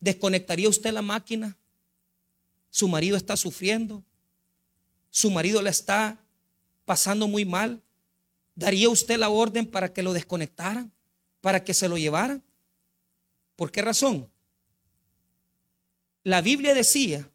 ¿desconectaría 0.00 0.68
usted 0.68 0.92
la 0.92 1.02
máquina? 1.02 1.56
Su 2.70 2.88
marido 2.88 3.16
está 3.16 3.36
sufriendo. 3.36 4.04
Su 5.10 5.30
marido 5.30 5.62
la 5.62 5.70
está 5.70 6.22
pasando 6.84 7.26
muy 7.26 7.44
mal. 7.44 7.82
¿Daría 8.54 8.90
usted 8.90 9.18
la 9.18 9.30
orden 9.30 9.66
para 9.66 9.92
que 9.92 10.02
lo 10.02 10.12
desconectaran? 10.12 10.92
¿Para 11.40 11.64
que 11.64 11.72
se 11.72 11.88
lo 11.88 11.96
llevaran? 11.96 12.42
¿Por 13.56 13.72
qué 13.72 13.80
razón? 13.80 14.30
La 16.22 16.42
Biblia 16.42 16.74
decía 16.74 17.30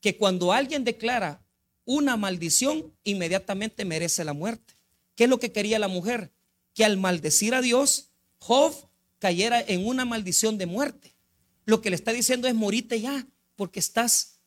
que 0.00 0.16
cuando 0.16 0.52
alguien 0.52 0.84
declara 0.84 1.44
una 1.84 2.16
maldición, 2.16 2.94
inmediatamente 3.04 3.84
merece 3.84 4.24
la 4.24 4.32
muerte. 4.32 4.74
¿Qué 5.14 5.24
es 5.24 5.30
lo 5.30 5.38
que 5.38 5.52
quería 5.52 5.78
la 5.78 5.88
mujer? 5.88 6.32
Que 6.74 6.84
al 6.84 6.96
maldecir 6.96 7.54
a 7.54 7.62
Dios, 7.62 8.10
Job 8.38 8.74
cayera 9.18 9.60
en 9.60 9.86
una 9.86 10.04
maldición 10.04 10.58
de 10.58 10.66
muerte. 10.66 11.16
Lo 11.64 11.80
que 11.80 11.90
le 11.90 11.96
está 11.96 12.12
diciendo 12.12 12.48
es 12.48 12.54
morite 12.54 13.00
ya, 13.00 13.26
porque 13.54 13.80
estás, 13.80 14.40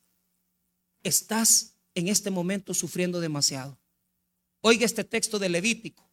estás 1.04 1.76
en 1.95 2.08
este 2.08 2.30
momento 2.30 2.74
sufriendo 2.74 3.20
demasiado. 3.20 3.80
Oiga 4.62 4.86
este 4.86 5.04
texto 5.04 5.39
de 5.39 5.50
Levítico. 5.50 6.10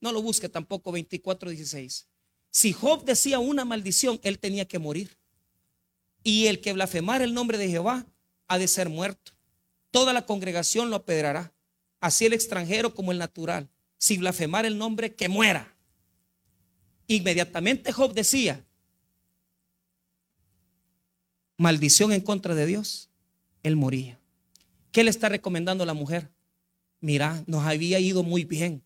No 0.00 0.12
lo 0.12 0.20
busque 0.22 0.48
tampoco 0.48 0.92
24:16. 0.92 2.06
Si 2.50 2.72
Job 2.72 3.04
decía 3.04 3.38
una 3.38 3.64
maldición, 3.64 4.20
él 4.22 4.38
tenía 4.38 4.66
que 4.66 4.78
morir. 4.78 5.18
Y 6.22 6.46
el 6.46 6.60
que 6.60 6.72
blasfemara 6.72 7.24
el 7.24 7.34
nombre 7.34 7.58
de 7.58 7.68
Jehová 7.68 8.06
ha 8.48 8.58
de 8.58 8.68
ser 8.68 8.88
muerto. 8.88 9.32
Toda 9.90 10.12
la 10.12 10.26
congregación 10.26 10.90
lo 10.90 10.96
apedrará, 10.96 11.52
así 12.00 12.26
el 12.26 12.32
extranjero 12.32 12.94
como 12.94 13.12
el 13.12 13.18
natural. 13.18 13.68
Si 13.98 14.18
blasfemar 14.18 14.66
el 14.66 14.78
nombre, 14.78 15.14
que 15.14 15.28
muera. 15.28 15.74
Inmediatamente 17.06 17.92
Job 17.92 18.12
decía, 18.12 18.64
maldición 21.56 22.12
en 22.12 22.20
contra 22.20 22.54
de 22.54 22.66
Dios, 22.66 23.10
él 23.62 23.76
moría. 23.76 24.20
¿Qué 24.92 25.04
le 25.04 25.10
está 25.10 25.28
recomendando 25.28 25.86
la 25.86 25.94
mujer? 25.94 26.30
Mira, 27.00 27.44
nos 27.46 27.64
había 27.64 28.00
ido 28.00 28.22
muy 28.22 28.44
bien, 28.44 28.82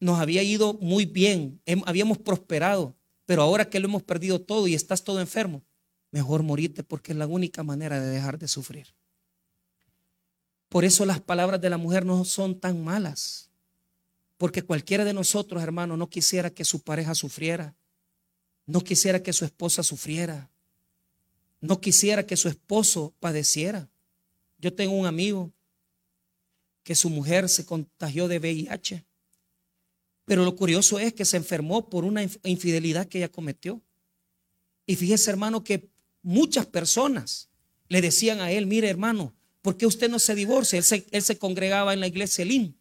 nos 0.00 0.18
había 0.20 0.42
ido 0.42 0.74
muy 0.74 1.04
bien, 1.04 1.60
habíamos 1.86 2.18
prosperado, 2.18 2.96
pero 3.26 3.42
ahora 3.42 3.68
que 3.68 3.80
lo 3.80 3.88
hemos 3.88 4.02
perdido 4.02 4.40
todo 4.40 4.66
y 4.68 4.74
estás 4.74 5.04
todo 5.04 5.20
enfermo, 5.20 5.62
mejor 6.14 6.44
morirte 6.44 6.84
porque 6.84 7.10
es 7.10 7.18
la 7.18 7.26
única 7.26 7.64
manera 7.64 8.00
de 8.00 8.06
dejar 8.06 8.38
de 8.38 8.46
sufrir. 8.46 8.86
Por 10.68 10.84
eso 10.84 11.04
las 11.04 11.20
palabras 11.20 11.60
de 11.60 11.68
la 11.68 11.76
mujer 11.76 12.06
no 12.06 12.24
son 12.24 12.60
tan 12.60 12.84
malas. 12.84 13.50
Porque 14.36 14.62
cualquiera 14.62 15.04
de 15.04 15.12
nosotros, 15.12 15.60
hermano, 15.60 15.96
no 15.96 16.08
quisiera 16.08 16.50
que 16.50 16.64
su 16.64 16.82
pareja 16.82 17.16
sufriera. 17.16 17.74
No 18.64 18.80
quisiera 18.80 19.24
que 19.24 19.32
su 19.32 19.44
esposa 19.44 19.82
sufriera. 19.82 20.48
No 21.60 21.80
quisiera 21.80 22.24
que 22.24 22.36
su 22.36 22.48
esposo 22.48 23.12
padeciera. 23.18 23.88
Yo 24.58 24.72
tengo 24.72 24.94
un 24.94 25.06
amigo 25.06 25.52
que 26.84 26.94
su 26.94 27.10
mujer 27.10 27.48
se 27.48 27.66
contagió 27.66 28.28
de 28.28 28.38
VIH. 28.38 29.04
Pero 30.26 30.44
lo 30.44 30.54
curioso 30.54 31.00
es 31.00 31.12
que 31.12 31.24
se 31.24 31.38
enfermó 31.38 31.90
por 31.90 32.04
una 32.04 32.22
infidelidad 32.22 33.08
que 33.08 33.18
ella 33.18 33.32
cometió. 33.32 33.82
Y 34.86 34.94
fíjese, 34.94 35.30
hermano, 35.30 35.64
que 35.64 35.93
muchas 36.24 36.66
personas 36.66 37.50
le 37.88 38.00
decían 38.00 38.40
a 38.40 38.50
él, 38.50 38.66
mire 38.66 38.88
hermano, 38.88 39.34
¿por 39.62 39.76
qué 39.76 39.86
usted 39.86 40.10
no 40.10 40.18
se 40.18 40.34
divorcia? 40.34 40.78
Él 40.78 41.22
se, 41.22 41.38
congregaba 41.38 41.92
en 41.92 42.00
la 42.00 42.08
iglesia 42.08 42.42
Elim. 42.42 42.74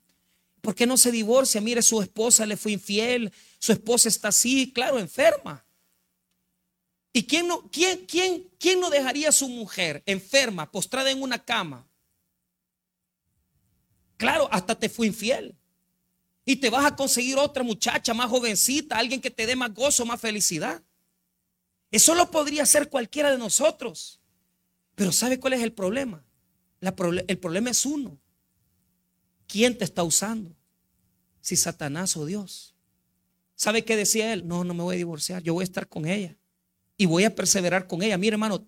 ¿Por 0.61 0.73
qué 0.73 0.87
no 0.87 0.97
se 0.97 1.11
divorcia? 1.11 1.61
Mire, 1.61 1.81
su 1.81 2.01
esposa 2.01 2.45
le 2.45 2.57
fue 2.57 2.71
infiel, 2.71 3.31
su 3.59 3.73
esposa 3.73 4.07
está 4.07 4.29
así, 4.29 4.71
claro, 4.71 4.97
enferma. 4.97 5.63
¿Y 7.11 7.23
quién 7.27 7.47
no, 7.47 7.69
quién, 7.69 8.05
quién, 8.07 8.49
quién 8.57 8.79
no 8.79 8.89
dejaría 8.89 9.29
a 9.29 9.33
su 9.33 9.47
mujer 9.47 10.01
enferma, 10.05 10.71
postrada 10.71 11.11
en 11.11 11.21
una 11.21 11.43
cama? 11.43 11.87
Claro, 14.17 14.47
hasta 14.51 14.73
te 14.73 14.87
fue 14.87 15.07
infiel. 15.07 15.55
Y 16.45 16.55
te 16.55 16.69
vas 16.69 16.85
a 16.85 16.95
conseguir 16.95 17.37
otra 17.37 17.63
muchacha 17.63 18.13
más 18.13 18.29
jovencita, 18.29 18.97
alguien 18.97 19.21
que 19.21 19.29
te 19.29 19.45
dé 19.45 19.55
más 19.55 19.73
gozo, 19.73 20.05
más 20.05 20.19
felicidad. 20.19 20.81
Eso 21.93 22.15
lo 22.15 22.31
podría 22.31 22.63
hacer 22.63 22.89
cualquiera 22.89 23.29
de 23.29 23.37
nosotros. 23.37 24.19
Pero 24.95 25.11
¿sabe 25.11 25.39
cuál 25.39 25.53
es 25.53 25.61
el 25.61 25.73
problema? 25.73 26.25
el 26.81 27.37
problema 27.37 27.69
es 27.69 27.85
uno. 27.85 28.19
¿Quién 29.45 29.77
te 29.77 29.85
está 29.85 30.01
usando? 30.01 30.55
Si 31.39 31.55
Satanás 31.55 32.17
o 32.17 32.25
Dios. 32.25 32.73
¿Sabe 33.55 33.85
qué 33.85 33.95
decía 33.95 34.33
él? 34.33 34.47
No, 34.47 34.63
no 34.63 34.73
me 34.73 34.81
voy 34.81 34.95
a 34.95 34.97
divorciar. 34.97 35.43
Yo 35.43 35.53
voy 35.53 35.61
a 35.61 35.65
estar 35.65 35.87
con 35.87 36.07
ella. 36.07 36.35
Y 36.97 37.05
voy 37.05 37.25
a 37.25 37.35
perseverar 37.35 37.85
con 37.85 38.01
ella. 38.01 38.17
Mire, 38.17 38.33
hermano, 38.33 38.65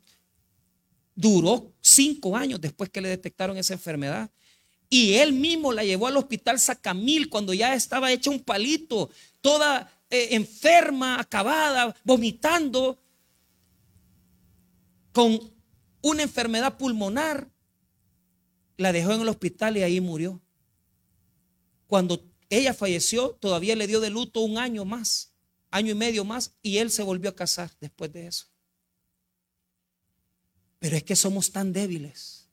duró 1.15 1.73
cinco 1.82 2.38
años 2.38 2.61
después 2.61 2.91
que 2.91 3.01
le 3.01 3.09
detectaron 3.09 3.57
esa 3.57 3.73
enfermedad. 3.73 4.30
Y 4.88 5.15
él 5.15 5.34
mismo 5.34 5.73
la 5.73 5.84
llevó 5.84 6.05
al 6.05 6.17
hospital 6.17 6.59
Sacamil 6.59 7.28
cuando 7.28 7.55
ya 7.55 7.73
estaba 7.73 8.11
hecha 8.11 8.30
un 8.30 8.41
palito, 8.41 9.09
toda 9.41 9.91
eh, 10.11 10.28
enferma, 10.36 11.19
acabada, 11.19 11.95
vomitando 12.03 12.99
con 15.16 15.39
una 16.01 16.24
enfermedad 16.24 16.78
pulmonar, 16.78 17.49
la 18.76 18.91
dejó 18.91 19.13
en 19.13 19.22
el 19.22 19.30
hospital 19.30 19.78
y 19.78 19.82
ahí 19.82 20.01
murió. 20.01 20.41
Cuando 21.88 22.30
ella 22.49 22.74
falleció, 22.74 23.30
todavía 23.30 23.78
le 23.78 23.88
dio 23.88 24.01
de 24.01 24.09
luto 24.09 24.41
un 24.41 24.57
año 24.57 24.84
más, 24.84 25.34
año 25.72 25.91
y 25.91 25.95
medio 25.95 26.26
más, 26.26 26.57
y 26.61 26.80
él 26.80 26.91
se 26.91 27.01
volvió 27.01 27.30
a 27.30 27.36
casar 27.36 27.72
después 27.80 28.11
de 28.11 28.28
eso. 28.28 28.47
Pero 30.80 30.97
es 30.97 31.03
que 31.03 31.16
somos 31.16 31.49
tan 31.49 31.72
débiles 31.72 32.49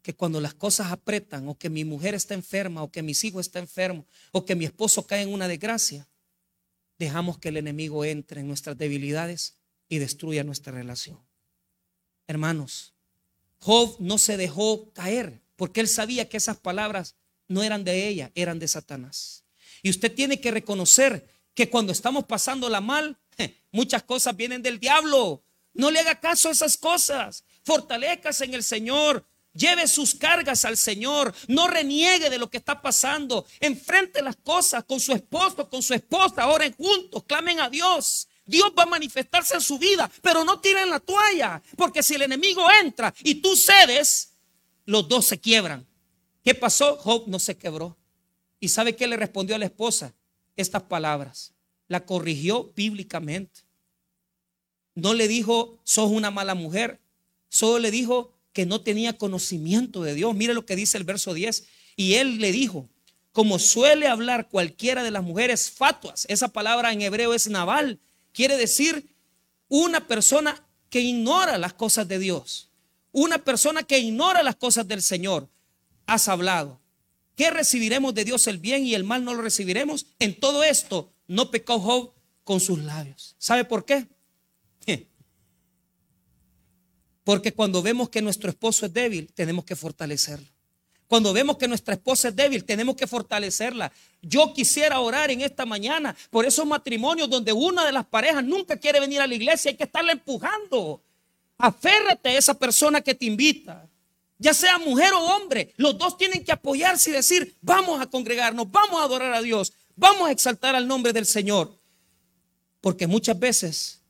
que 0.00 0.14
cuando 0.14 0.40
las 0.40 0.54
cosas 0.54 0.92
apretan 0.92 1.48
o 1.48 1.58
que 1.58 1.70
mi 1.70 1.84
mujer 1.84 2.14
está 2.14 2.34
enferma 2.34 2.84
o 2.84 2.92
que 2.92 3.02
mis 3.02 3.24
hijos 3.24 3.46
están 3.46 3.62
enfermos 3.62 4.06
o 4.30 4.44
que 4.44 4.54
mi 4.54 4.64
esposo 4.64 5.08
cae 5.08 5.22
en 5.22 5.32
una 5.32 5.48
desgracia, 5.48 6.08
dejamos 7.00 7.38
que 7.38 7.48
el 7.48 7.56
enemigo 7.56 8.04
entre 8.04 8.42
en 8.42 8.46
nuestras 8.46 8.78
debilidades 8.78 9.58
y 9.88 9.98
destruya 9.98 10.44
nuestra 10.44 10.72
relación. 10.72 11.28
Hermanos, 12.30 12.94
Job 13.58 13.96
no 13.98 14.16
se 14.16 14.36
dejó 14.36 14.92
caer 14.92 15.42
porque 15.56 15.80
él 15.80 15.88
sabía 15.88 16.28
que 16.28 16.36
esas 16.36 16.58
palabras 16.58 17.16
no 17.48 17.64
eran 17.64 17.82
de 17.82 18.06
ella, 18.06 18.30
eran 18.36 18.60
de 18.60 18.68
Satanás. 18.68 19.42
Y 19.82 19.90
usted 19.90 20.14
tiene 20.14 20.40
que 20.40 20.52
reconocer 20.52 21.28
que 21.54 21.68
cuando 21.68 21.90
estamos 21.90 22.26
pasándola 22.26 22.80
mal, 22.80 23.18
muchas 23.72 24.04
cosas 24.04 24.36
vienen 24.36 24.62
del 24.62 24.78
diablo. 24.78 25.42
No 25.74 25.90
le 25.90 25.98
haga 25.98 26.20
caso 26.20 26.48
a 26.48 26.52
esas 26.52 26.76
cosas. 26.76 27.42
Fortalezcas 27.64 28.40
en 28.42 28.54
el 28.54 28.62
Señor. 28.62 29.26
Lleve 29.52 29.88
sus 29.88 30.14
cargas 30.14 30.64
al 30.64 30.76
Señor. 30.76 31.34
No 31.48 31.66
reniegue 31.66 32.30
de 32.30 32.38
lo 32.38 32.48
que 32.48 32.58
está 32.58 32.80
pasando. 32.80 33.44
Enfrente 33.58 34.22
las 34.22 34.36
cosas 34.36 34.84
con 34.84 35.00
su 35.00 35.12
esposo, 35.12 35.68
con 35.68 35.82
su 35.82 35.94
esposa. 35.94 36.46
Oren 36.46 36.74
juntos. 36.74 37.24
Clamen 37.24 37.58
a 37.58 37.68
Dios. 37.68 38.28
Dios 38.46 38.72
va 38.78 38.84
a 38.84 38.86
manifestarse 38.86 39.54
en 39.54 39.60
su 39.60 39.78
vida. 39.78 40.10
Pero 40.22 40.44
no 40.44 40.60
tiren 40.60 40.90
la 40.90 41.00
toalla. 41.00 41.62
Porque 41.76 42.02
si 42.02 42.14
el 42.14 42.22
enemigo 42.22 42.66
entra 42.82 43.14
y 43.22 43.36
tú 43.36 43.56
cedes, 43.56 44.32
los 44.84 45.08
dos 45.08 45.26
se 45.26 45.38
quiebran. 45.38 45.86
¿Qué 46.42 46.54
pasó? 46.54 46.96
Job 46.96 47.24
no 47.28 47.38
se 47.38 47.56
quebró. 47.56 47.96
¿Y 48.58 48.68
sabe 48.68 48.96
qué 48.96 49.06
le 49.06 49.16
respondió 49.16 49.56
a 49.56 49.58
la 49.58 49.66
esposa? 49.66 50.14
Estas 50.56 50.82
palabras. 50.82 51.52
La 51.88 52.04
corrigió 52.04 52.72
bíblicamente. 52.74 53.62
No 54.94 55.14
le 55.14 55.28
dijo, 55.28 55.78
sos 55.84 56.10
una 56.10 56.30
mala 56.30 56.54
mujer. 56.54 57.00
Solo 57.48 57.78
le 57.78 57.90
dijo 57.90 58.32
que 58.52 58.66
no 58.66 58.80
tenía 58.80 59.16
conocimiento 59.16 60.02
de 60.02 60.14
Dios. 60.14 60.34
Mire 60.34 60.54
lo 60.54 60.66
que 60.66 60.76
dice 60.76 60.98
el 60.98 61.04
verso 61.04 61.34
10. 61.34 61.66
Y 61.96 62.14
él 62.14 62.38
le 62.38 62.52
dijo, 62.52 62.88
como 63.32 63.58
suele 63.58 64.08
hablar 64.08 64.48
cualquiera 64.48 65.02
de 65.02 65.10
las 65.10 65.22
mujeres 65.22 65.70
fatuas, 65.70 66.26
esa 66.28 66.48
palabra 66.48 66.92
en 66.92 67.02
hebreo 67.02 67.32
es 67.32 67.48
naval, 67.48 68.00
quiere 68.32 68.56
decir 68.56 69.14
una 69.68 70.06
persona 70.06 70.66
que 70.88 71.00
ignora 71.00 71.58
las 71.58 71.72
cosas 71.72 72.08
de 72.08 72.18
Dios, 72.18 72.70
una 73.12 73.38
persona 73.38 73.82
que 73.82 73.98
ignora 73.98 74.42
las 74.42 74.56
cosas 74.56 74.86
del 74.88 75.02
Señor. 75.02 75.48
Has 76.06 76.28
hablado. 76.28 76.80
¿Qué 77.36 77.50
recibiremos 77.50 78.14
de 78.14 78.24
Dios 78.24 78.46
el 78.48 78.58
bien 78.58 78.84
y 78.84 78.94
el 78.94 79.04
mal 79.04 79.24
no 79.24 79.34
lo 79.34 79.42
recibiremos? 79.42 80.06
En 80.18 80.38
todo 80.38 80.64
esto 80.64 81.12
no 81.28 81.50
pecó 81.50 81.78
Job 81.78 82.12
con 82.44 82.60
sus 82.60 82.80
labios. 82.80 83.36
¿Sabe 83.38 83.64
por 83.64 83.84
qué? 83.84 84.06
Porque 87.24 87.52
cuando 87.52 87.80
vemos 87.80 88.08
que 88.08 88.22
nuestro 88.22 88.50
esposo 88.50 88.86
es 88.86 88.92
débil, 88.92 89.32
tenemos 89.32 89.64
que 89.64 89.76
fortalecerlo. 89.76 90.48
Cuando 91.10 91.32
vemos 91.32 91.56
que 91.56 91.66
nuestra 91.66 91.94
esposa 91.94 92.28
es 92.28 92.36
débil, 92.36 92.62
tenemos 92.62 92.94
que 92.94 93.04
fortalecerla. 93.04 93.90
Yo 94.22 94.54
quisiera 94.54 95.00
orar 95.00 95.32
en 95.32 95.40
esta 95.40 95.66
mañana 95.66 96.14
por 96.30 96.46
esos 96.46 96.64
matrimonios 96.64 97.28
donde 97.28 97.52
una 97.52 97.84
de 97.84 97.90
las 97.90 98.06
parejas 98.06 98.44
nunca 98.44 98.76
quiere 98.76 99.00
venir 99.00 99.20
a 99.20 99.26
la 99.26 99.34
iglesia, 99.34 99.72
hay 99.72 99.76
que 99.76 99.82
estarla 99.82 100.12
empujando. 100.12 101.02
Aférrate 101.58 102.28
a 102.28 102.38
esa 102.38 102.54
persona 102.54 103.00
que 103.00 103.16
te 103.16 103.24
invita. 103.24 103.88
Ya 104.38 104.54
sea 104.54 104.78
mujer 104.78 105.12
o 105.14 105.34
hombre, 105.34 105.74
los 105.78 105.98
dos 105.98 106.16
tienen 106.16 106.44
que 106.44 106.52
apoyarse 106.52 107.10
y 107.10 107.14
decir, 107.14 107.56
vamos 107.60 108.00
a 108.00 108.06
congregarnos, 108.06 108.70
vamos 108.70 109.00
a 109.00 109.02
adorar 109.02 109.34
a 109.34 109.42
Dios, 109.42 109.72
vamos 109.96 110.28
a 110.28 110.30
exaltar 110.30 110.76
al 110.76 110.86
nombre 110.86 111.12
del 111.12 111.26
Señor. 111.26 111.76
Porque 112.80 113.08
muchas 113.08 113.36
veces 113.36 114.00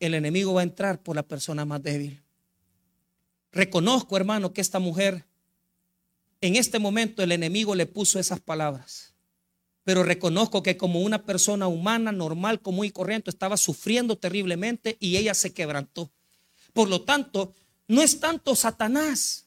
el 0.00 0.14
enemigo 0.14 0.54
va 0.54 0.62
a 0.62 0.64
entrar 0.64 1.00
por 1.04 1.14
la 1.14 1.22
persona 1.22 1.64
más 1.64 1.80
débil. 1.84 2.20
Reconozco, 3.52 4.16
hermano, 4.16 4.52
que 4.52 4.60
esta 4.60 4.80
mujer, 4.80 5.24
en 6.42 6.56
este 6.56 6.78
momento 6.78 7.22
el 7.22 7.32
enemigo 7.32 7.74
le 7.74 7.86
puso 7.86 8.18
esas 8.18 8.40
palabras. 8.40 9.14
Pero 9.84 10.02
reconozco 10.02 10.62
que 10.62 10.76
como 10.76 11.00
una 11.00 11.24
persona 11.24 11.66
humana, 11.66 12.12
normal, 12.12 12.60
común 12.60 12.86
y 12.86 12.90
corriente, 12.90 13.30
estaba 13.30 13.56
sufriendo 13.56 14.16
terriblemente 14.16 14.96
y 15.00 15.16
ella 15.16 15.34
se 15.34 15.52
quebrantó. 15.52 16.12
Por 16.72 16.88
lo 16.88 17.02
tanto, 17.02 17.54
no 17.88 18.02
es 18.02 18.20
tanto 18.20 18.54
Satanás 18.54 19.46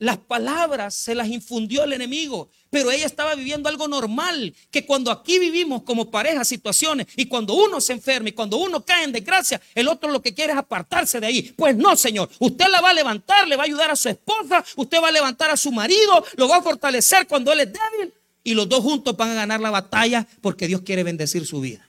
las 0.00 0.16
palabras 0.16 0.94
se 0.94 1.14
las 1.14 1.28
infundió 1.28 1.84
el 1.84 1.92
enemigo, 1.92 2.48
pero 2.70 2.90
ella 2.90 3.04
estaba 3.04 3.34
viviendo 3.34 3.68
algo 3.68 3.86
normal, 3.86 4.54
que 4.70 4.86
cuando 4.86 5.10
aquí 5.10 5.38
vivimos 5.38 5.82
como 5.82 6.10
pareja 6.10 6.42
situaciones 6.42 7.06
y 7.16 7.26
cuando 7.26 7.52
uno 7.52 7.82
se 7.82 7.92
enferma 7.92 8.30
y 8.30 8.32
cuando 8.32 8.56
uno 8.56 8.82
cae 8.82 9.04
en 9.04 9.12
desgracia, 9.12 9.60
el 9.74 9.88
otro 9.88 10.10
lo 10.10 10.22
que 10.22 10.32
quiere 10.32 10.54
es 10.54 10.58
apartarse 10.58 11.20
de 11.20 11.26
ahí. 11.26 11.42
Pues 11.54 11.76
no, 11.76 11.94
Señor, 11.96 12.30
usted 12.38 12.66
la 12.70 12.80
va 12.80 12.90
a 12.90 12.94
levantar, 12.94 13.46
le 13.46 13.56
va 13.56 13.64
a 13.64 13.66
ayudar 13.66 13.90
a 13.90 13.96
su 13.96 14.08
esposa, 14.08 14.64
usted 14.76 15.02
va 15.02 15.08
a 15.08 15.12
levantar 15.12 15.50
a 15.50 15.56
su 15.56 15.70
marido, 15.70 16.24
lo 16.36 16.48
va 16.48 16.56
a 16.56 16.62
fortalecer 16.62 17.26
cuando 17.26 17.52
él 17.52 17.60
es 17.60 17.68
débil 17.70 18.14
y 18.42 18.54
los 18.54 18.66
dos 18.70 18.82
juntos 18.82 19.14
van 19.18 19.30
a 19.30 19.34
ganar 19.34 19.60
la 19.60 19.70
batalla 19.70 20.26
porque 20.40 20.66
Dios 20.66 20.80
quiere 20.80 21.02
bendecir 21.02 21.46
su 21.46 21.60
vida. 21.60 21.86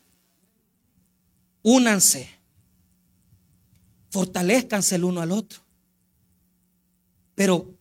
Únanse, 1.63 2.29
fortalezcanse 4.09 4.95
el 4.95 5.05
uno 5.05 5.21
al 5.21 5.31
otro. 5.31 5.61
Pero 7.35 7.80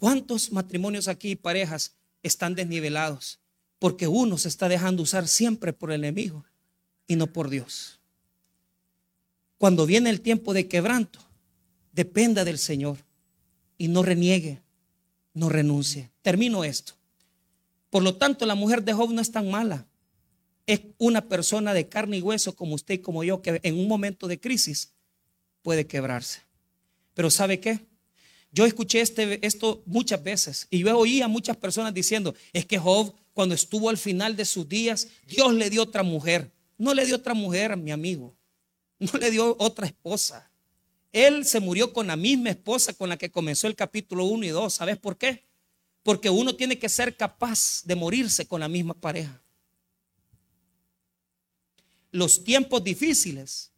¿Cuántos 0.00 0.50
matrimonios 0.50 1.08
aquí, 1.08 1.36
parejas, 1.36 1.94
están 2.22 2.54
desnivelados? 2.54 3.38
Porque 3.78 4.08
uno 4.08 4.38
se 4.38 4.48
está 4.48 4.66
dejando 4.66 5.02
usar 5.02 5.28
siempre 5.28 5.74
por 5.74 5.92
el 5.92 6.00
enemigo 6.00 6.46
y 7.06 7.16
no 7.16 7.26
por 7.26 7.50
Dios. 7.50 8.00
Cuando 9.58 9.84
viene 9.84 10.08
el 10.08 10.22
tiempo 10.22 10.54
de 10.54 10.68
quebranto, 10.68 11.20
dependa 11.92 12.46
del 12.46 12.56
Señor 12.56 12.96
y 13.76 13.88
no 13.88 14.02
reniegue, 14.02 14.62
no 15.34 15.50
renuncie. 15.50 16.10
Termino 16.22 16.64
esto. 16.64 16.94
Por 17.90 18.02
lo 18.02 18.16
tanto, 18.16 18.46
la 18.46 18.54
mujer 18.54 18.82
de 18.82 18.94
Job 18.94 19.12
no 19.12 19.20
es 19.20 19.30
tan 19.30 19.50
mala. 19.50 19.86
Es 20.66 20.80
una 20.96 21.28
persona 21.28 21.74
de 21.74 21.90
carne 21.90 22.16
y 22.16 22.22
hueso 22.22 22.56
como 22.56 22.74
usted 22.74 22.94
y 22.94 22.98
como 23.00 23.22
yo 23.22 23.42
que 23.42 23.60
en 23.62 23.78
un 23.78 23.86
momento 23.86 24.28
de 24.28 24.40
crisis 24.40 24.94
puede 25.60 25.86
quebrarse. 25.86 26.40
Pero 27.12 27.28
¿sabe 27.28 27.60
qué? 27.60 27.89
Yo 28.52 28.66
escuché 28.66 29.00
este, 29.00 29.44
esto 29.46 29.82
muchas 29.86 30.22
veces 30.22 30.66
y 30.70 30.80
yo 30.80 30.98
oí 30.98 31.22
a 31.22 31.28
muchas 31.28 31.56
personas 31.56 31.94
diciendo, 31.94 32.34
es 32.52 32.66
que 32.66 32.78
Job 32.78 33.14
cuando 33.32 33.54
estuvo 33.54 33.88
al 33.88 33.96
final 33.96 34.36
de 34.36 34.44
sus 34.44 34.68
días, 34.68 35.08
Dios 35.26 35.54
le 35.54 35.70
dio 35.70 35.82
otra 35.82 36.02
mujer. 36.02 36.52
No 36.76 36.94
le 36.94 37.06
dio 37.06 37.16
otra 37.16 37.34
mujer, 37.34 37.76
mi 37.76 37.90
amigo. 37.90 38.36
No 38.98 39.18
le 39.18 39.30
dio 39.30 39.56
otra 39.58 39.86
esposa. 39.86 40.50
Él 41.12 41.46
se 41.46 41.58
murió 41.58 41.92
con 41.92 42.06
la 42.06 42.16
misma 42.16 42.50
esposa 42.50 42.92
con 42.92 43.08
la 43.08 43.16
que 43.16 43.30
comenzó 43.30 43.66
el 43.66 43.74
capítulo 43.74 44.24
1 44.24 44.44
y 44.44 44.48
2. 44.48 44.74
¿Sabes 44.74 44.98
por 44.98 45.16
qué? 45.16 45.46
Porque 46.02 46.28
uno 46.28 46.54
tiene 46.54 46.78
que 46.78 46.90
ser 46.90 47.16
capaz 47.16 47.82
de 47.84 47.96
morirse 47.96 48.46
con 48.46 48.60
la 48.60 48.68
misma 48.68 48.94
pareja. 48.94 49.42
Los 52.10 52.44
tiempos 52.44 52.84
difíciles 52.84 53.72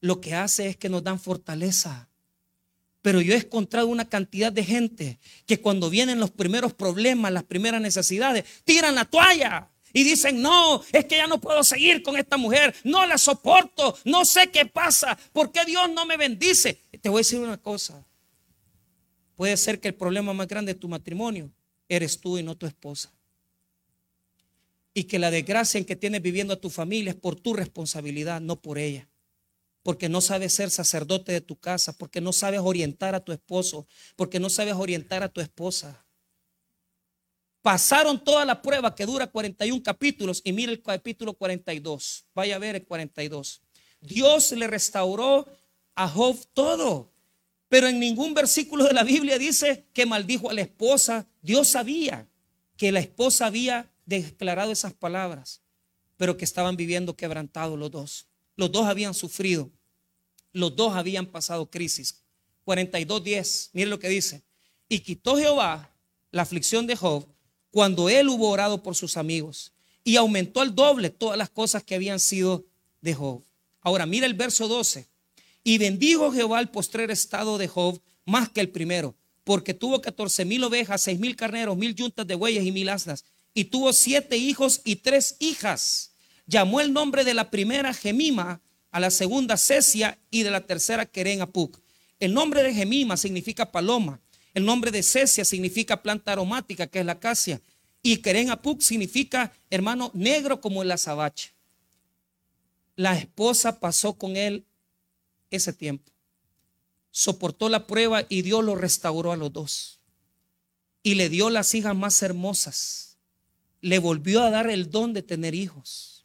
lo 0.00 0.20
que 0.20 0.34
hace 0.34 0.66
es 0.66 0.76
que 0.76 0.88
nos 0.88 1.04
dan 1.04 1.20
fortaleza 1.20 2.08
pero 3.06 3.20
yo 3.20 3.34
he 3.34 3.36
encontrado 3.36 3.86
una 3.86 4.08
cantidad 4.08 4.50
de 4.50 4.64
gente 4.64 5.20
que 5.46 5.60
cuando 5.60 5.88
vienen 5.88 6.18
los 6.18 6.32
primeros 6.32 6.74
problemas, 6.74 7.32
las 7.32 7.44
primeras 7.44 7.80
necesidades, 7.80 8.44
tiran 8.64 8.96
la 8.96 9.04
toalla. 9.04 9.70
Y 9.92 10.02
dicen, 10.02 10.42
no, 10.42 10.82
es 10.92 11.04
que 11.04 11.18
ya 11.18 11.28
no 11.28 11.40
puedo 11.40 11.62
seguir 11.62 12.02
con 12.02 12.16
esta 12.16 12.36
mujer, 12.36 12.74
no 12.82 13.06
la 13.06 13.16
soporto, 13.16 13.96
no 14.06 14.24
sé 14.24 14.50
qué 14.50 14.66
pasa, 14.66 15.16
¿por 15.32 15.52
qué 15.52 15.64
Dios 15.64 15.88
no 15.92 16.04
me 16.04 16.16
bendice? 16.16 16.80
Te 17.00 17.08
voy 17.08 17.18
a 17.18 17.20
decir 17.20 17.38
una 17.38 17.58
cosa, 17.58 18.04
puede 19.36 19.56
ser 19.56 19.78
que 19.78 19.86
el 19.86 19.94
problema 19.94 20.32
más 20.32 20.48
grande 20.48 20.74
de 20.74 20.80
tu 20.80 20.88
matrimonio 20.88 21.52
eres 21.88 22.20
tú 22.20 22.38
y 22.38 22.42
no 22.42 22.56
tu 22.56 22.66
esposa. 22.66 23.12
Y 24.94 25.04
que 25.04 25.20
la 25.20 25.30
desgracia 25.30 25.78
en 25.78 25.84
que 25.84 25.94
tienes 25.94 26.22
viviendo 26.22 26.54
a 26.54 26.60
tu 26.60 26.70
familia 26.70 27.10
es 27.10 27.16
por 27.16 27.36
tu 27.36 27.54
responsabilidad, 27.54 28.40
no 28.40 28.60
por 28.60 28.80
ella 28.80 29.08
porque 29.86 30.08
no 30.08 30.20
sabes 30.20 30.52
ser 30.52 30.72
sacerdote 30.72 31.30
de 31.30 31.40
tu 31.40 31.54
casa, 31.54 31.92
porque 31.92 32.20
no 32.20 32.32
sabes 32.32 32.58
orientar 32.58 33.14
a 33.14 33.20
tu 33.20 33.30
esposo, 33.30 33.86
porque 34.16 34.40
no 34.40 34.50
sabes 34.50 34.74
orientar 34.74 35.22
a 35.22 35.28
tu 35.28 35.40
esposa. 35.40 36.04
Pasaron 37.62 38.18
toda 38.24 38.44
la 38.44 38.60
prueba 38.60 38.96
que 38.96 39.06
dura 39.06 39.28
41 39.28 39.84
capítulos 39.84 40.42
y 40.42 40.52
mire 40.52 40.72
el 40.72 40.82
capítulo 40.82 41.34
42. 41.34 42.26
Vaya 42.34 42.56
a 42.56 42.58
ver 42.58 42.74
el 42.74 42.84
42. 42.84 43.62
Dios 44.00 44.50
le 44.50 44.66
restauró 44.66 45.46
a 45.94 46.08
Job 46.08 46.36
todo, 46.52 47.12
pero 47.68 47.86
en 47.86 48.00
ningún 48.00 48.34
versículo 48.34 48.82
de 48.82 48.92
la 48.92 49.04
Biblia 49.04 49.38
dice 49.38 49.86
que 49.92 50.04
maldijo 50.04 50.50
a 50.50 50.54
la 50.54 50.62
esposa. 50.62 51.28
Dios 51.42 51.68
sabía 51.68 52.28
que 52.76 52.90
la 52.90 52.98
esposa 52.98 53.46
había 53.46 53.88
declarado 54.04 54.72
esas 54.72 54.94
palabras, 54.94 55.62
pero 56.16 56.36
que 56.36 56.44
estaban 56.44 56.76
viviendo 56.76 57.14
quebrantados 57.14 57.78
los 57.78 57.92
dos. 57.92 58.25
Los 58.56 58.72
dos 58.72 58.86
habían 58.86 59.14
sufrido. 59.14 59.70
Los 60.52 60.74
dos 60.74 60.94
habían 60.94 61.26
pasado 61.26 61.70
crisis. 61.70 62.22
42.10, 62.64 63.70
mire 63.72 63.88
lo 63.88 63.98
que 63.98 64.08
dice. 64.08 64.42
Y 64.88 65.00
quitó 65.00 65.36
Jehová 65.36 65.94
la 66.30 66.42
aflicción 66.42 66.86
de 66.86 66.96
Job 66.96 67.26
cuando 67.70 68.08
él 68.08 68.28
hubo 68.28 68.48
orado 68.48 68.82
por 68.82 68.96
sus 68.96 69.16
amigos 69.16 69.72
y 70.02 70.16
aumentó 70.16 70.60
al 70.60 70.74
doble 70.74 71.10
todas 71.10 71.36
las 71.36 71.50
cosas 71.50 71.82
que 71.82 71.94
habían 71.94 72.20
sido 72.20 72.64
de 73.00 73.14
Job. 73.14 73.42
Ahora 73.80 74.06
mira 74.06 74.26
el 74.26 74.34
verso 74.34 74.68
12. 74.68 75.06
Y 75.62 75.78
bendijo 75.78 76.32
Jehová 76.32 76.60
el 76.60 76.68
postrer 76.68 77.10
estado 77.10 77.58
de 77.58 77.68
Job 77.68 78.00
más 78.24 78.48
que 78.48 78.60
el 78.60 78.70
primero, 78.70 79.16
porque 79.44 79.74
tuvo 79.74 80.00
catorce 80.00 80.44
mil 80.44 80.62
ovejas, 80.64 81.02
seis 81.02 81.18
mil 81.18 81.34
carneros, 81.36 81.76
mil 81.76 81.94
yuntas 81.94 82.26
de 82.26 82.34
bueyes 82.34 82.64
y 82.64 82.72
mil 82.72 82.88
asnas. 82.88 83.24
Y 83.52 83.64
tuvo 83.64 83.92
siete 83.92 84.36
hijos 84.36 84.80
y 84.84 84.96
tres 84.96 85.36
hijas. 85.38 86.12
Llamó 86.46 86.80
el 86.80 86.92
nombre 86.92 87.24
de 87.24 87.34
la 87.34 87.50
primera 87.50 87.92
Gemima, 87.92 88.60
a 88.96 89.00
la 89.00 89.10
segunda 89.10 89.58
Cesia 89.58 90.18
y 90.30 90.42
de 90.42 90.50
la 90.50 90.62
tercera 90.62 91.04
Keren 91.04 91.42
Apuk. 91.42 91.78
El 92.18 92.32
nombre 92.32 92.62
de 92.62 92.72
Gemima 92.72 93.18
significa 93.18 93.70
paloma. 93.70 94.20
El 94.54 94.64
nombre 94.64 94.90
de 94.90 95.02
Cesia 95.02 95.44
significa 95.44 96.02
planta 96.02 96.32
aromática, 96.32 96.86
que 96.86 97.00
es 97.00 97.04
la 97.04 97.12
acacia. 97.12 97.60
Y 98.02 98.18
Keren 98.18 98.48
Apuk 98.50 98.80
significa, 98.80 99.52
hermano, 99.68 100.10
negro 100.14 100.62
como 100.62 100.82
el 100.82 100.90
azabache. 100.90 101.52
La 102.94 103.18
esposa 103.18 103.80
pasó 103.80 104.14
con 104.14 104.36
él 104.36 104.64
ese 105.50 105.74
tiempo. 105.74 106.10
Soportó 107.10 107.68
la 107.68 107.86
prueba 107.86 108.24
y 108.30 108.40
Dios 108.40 108.64
lo 108.64 108.76
restauró 108.76 109.32
a 109.32 109.36
los 109.36 109.52
dos. 109.52 110.00
Y 111.02 111.16
le 111.16 111.28
dio 111.28 111.50
las 111.50 111.74
hijas 111.74 111.94
más 111.94 112.22
hermosas. 112.22 113.18
Le 113.82 113.98
volvió 113.98 114.42
a 114.42 114.50
dar 114.50 114.70
el 114.70 114.90
don 114.90 115.12
de 115.12 115.22
tener 115.22 115.54
hijos. 115.54 116.15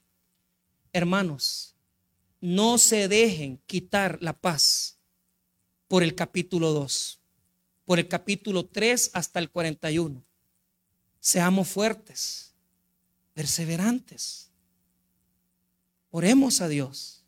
Hermanos, 0.93 1.75
no 2.41 2.77
se 2.77 3.07
dejen 3.07 3.61
quitar 3.65 4.17
la 4.21 4.33
paz 4.33 4.97
por 5.87 6.03
el 6.03 6.15
capítulo 6.15 6.73
2, 6.73 7.21
por 7.85 7.99
el 7.99 8.07
capítulo 8.07 8.65
3 8.65 9.11
hasta 9.13 9.39
el 9.39 9.49
41. 9.49 10.25
Seamos 11.19 11.67
fuertes, 11.67 12.55
perseverantes. 13.33 14.49
Oremos 16.09 16.61
a 16.61 16.67
Dios. 16.67 17.23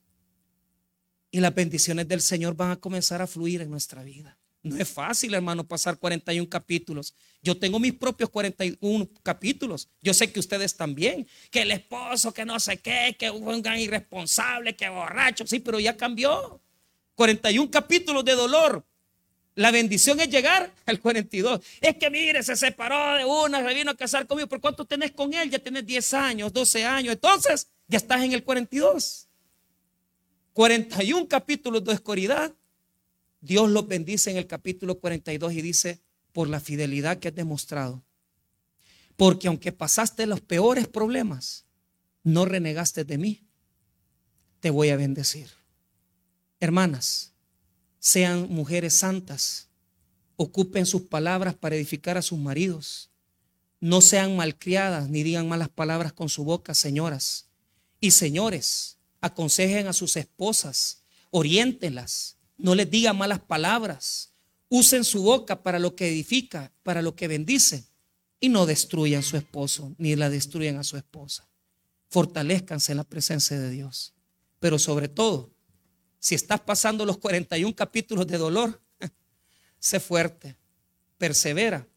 Y 1.31 1.39
las 1.39 1.55
bendiciones 1.55 2.07
del 2.07 2.21
Señor 2.21 2.55
van 2.55 2.71
a 2.71 2.79
comenzar 2.79 3.21
a 3.21 3.27
fluir 3.27 3.61
en 3.61 3.71
nuestra 3.71 4.03
vida. 4.03 4.37
No 4.63 4.77
es 4.77 4.87
fácil, 4.87 5.33
hermano, 5.33 5.65
pasar 5.65 5.97
41 5.97 6.49
capítulos. 6.49 7.13
Yo 7.41 7.57
tengo 7.57 7.79
mis 7.79 7.93
propios 7.93 8.29
41 8.29 9.09
capítulos. 9.21 9.89
Yo 10.01 10.13
sé 10.13 10.31
que 10.31 10.39
ustedes 10.39 10.77
también. 10.77 11.27
Que 11.51 11.63
el 11.63 11.71
esposo, 11.71 12.33
que 12.33 12.45
no 12.45 12.57
sé 12.61 12.77
qué, 12.77 13.17
que 13.19 13.29
un 13.29 13.61
gran 13.61 13.77
irresponsable, 13.77 14.73
que 14.73 14.87
borracho. 14.87 15.45
Sí, 15.45 15.59
pero 15.59 15.81
ya 15.81 15.97
cambió. 15.97 16.61
41 17.15 17.69
capítulos 17.69 18.23
de 18.23 18.35
dolor. 18.35 18.85
La 19.55 19.69
bendición 19.69 20.21
es 20.21 20.29
llegar 20.29 20.73
al 20.85 21.01
42. 21.01 21.59
Es 21.81 21.97
que 21.97 22.09
mire, 22.09 22.41
se 22.41 22.55
separó 22.55 23.17
de 23.17 23.25
una, 23.25 23.67
se 23.67 23.73
vino 23.73 23.91
a 23.91 23.97
casar 23.97 24.25
conmigo. 24.25 24.47
¿Por 24.47 24.61
cuánto 24.61 24.85
tenés 24.85 25.11
con 25.11 25.33
él? 25.33 25.49
Ya 25.49 25.59
tenés 25.59 25.85
10 25.85 26.13
años, 26.13 26.53
12 26.53 26.85
años. 26.85 27.13
Entonces, 27.13 27.67
ya 27.89 27.97
estás 27.97 28.23
en 28.23 28.31
el 28.31 28.45
42. 28.45 29.27
41 30.53 31.27
capítulos 31.27 31.83
de 31.83 31.91
oscuridad 31.91 32.53
Dios 33.43 33.69
lo 33.69 33.83
bendice 33.83 34.31
en 34.31 34.37
el 34.37 34.47
capítulo 34.47 34.99
42 34.99 35.51
y 35.51 35.61
dice, 35.61 36.01
por 36.31 36.47
la 36.47 36.61
fidelidad 36.61 37.19
que 37.19 37.27
has 37.27 37.35
demostrado. 37.35 38.01
Porque 39.17 39.49
aunque 39.49 39.73
pasaste 39.73 40.25
los 40.27 40.39
peores 40.39 40.87
problemas, 40.87 41.65
no 42.23 42.45
renegaste 42.45 43.03
de 43.03 43.17
mí, 43.17 43.43
te 44.61 44.69
voy 44.69 44.91
a 44.91 44.95
bendecir. 44.95 45.49
Hermanas, 46.61 47.33
sean 47.99 48.47
mujeres 48.49 48.93
santas, 48.93 49.67
ocupen 50.37 50.85
sus 50.85 51.01
palabras 51.01 51.53
para 51.53 51.75
edificar 51.75 52.17
a 52.17 52.21
sus 52.21 52.39
maridos. 52.39 53.11
No 53.81 53.99
sean 53.99 54.37
malcriadas 54.37 55.09
ni 55.09 55.21
digan 55.21 55.49
malas 55.49 55.67
palabras 55.67 56.13
con 56.13 56.29
su 56.29 56.45
boca, 56.45 56.73
señoras. 56.73 57.49
Y 57.99 58.11
señores, 58.11 58.99
aconsejen 59.19 59.87
a 59.87 59.93
sus 59.93 60.15
esposas, 60.15 61.03
oriéntenlas, 61.29 62.37
no 62.57 62.75
les 62.75 62.89
diga 62.89 63.13
malas 63.13 63.39
palabras. 63.39 64.33
Usen 64.69 65.03
su 65.03 65.23
boca 65.23 65.61
para 65.61 65.79
lo 65.79 65.95
que 65.95 66.07
edifica, 66.07 66.71
para 66.83 67.01
lo 67.01 67.15
que 67.15 67.27
bendice. 67.27 67.85
Y 68.39 68.49
no 68.49 68.65
destruyan 68.65 69.19
a 69.19 69.23
su 69.23 69.37
esposo, 69.37 69.93
ni 69.97 70.15
la 70.15 70.29
destruyan 70.29 70.77
a 70.77 70.83
su 70.83 70.97
esposa. 70.97 71.47
Fortalezcanse 72.09 72.91
en 72.91 72.97
la 72.97 73.03
presencia 73.03 73.59
de 73.59 73.69
Dios. 73.69 74.13
Pero 74.59 74.79
sobre 74.79 75.07
todo, 75.07 75.51
si 76.19 76.35
estás 76.35 76.61
pasando 76.61 77.05
los 77.05 77.17
41 77.17 77.75
capítulos 77.75 78.27
de 78.27 78.37
dolor, 78.37 78.81
sé 79.79 79.99
fuerte, 79.99 80.57
persevera, 81.17 81.87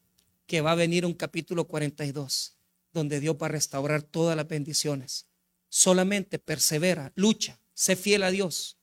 que 0.46 0.60
va 0.60 0.72
a 0.72 0.76
venir 0.76 1.04
un 1.04 1.14
capítulo 1.14 1.66
42, 1.66 2.56
donde 2.92 3.20
Dios 3.20 3.36
va 3.40 3.46
a 3.46 3.50
restaurar 3.50 4.02
todas 4.02 4.36
las 4.36 4.46
bendiciones. 4.46 5.26
Solamente 5.68 6.38
persevera, 6.38 7.12
lucha, 7.16 7.60
sé 7.74 7.96
fiel 7.96 8.22
a 8.22 8.30
Dios 8.30 8.76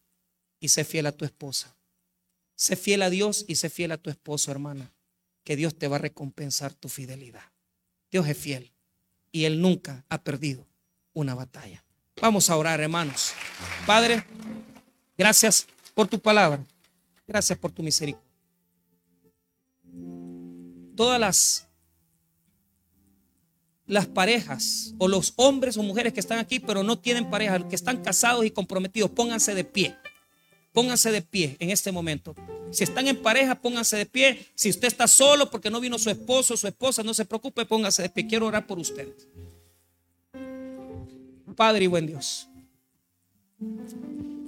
y 0.63 0.69
sé 0.69 0.85
fiel 0.85 1.07
a 1.07 1.11
tu 1.11 1.25
esposa. 1.25 1.75
Sé 2.55 2.77
fiel 2.77 3.01
a 3.01 3.09
Dios 3.09 3.43
y 3.49 3.55
sé 3.55 3.69
fiel 3.69 3.91
a 3.91 3.97
tu 3.97 4.09
esposo, 4.09 4.49
hermana, 4.49 4.93
que 5.43 5.57
Dios 5.57 5.77
te 5.77 5.89
va 5.89 5.97
a 5.97 5.99
recompensar 5.99 6.73
tu 6.73 6.87
fidelidad. 6.87 7.43
Dios 8.09 8.25
es 8.29 8.37
fiel 8.37 8.71
y 9.29 9.43
Él 9.43 9.59
nunca 9.61 10.05
ha 10.07 10.23
perdido 10.23 10.65
una 11.11 11.35
batalla. 11.35 11.83
Vamos 12.21 12.49
a 12.49 12.55
orar, 12.55 12.79
hermanos. 12.79 13.33
Padre, 13.85 14.23
gracias 15.17 15.67
por 15.93 16.07
tu 16.07 16.17
palabra. 16.17 16.63
Gracias 17.27 17.59
por 17.59 17.73
tu 17.73 17.83
misericordia. 17.83 18.31
Todas 20.95 21.19
las, 21.19 21.67
las 23.85 24.07
parejas 24.07 24.93
o 24.97 25.09
los 25.09 25.33
hombres 25.35 25.75
o 25.75 25.83
mujeres 25.83 26.13
que 26.13 26.21
están 26.21 26.39
aquí 26.39 26.61
pero 26.61 26.83
no 26.83 26.97
tienen 26.97 27.29
pareja, 27.29 27.67
que 27.67 27.75
están 27.75 28.01
casados 28.01 28.45
y 28.45 28.51
comprometidos, 28.51 29.11
pónganse 29.11 29.53
de 29.55 29.65
pie. 29.65 29.97
Pónganse 30.73 31.11
de 31.11 31.21
pie 31.21 31.55
en 31.59 31.69
este 31.69 31.91
momento. 31.91 32.35
Si 32.71 32.83
están 32.83 33.07
en 33.07 33.21
pareja, 33.21 33.53
pónganse 33.55 33.95
de 33.95 34.07
pie. 34.07 34.47
Si 34.55 34.69
usted 34.69 34.87
está 34.87 35.07
solo 35.07 35.49
porque 35.51 35.69
no 35.69 35.79
vino 35.79 35.99
su 35.99 36.09
esposo 36.09 36.55
o 36.55 36.57
su 36.57 36.67
esposa, 36.67 37.03
no 37.03 37.13
se 37.13 37.23
preocupe, 37.23 37.65
pónganse 37.65 38.01
de 38.01 38.09
pie. 38.09 38.27
Quiero 38.27 38.47
orar 38.47 38.65
por 38.65 38.79
ustedes. 38.79 39.27
Padre 41.55 41.85
y 41.85 41.87
buen 41.87 42.07
Dios. 42.07 42.49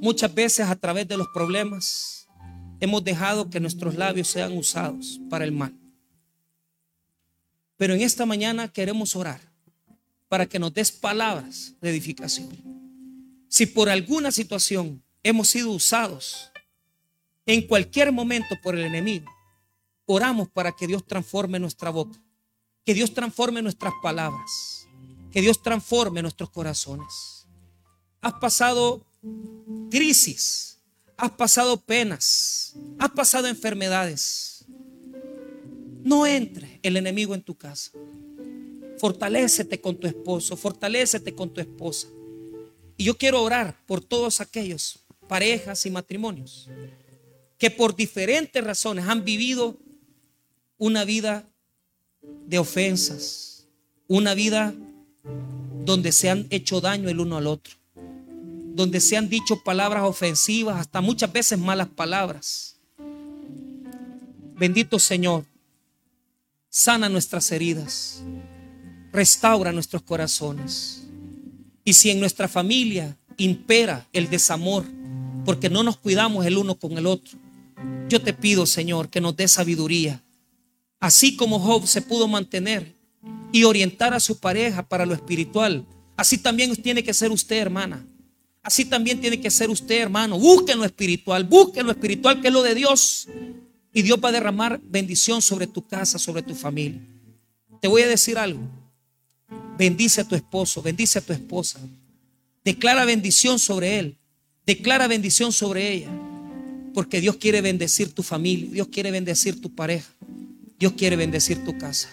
Muchas 0.02 0.34
veces 0.34 0.68
a 0.68 0.76
través 0.76 1.08
de 1.08 1.18
los 1.18 1.28
problemas 1.28 2.28
hemos 2.80 3.04
dejado 3.04 3.50
que 3.50 3.60
nuestros 3.60 3.96
labios 3.96 4.28
sean 4.28 4.58
usados 4.58 5.22
para 5.30 5.46
el 5.46 5.52
mal. 5.52 5.74
Pero 7.78 7.94
en 7.94 8.02
esta 8.02 8.26
mañana 8.26 8.68
queremos 8.68 9.16
orar 9.16 9.42
para 10.28 10.48
que 10.48 10.60
nos 10.60 10.74
des 10.74 10.92
palabras 10.92 11.76
de 11.82 11.92
edificación. 11.92 12.50
Si 13.48 13.68
por 13.68 13.90
alguna 13.90 14.32
situación 14.32 15.04
hemos 15.26 15.48
sido 15.48 15.72
usados 15.72 16.52
en 17.48 17.66
cualquier 17.66 18.12
momento 18.12 18.56
por 18.62 18.76
el 18.76 18.86
enemigo, 18.86 19.26
oramos 20.06 20.48
para 20.50 20.72
que 20.72 20.86
Dios 20.86 21.04
transforme 21.04 21.58
nuestra 21.58 21.90
boca, 21.90 22.22
que 22.86 22.94
Dios 22.94 23.12
transforme 23.12 23.64
nuestras 23.64 23.94
palabras, 24.04 24.88
que 25.32 25.42
Dios 25.42 25.64
transforme 25.64 26.22
nuestros 26.22 26.52
corazones. 26.52 27.48
Has 28.22 28.34
pasado 28.34 29.04
crisis, 29.90 30.78
has 31.18 31.32
pasado 31.32 31.82
penas, 31.82 32.76
has 33.00 33.10
pasado 33.10 33.48
enfermedades. 33.48 34.64
No 36.04 36.28
entre 36.28 36.80
el 36.84 36.98
enemigo 36.98 37.34
en 37.34 37.42
tu 37.42 37.56
casa. 37.58 37.92
Fortalécete 39.00 39.82
con 39.82 40.00
tu 40.00 40.06
esposo, 40.06 40.56
fortalécete 40.56 41.34
con 41.34 41.52
tu 41.52 41.62
esposa. 41.62 42.10
Y 42.96 43.06
yo 43.06 43.18
quiero 43.18 43.42
orar 43.42 43.84
por 43.88 44.02
todos 44.02 44.40
aquellos 44.40 45.05
parejas 45.28 45.86
y 45.86 45.92
matrimonios 45.92 46.70
que 47.58 47.72
por 47.72 47.96
diferentes 47.96 48.64
razones 48.64 49.06
han 49.08 49.24
vivido 49.24 49.78
una 50.78 51.06
vida 51.06 51.48
de 52.48 52.60
ofensas, 52.60 53.68
una 54.08 54.34
vida 54.34 54.74
donde 55.86 56.12
se 56.12 56.30
han 56.30 56.48
hecho 56.50 56.82
daño 56.82 57.10
el 57.10 57.20
uno 57.20 57.38
al 57.38 57.48
otro, 57.48 57.76
donde 58.74 59.00
se 59.00 59.16
han 59.16 59.30
dicho 59.30 59.64
palabras 59.64 60.04
ofensivas, 60.04 60.80
hasta 60.80 61.02
muchas 61.02 61.32
veces 61.32 61.58
malas 61.58 61.88
palabras. 61.88 62.78
Bendito 64.58 65.00
Señor, 65.00 65.46
sana 66.70 67.08
nuestras 67.08 67.52
heridas, 67.52 68.22
restaura 69.12 69.72
nuestros 69.72 70.02
corazones. 70.02 71.04
Y 71.84 71.94
si 71.94 72.10
en 72.10 72.20
nuestra 72.20 72.48
familia 72.48 73.16
impera 73.38 74.08
el 74.12 74.30
desamor, 74.30 74.86
porque 75.46 75.70
no 75.70 75.84
nos 75.84 75.98
cuidamos 75.98 76.46
el 76.46 76.58
uno 76.58 76.76
con 76.76 76.98
el 76.98 77.06
otro. 77.06 77.38
Yo 78.10 78.22
te 78.22 78.34
pido, 78.34 78.66
Señor, 78.66 79.10
que 79.10 79.22
nos 79.22 79.36
dé 79.36 79.48
sabiduría. 79.48 80.22
Así 81.00 81.36
como 81.36 81.60
Job 81.60 81.88
se 81.88 82.02
pudo 82.02 82.28
mantener 82.28 82.96
y 83.52 83.64
orientar 83.64 84.14
a 84.14 84.20
su 84.20 84.40
pareja 84.40 84.88
para 84.88 85.06
lo 85.06 85.14
espiritual, 85.14 85.86
así 86.18 86.38
también 86.38 86.76
tiene 86.76 87.04
que 87.04 87.14
ser 87.14 87.32
usted, 87.32 87.58
hermana. 87.58 88.06
Así 88.64 88.84
también 88.84 89.22
tiene 89.22 89.40
que 89.40 89.52
ser 89.52 89.70
usted, 89.70 90.02
hermano. 90.02 90.40
Busque 90.40 90.76
lo 90.76 90.84
espiritual, 90.84 91.44
busque 91.44 91.84
lo 91.84 91.92
espiritual 91.92 92.42
que 92.42 92.48
es 92.48 92.54
lo 92.54 92.64
de 92.64 92.74
Dios. 92.74 93.28
Y 93.94 94.02
Dios 94.02 94.20
va 94.24 94.30
a 94.30 94.32
derramar 94.32 94.82
bendición 94.84 95.42
sobre 95.42 95.68
tu 95.68 95.86
casa, 95.86 96.18
sobre 96.18 96.42
tu 96.42 96.56
familia. 96.56 97.00
Te 97.80 97.88
voy 97.88 98.02
a 98.02 98.08
decir 98.08 98.40
algo. 98.40 98.62
Bendice 99.78 100.22
a 100.22 100.28
tu 100.28 100.34
esposo, 100.34 100.82
bendice 100.82 101.20
a 101.20 101.22
tu 101.22 101.32
esposa. 101.32 101.80
Declara 102.64 103.06
bendición 103.06 103.60
sobre 103.60 104.00
él. 104.00 104.18
Declara 104.66 105.08
bendición 105.08 105.52
sobre 105.52 105.92
ella. 105.92 106.10
Porque 106.94 107.20
Dios 107.20 107.36
quiere 107.36 107.62
bendecir 107.62 108.14
tu 108.14 108.24
familia, 108.24 108.70
Dios 108.72 108.88
quiere 108.88 109.12
bendecir 109.12 109.60
tu 109.60 109.76
pareja, 109.76 110.10
Dios 110.80 110.94
quiere 110.94 111.18
bendecir 111.18 111.64
tu 111.66 111.78
casa. 111.78 112.10